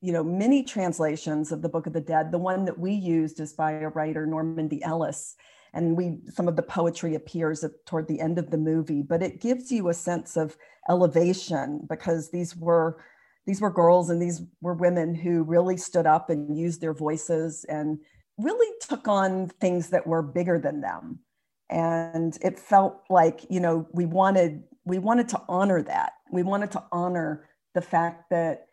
you 0.00 0.12
know, 0.12 0.22
many 0.22 0.62
translations 0.62 1.50
of 1.50 1.60
the 1.60 1.68
Book 1.68 1.88
of 1.88 1.92
the 1.92 2.00
Dead. 2.00 2.30
The 2.30 2.38
one 2.38 2.64
that 2.66 2.78
we 2.78 2.92
used 2.92 3.40
is 3.40 3.52
by 3.52 3.72
a 3.72 3.88
writer, 3.88 4.28
Normandi 4.28 4.80
Ellis. 4.82 5.34
And 5.72 5.96
we 5.96 6.18
some 6.28 6.48
of 6.48 6.56
the 6.56 6.62
poetry 6.62 7.14
appears 7.14 7.62
at, 7.64 7.72
toward 7.86 8.08
the 8.08 8.20
end 8.20 8.38
of 8.38 8.50
the 8.50 8.58
movie, 8.58 9.02
but 9.02 9.22
it 9.22 9.40
gives 9.40 9.70
you 9.70 9.88
a 9.88 9.94
sense 9.94 10.36
of 10.36 10.56
elevation 10.88 11.86
because 11.88 12.30
these 12.30 12.56
were 12.56 13.02
these 13.46 13.60
were 13.60 13.70
girls 13.70 14.10
and 14.10 14.20
these 14.20 14.42
were 14.60 14.74
women 14.74 15.14
who 15.14 15.42
really 15.42 15.76
stood 15.76 16.06
up 16.06 16.30
and 16.30 16.56
used 16.56 16.80
their 16.80 16.94
voices 16.94 17.64
and 17.68 17.98
really 18.38 18.70
took 18.80 19.08
on 19.08 19.48
things 19.48 19.90
that 19.90 20.06
were 20.06 20.22
bigger 20.22 20.58
than 20.58 20.80
them. 20.80 21.20
And 21.68 22.36
it 22.42 22.58
felt 22.58 23.02
like 23.08 23.46
you 23.48 23.60
know 23.60 23.86
we 23.92 24.06
wanted 24.06 24.64
we 24.84 24.98
wanted 24.98 25.28
to 25.30 25.42
honor 25.48 25.82
that. 25.82 26.12
We 26.32 26.42
wanted 26.42 26.72
to 26.72 26.84
honor 26.90 27.48
the 27.74 27.82
fact 27.82 28.30
that 28.30 28.66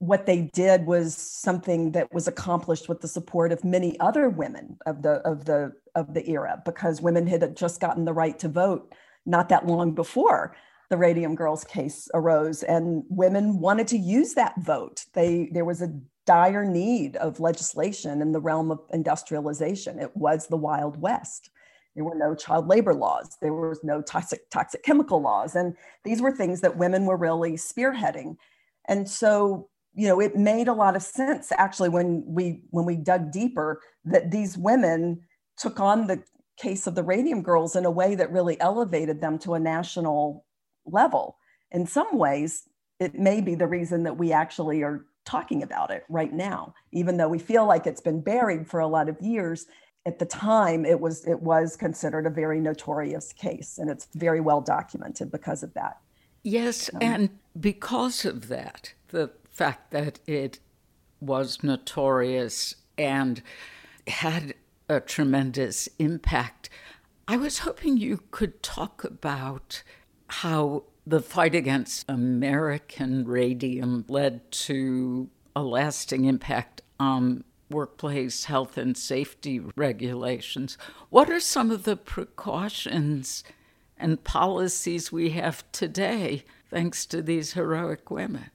what 0.00 0.26
they 0.26 0.42
did 0.52 0.86
was 0.86 1.16
something 1.16 1.92
that 1.92 2.12
was 2.12 2.28
accomplished 2.28 2.88
with 2.88 3.00
the 3.00 3.08
support 3.08 3.50
of 3.50 3.64
many 3.64 3.98
other 4.00 4.28
women 4.28 4.78
of 4.86 5.02
the 5.02 5.14
of 5.28 5.44
the 5.44 5.72
of 5.94 6.14
the 6.14 6.28
era 6.30 6.62
because 6.64 7.02
women 7.02 7.26
had 7.26 7.56
just 7.56 7.80
gotten 7.80 8.04
the 8.04 8.12
right 8.12 8.38
to 8.38 8.48
vote 8.48 8.94
not 9.26 9.48
that 9.48 9.66
long 9.66 9.92
before 9.92 10.54
the 10.90 10.96
radium 10.96 11.34
girls 11.34 11.64
case 11.64 12.08
arose 12.14 12.62
and 12.62 13.02
women 13.08 13.58
wanted 13.58 13.88
to 13.88 13.98
use 13.98 14.34
that 14.34 14.54
vote 14.60 15.04
they 15.14 15.48
there 15.52 15.64
was 15.64 15.82
a 15.82 15.92
dire 16.26 16.64
need 16.64 17.16
of 17.16 17.40
legislation 17.40 18.22
in 18.22 18.32
the 18.32 18.40
realm 18.40 18.70
of 18.70 18.78
industrialization 18.92 19.98
it 19.98 20.16
was 20.16 20.46
the 20.46 20.56
wild 20.56 21.00
west 21.00 21.50
there 21.98 22.04
were 22.04 22.14
no 22.14 22.32
child 22.32 22.68
labor 22.68 22.94
laws. 22.94 23.36
There 23.42 23.52
was 23.52 23.82
no 23.82 24.00
toxic, 24.00 24.48
toxic 24.50 24.84
chemical 24.84 25.20
laws. 25.20 25.56
And 25.56 25.74
these 26.04 26.22
were 26.22 26.30
things 26.30 26.60
that 26.60 26.76
women 26.76 27.06
were 27.06 27.16
really 27.16 27.54
spearheading. 27.54 28.36
And 28.86 29.08
so, 29.08 29.68
you 29.98 30.06
know, 30.06 30.20
it 30.20 30.36
made 30.36 30.68
a 30.68 30.72
lot 30.72 30.94
of 30.94 31.02
sense 31.02 31.50
actually 31.50 31.88
when 31.88 32.22
we 32.24 32.62
when 32.70 32.86
we 32.86 32.94
dug 32.94 33.32
deeper 33.32 33.80
that 34.04 34.30
these 34.30 34.56
women 34.56 35.22
took 35.56 35.80
on 35.80 36.06
the 36.06 36.22
case 36.56 36.86
of 36.86 36.94
the 36.94 37.02
radium 37.02 37.42
girls 37.42 37.74
in 37.74 37.84
a 37.84 37.90
way 37.90 38.14
that 38.14 38.30
really 38.30 38.58
elevated 38.60 39.20
them 39.20 39.40
to 39.40 39.54
a 39.54 39.60
national 39.60 40.46
level. 40.86 41.36
In 41.72 41.84
some 41.84 42.16
ways, 42.16 42.68
it 43.00 43.18
may 43.18 43.40
be 43.40 43.56
the 43.56 43.66
reason 43.66 44.04
that 44.04 44.16
we 44.16 44.30
actually 44.30 44.84
are 44.84 45.04
talking 45.26 45.64
about 45.64 45.90
it 45.90 46.04
right 46.08 46.32
now, 46.32 46.74
even 46.92 47.16
though 47.16 47.28
we 47.28 47.40
feel 47.40 47.66
like 47.66 47.84
it's 47.84 48.00
been 48.00 48.20
buried 48.20 48.68
for 48.68 48.78
a 48.78 48.86
lot 48.86 49.08
of 49.08 49.20
years. 49.20 49.66
At 50.06 50.20
the 50.20 50.26
time, 50.26 50.84
it 50.84 51.00
was 51.00 51.26
it 51.26 51.42
was 51.42 51.76
considered 51.76 52.24
a 52.24 52.30
very 52.30 52.60
notorious 52.60 53.32
case, 53.32 53.78
and 53.78 53.90
it's 53.90 54.06
very 54.14 54.40
well 54.40 54.60
documented 54.60 55.32
because 55.32 55.64
of 55.64 55.74
that. 55.74 55.98
Yes, 56.44 56.88
um, 56.94 57.00
and 57.02 57.30
because 57.58 58.24
of 58.24 58.46
that, 58.46 58.94
the 59.08 59.30
fact 59.58 59.90
that 59.90 60.20
it 60.24 60.60
was 61.20 61.64
notorious 61.64 62.76
and 62.96 63.42
had 64.06 64.54
a 64.88 65.00
tremendous 65.00 65.88
impact. 65.98 66.70
I 67.26 67.36
was 67.36 67.58
hoping 67.58 67.96
you 67.96 68.22
could 68.30 68.62
talk 68.62 69.02
about 69.02 69.82
how 70.28 70.84
the 71.04 71.20
fight 71.20 71.56
against 71.56 72.08
American 72.08 73.26
radium 73.26 74.04
led 74.08 74.48
to 74.52 75.28
a 75.56 75.62
lasting 75.62 76.24
impact 76.24 76.80
on 77.00 77.42
workplace 77.68 78.44
health 78.44 78.78
and 78.78 78.96
safety 78.96 79.58
regulations. 79.74 80.78
What 81.10 81.28
are 81.28 81.40
some 81.40 81.72
of 81.72 81.82
the 81.82 81.96
precautions 81.96 83.42
and 83.96 84.22
policies 84.22 85.10
we 85.10 85.30
have 85.30 85.64
today 85.72 86.44
thanks 86.70 87.04
to 87.06 87.22
these 87.22 87.54
heroic 87.54 88.08
women? 88.08 88.50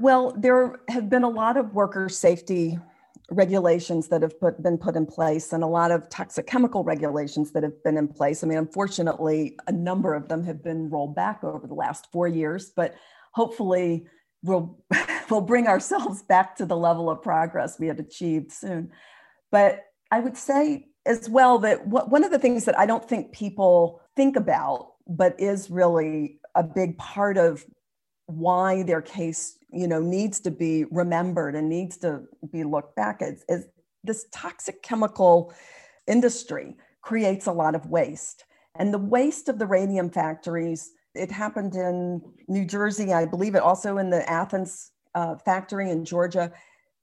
Well, 0.00 0.34
there 0.34 0.80
have 0.88 1.10
been 1.10 1.24
a 1.24 1.28
lot 1.28 1.58
of 1.58 1.74
worker 1.74 2.08
safety 2.08 2.78
regulations 3.30 4.08
that 4.08 4.22
have 4.22 4.40
put, 4.40 4.62
been 4.62 4.78
put 4.78 4.96
in 4.96 5.04
place 5.04 5.52
and 5.52 5.62
a 5.62 5.66
lot 5.66 5.90
of 5.90 6.08
toxic 6.08 6.46
chemical 6.46 6.84
regulations 6.84 7.52
that 7.52 7.62
have 7.62 7.84
been 7.84 7.98
in 7.98 8.08
place. 8.08 8.42
I 8.42 8.46
mean, 8.46 8.56
unfortunately, 8.56 9.58
a 9.66 9.72
number 9.72 10.14
of 10.14 10.28
them 10.28 10.42
have 10.44 10.64
been 10.64 10.88
rolled 10.88 11.14
back 11.14 11.44
over 11.44 11.66
the 11.66 11.74
last 11.74 12.06
four 12.12 12.26
years, 12.26 12.72
but 12.74 12.94
hopefully 13.34 14.06
we'll, 14.42 14.82
we'll 15.30 15.42
bring 15.42 15.66
ourselves 15.66 16.22
back 16.22 16.56
to 16.56 16.64
the 16.64 16.78
level 16.78 17.10
of 17.10 17.20
progress 17.20 17.78
we 17.78 17.86
had 17.86 18.00
achieved 18.00 18.52
soon. 18.52 18.92
But 19.52 19.84
I 20.10 20.20
would 20.20 20.38
say 20.38 20.86
as 21.04 21.28
well 21.28 21.58
that 21.58 21.86
one 21.86 22.24
of 22.24 22.30
the 22.30 22.38
things 22.38 22.64
that 22.64 22.78
I 22.78 22.86
don't 22.86 23.06
think 23.06 23.32
people 23.32 24.00
think 24.16 24.36
about, 24.36 24.92
but 25.06 25.38
is 25.38 25.68
really 25.68 26.40
a 26.54 26.62
big 26.62 26.96
part 26.96 27.36
of 27.36 27.66
why 28.24 28.82
their 28.82 29.02
case 29.02 29.58
you 29.72 29.86
know 29.88 30.00
needs 30.00 30.40
to 30.40 30.50
be 30.50 30.84
remembered 30.90 31.54
and 31.54 31.68
needs 31.68 31.96
to 31.98 32.22
be 32.52 32.64
looked 32.64 32.96
back 32.96 33.22
at 33.22 33.34
is 33.48 33.66
this 34.04 34.26
toxic 34.32 34.82
chemical 34.82 35.52
industry 36.06 36.76
creates 37.02 37.46
a 37.46 37.52
lot 37.52 37.74
of 37.74 37.86
waste. 37.86 38.44
And 38.76 38.94
the 38.94 38.98
waste 38.98 39.48
of 39.48 39.58
the 39.58 39.66
radium 39.66 40.10
factories 40.10 40.92
it 41.14 41.30
happened 41.30 41.74
in 41.74 42.22
new 42.46 42.64
jersey 42.64 43.12
i 43.12 43.24
believe 43.24 43.56
it 43.56 43.62
also 43.62 43.98
in 43.98 44.10
the 44.10 44.28
athens 44.30 44.92
uh, 45.14 45.34
factory 45.36 45.90
in 45.90 46.04
georgia. 46.04 46.52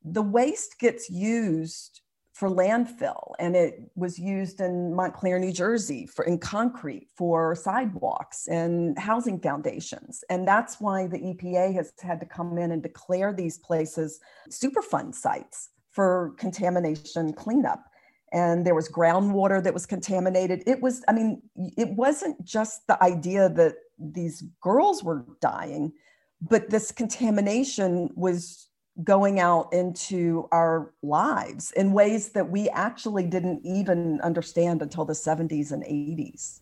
The 0.04 0.22
waste 0.22 0.80
gets 0.80 1.10
used 1.10 2.02
for 2.38 2.52
landfill 2.52 3.34
and 3.40 3.56
it 3.56 3.82
was 3.96 4.20
used 4.20 4.62
in 4.62 4.94
Montclair, 4.94 5.40
New 5.40 5.52
Jersey 5.52 6.06
for 6.06 6.24
in 6.24 6.38
concrete 6.38 7.08
for 7.16 7.56
sidewalks 7.56 8.48
and 8.48 8.96
housing 9.00 9.40
foundations. 9.40 10.24
And 10.30 10.48
that's 10.48 10.80
why 10.80 11.08
the 11.08 11.18
EPA 11.18 11.74
has 11.74 11.94
had 12.00 12.20
to 12.20 12.28
come 12.28 12.60
in 12.60 12.72
and 12.72 12.84
declare 12.84 13.34
these 13.34 13.58
places 13.58 14.20
Superfund 14.52 15.16
sites 15.16 15.70
for 15.90 16.36
contamination 16.38 17.34
cleanup. 17.34 17.84
And 18.32 18.68
there 18.68 18.76
was 18.76 18.88
groundwater 18.88 19.64
that 19.64 19.74
was 19.74 19.88
contaminated. 19.88 20.62
It 20.68 20.80
was, 20.80 21.04
I 21.08 21.14
mean, 21.14 21.42
it 21.76 21.90
wasn't 21.90 22.46
just 22.46 22.86
the 22.86 23.04
idea 23.04 23.50
that 23.50 23.78
these 23.98 24.44
girls 24.62 25.04
were 25.04 25.26
dying, 25.42 25.92
but 26.40 26.70
this 26.70 26.92
contamination 26.92 28.12
was 28.16 28.68
going 29.04 29.40
out 29.40 29.72
into 29.74 30.48
our 30.52 30.92
lives 31.04 31.72
in 31.72 31.94
ways 31.94 32.30
that 32.30 32.50
we 32.50 32.70
actually 32.70 33.26
didn't 33.26 33.62
even 33.64 34.20
understand 34.22 34.82
until 34.82 35.06
the 35.06 35.14
70s 35.14 35.72
and 35.72 35.84
80s. 35.84 36.62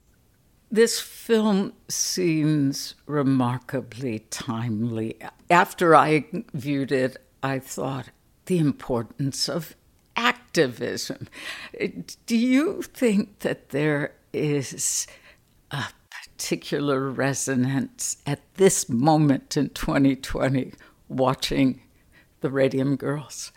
This 0.71 0.99
film 0.99 1.73
seems 1.88 2.95
remarkably 3.05 4.19
timely. 4.29 5.17
After 5.49 5.95
I 5.95 6.25
viewed 6.53 6.91
it, 6.91 7.17
I 7.41 7.59
thought 7.59 8.09
the 8.47 8.57
importance 8.57 9.47
of 9.47 9.75
activism. 10.15 11.27
Do 12.25 12.36
you 12.36 12.81
think 12.81 13.39
that 13.39 13.69
there 13.69 14.15
is 14.33 15.07
a 15.71 15.86
particular 16.09 17.09
resonance 17.09 18.17
at 18.25 18.41
this 18.55 18.89
moment 18.89 19.55
in 19.55 19.69
2020 19.69 20.73
watching 21.07 21.81
the 22.46 22.52
Radium 22.52 22.96
Girls. 22.96 23.52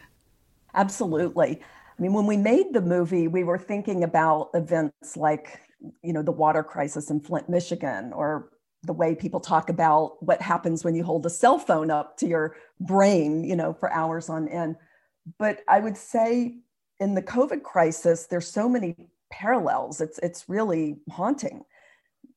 Absolutely. 0.73 1.61
I 1.61 2.03
mean, 2.03 2.15
when 2.15 2.25
we 2.25 2.39
made 2.39 2.73
the 2.73 2.81
movie, 2.81 3.29
we 3.29 3.45
were 3.45 3.59
thinking 3.59 4.03
about 4.03 4.49
events 4.55 5.15
like, 5.15 5.61
you 6.03 6.15
know, 6.15 6.23
the 6.23 6.33
water 6.33 6.63
crisis 6.63 7.11
in 7.11 7.21
Flint, 7.21 7.51
Michigan, 7.51 8.15
or 8.15 8.49
the 8.85 8.95
way 8.95 9.15
people 9.15 9.41
talk 9.41 9.69
about 9.69 10.23
what 10.23 10.41
happens 10.41 10.85
when 10.85 10.95
you 10.95 11.05
hold 11.05 11.27
a 11.27 11.31
cell 11.31 11.59
phone 11.59 11.91
up 11.91 12.17
to 12.17 12.27
your 12.27 12.57
brain, 12.81 13.45
you 13.45 13.55
know, 13.55 13.75
for 13.75 13.93
hours 13.93 14.31
on 14.31 14.49
end. 14.49 14.77
But 15.39 15.61
I 15.69 15.81
would 15.81 15.99
say 15.99 16.57
in 16.99 17.15
the 17.15 17.23
COVID 17.23 17.63
crisis, 17.63 18.25
there's 18.25 18.51
so 18.51 18.71
many 18.71 18.97
parallels. 19.31 20.01
It's 20.01 20.19
it's 20.21 20.49
really 20.49 20.97
haunting. 21.11 21.63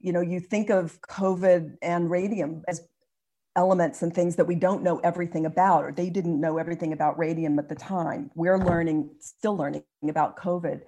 You 0.02 0.12
know, 0.12 0.20
you 0.20 0.41
think 0.41 0.70
of 0.70 0.99
COVID 1.04 1.78
and 1.82 2.12
radium 2.12 2.64
as 2.68 2.82
elements 3.56 4.02
and 4.02 4.14
things 4.14 4.36
that 4.38 4.45
we 4.45 4.56
don't 4.56 4.84
know 4.84 4.99
everything 4.99 5.45
about, 5.45 5.84
or 5.84 5.91
they 5.91 6.10
didn't 6.10 6.39
know 6.39 6.58
everything 6.58 6.93
about 6.93 7.20
radium 7.20 7.60
at 7.60 7.70
the 7.70 7.76
time. 7.76 8.32
We're 8.36 8.58
learning, 8.58 9.10
still 9.20 9.58
learning 9.58 9.84
about 10.08 10.38
COVID. 10.38 10.82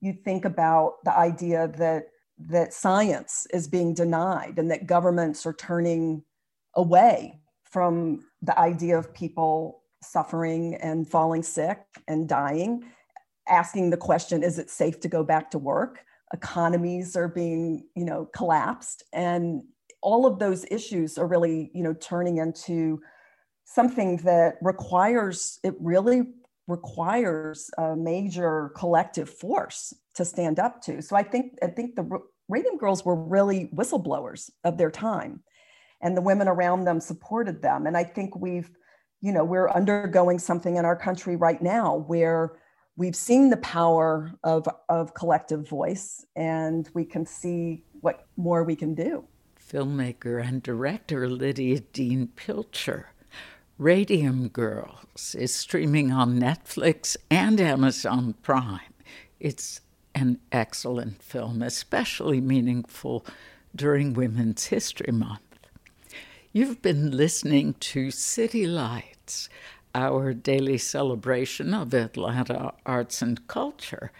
You 0.00 0.12
think 0.12 0.44
about 0.44 0.96
the 1.04 1.16
idea 1.16 1.68
that 1.78 2.08
that 2.46 2.72
science 2.72 3.46
is 3.52 3.66
being 3.66 3.94
denied 3.94 4.58
and 4.58 4.70
that 4.70 4.86
governments 4.86 5.44
are 5.44 5.52
turning 5.52 6.22
away 6.74 7.40
from 7.64 8.24
the 8.42 8.58
idea 8.58 8.96
of 8.96 9.12
people 9.12 9.82
suffering 10.02 10.76
and 10.76 11.08
falling 11.08 11.42
sick 11.42 11.80
and 12.06 12.28
dying, 12.28 12.84
asking 13.48 13.90
the 13.90 13.96
question, 13.96 14.42
is 14.42 14.58
it 14.58 14.70
safe 14.70 15.00
to 15.00 15.08
go 15.08 15.24
back 15.24 15.50
to 15.50 15.58
work? 15.58 16.04
Economies 16.32 17.16
are 17.16 17.28
being, 17.28 17.84
you 17.96 18.04
know, 18.04 18.28
collapsed 18.34 19.02
and 19.12 19.62
all 20.00 20.26
of 20.26 20.38
those 20.38 20.64
issues 20.70 21.18
are 21.18 21.26
really, 21.26 21.70
you 21.74 21.82
know, 21.82 21.94
turning 21.94 22.38
into 22.38 23.00
something 23.64 24.16
that 24.18 24.54
requires, 24.62 25.58
it 25.62 25.74
really 25.80 26.22
requires 26.66 27.70
a 27.78 27.96
major 27.96 28.72
collective 28.76 29.28
force 29.28 29.94
to 30.14 30.24
stand 30.24 30.58
up 30.58 30.82
to. 30.82 31.02
So 31.02 31.16
I 31.16 31.22
think, 31.22 31.54
I 31.62 31.68
think 31.68 31.96
the 31.96 32.20
Radium 32.48 32.78
Girls 32.78 33.04
were 33.04 33.14
really 33.14 33.70
whistleblowers 33.74 34.50
of 34.64 34.78
their 34.78 34.90
time 34.90 35.42
and 36.00 36.16
the 36.16 36.22
women 36.22 36.48
around 36.48 36.84
them 36.84 37.00
supported 37.00 37.60
them. 37.60 37.86
And 37.86 37.96
I 37.96 38.04
think 38.04 38.36
we've, 38.36 38.70
you 39.20 39.32
know, 39.32 39.44
we're 39.44 39.70
undergoing 39.70 40.38
something 40.38 40.76
in 40.76 40.84
our 40.84 40.96
country 40.96 41.36
right 41.36 41.60
now 41.60 42.04
where 42.06 42.52
we've 42.96 43.16
seen 43.16 43.50
the 43.50 43.56
power 43.58 44.32
of, 44.44 44.66
of 44.88 45.14
collective 45.14 45.68
voice 45.68 46.24
and 46.36 46.88
we 46.94 47.04
can 47.04 47.26
see 47.26 47.84
what 48.00 48.26
more 48.36 48.64
we 48.64 48.76
can 48.76 48.94
do 48.94 49.26
filmmaker 49.68 50.42
and 50.42 50.62
director 50.62 51.28
Lydia 51.28 51.80
Dean 51.80 52.28
Pilcher. 52.36 53.10
Radium 53.76 54.48
Girls 54.48 55.34
is 55.34 55.54
streaming 55.54 56.10
on 56.10 56.40
Netflix 56.40 57.16
and 57.30 57.60
Amazon 57.60 58.34
Prime. 58.42 58.94
It's 59.38 59.82
an 60.14 60.38
excellent 60.50 61.22
film, 61.22 61.62
especially 61.62 62.40
meaningful 62.40 63.26
during 63.76 64.14
Women's 64.14 64.66
History 64.66 65.12
Month. 65.12 65.42
You've 66.52 66.80
been 66.80 67.16
listening 67.16 67.74
to 67.74 68.10
City 68.10 68.66
Lights, 68.66 69.50
our 69.94 70.32
daily 70.32 70.78
celebration 70.78 71.74
of 71.74 71.92
Atlanta 71.92 72.72
arts 72.86 73.20
and 73.20 73.46
culture. 73.46 74.12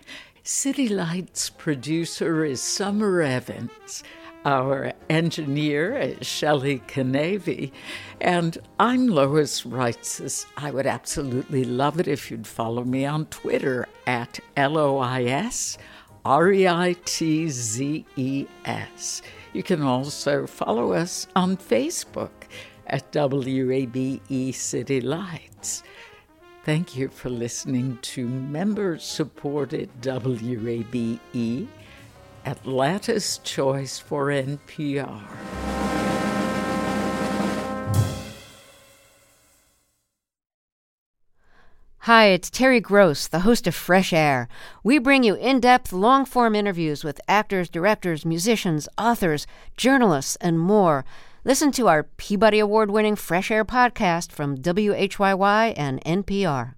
City 0.50 0.88
Lights 0.88 1.50
producer 1.50 2.42
is 2.42 2.62
Summer 2.62 3.20
Evans. 3.20 4.02
Our 4.46 4.94
engineer 5.10 5.94
is 5.94 6.26
Shelley 6.26 6.78
Canavy. 6.88 7.70
And 8.18 8.56
I'm 8.80 9.08
Lois 9.08 9.64
Reitzes. 9.64 10.46
I 10.56 10.70
would 10.70 10.86
absolutely 10.86 11.64
love 11.64 12.00
it 12.00 12.08
if 12.08 12.30
you'd 12.30 12.46
follow 12.46 12.82
me 12.82 13.04
on 13.04 13.26
Twitter 13.26 13.86
at 14.06 14.40
L 14.56 14.78
O 14.78 14.96
I 14.96 15.24
S 15.24 15.76
R 16.24 16.50
E 16.50 16.66
I 16.66 16.96
T 17.04 17.50
Z 17.50 18.06
E 18.16 18.46
S. 18.64 19.20
You 19.52 19.62
can 19.62 19.82
also 19.82 20.46
follow 20.46 20.94
us 20.94 21.26
on 21.36 21.58
Facebook 21.58 22.48
at 22.86 23.12
WABE 23.12 24.54
City 24.54 25.02
Lights. 25.02 25.82
Thank 26.64 26.96
you 26.96 27.08
for 27.08 27.30
listening 27.30 27.98
to 28.02 28.28
member 28.28 28.98
supported 28.98 29.88
WABE 30.02 31.68
Atlanta's 32.44 33.38
Choice 33.44 33.98
for 33.98 34.26
NPR. 34.26 35.22
Hi, 42.00 42.26
it's 42.26 42.50
Terry 42.50 42.80
Gross, 42.80 43.28
the 43.28 43.40
host 43.40 43.66
of 43.66 43.74
Fresh 43.74 44.12
Air. 44.12 44.48
We 44.82 44.98
bring 44.98 45.22
you 45.22 45.34
in 45.34 45.60
depth, 45.60 45.92
long 45.92 46.24
form 46.24 46.54
interviews 46.54 47.04
with 47.04 47.20
actors, 47.28 47.68
directors, 47.68 48.24
musicians, 48.24 48.88
authors, 48.96 49.46
journalists, 49.76 50.36
and 50.36 50.58
more. 50.58 51.04
Listen 51.44 51.70
to 51.70 51.86
our 51.86 52.02
Peabody 52.02 52.58
Award 52.58 52.90
winning 52.90 53.14
Fresh 53.14 53.52
Air 53.52 53.64
podcast 53.64 54.32
from 54.32 54.56
WHYY 54.56 55.72
and 55.76 56.02
NPR. 56.04 56.74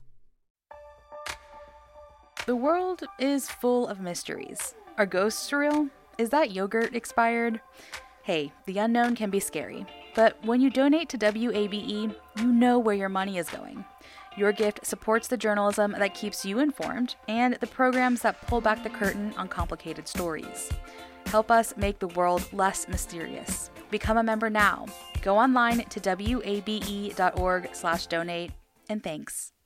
The 2.44 2.56
world 2.56 3.02
is 3.18 3.48
full 3.48 3.88
of 3.88 4.00
mysteries. 4.00 4.74
Are 4.98 5.06
ghosts 5.06 5.50
real? 5.50 5.88
Is 6.18 6.28
that 6.28 6.50
yogurt 6.50 6.94
expired? 6.94 7.62
Hey, 8.22 8.52
the 8.66 8.76
unknown 8.76 9.16
can 9.16 9.30
be 9.30 9.40
scary, 9.40 9.86
but 10.14 10.36
when 10.44 10.61
you 10.61 10.68
donate 10.68 11.08
to 11.08 11.18
WABE, 11.18 12.14
you 12.36 12.46
know 12.46 12.78
where 12.78 12.94
your 12.94 13.08
money 13.08 13.38
is 13.38 13.48
going. 13.48 13.82
Your 14.36 14.52
gift 14.52 14.84
supports 14.84 15.26
the 15.26 15.38
journalism 15.38 15.92
that 15.92 16.14
keeps 16.14 16.44
you 16.44 16.58
informed 16.58 17.16
and 17.28 17.54
the 17.54 17.66
programs 17.66 18.20
that 18.22 18.46
pull 18.46 18.61
back 18.61 18.82
the 18.82 18.90
curtain 18.90 19.32
on 19.38 19.48
complicated 19.48 20.06
stories. 20.06 20.68
Help 21.26 21.50
us 21.50 21.74
make 21.78 21.98
the 21.98 22.08
world 22.08 22.46
less 22.52 22.88
mysterious. 22.88 23.70
Become 23.91 24.18
a 24.18 24.22
member 24.22 24.51
now. 24.51 24.86
Go 25.22 25.36
online 25.36 25.84
to 25.84 26.01
wabe.org/donate 26.01 28.53
and 28.88 29.03
thanks. 29.03 29.53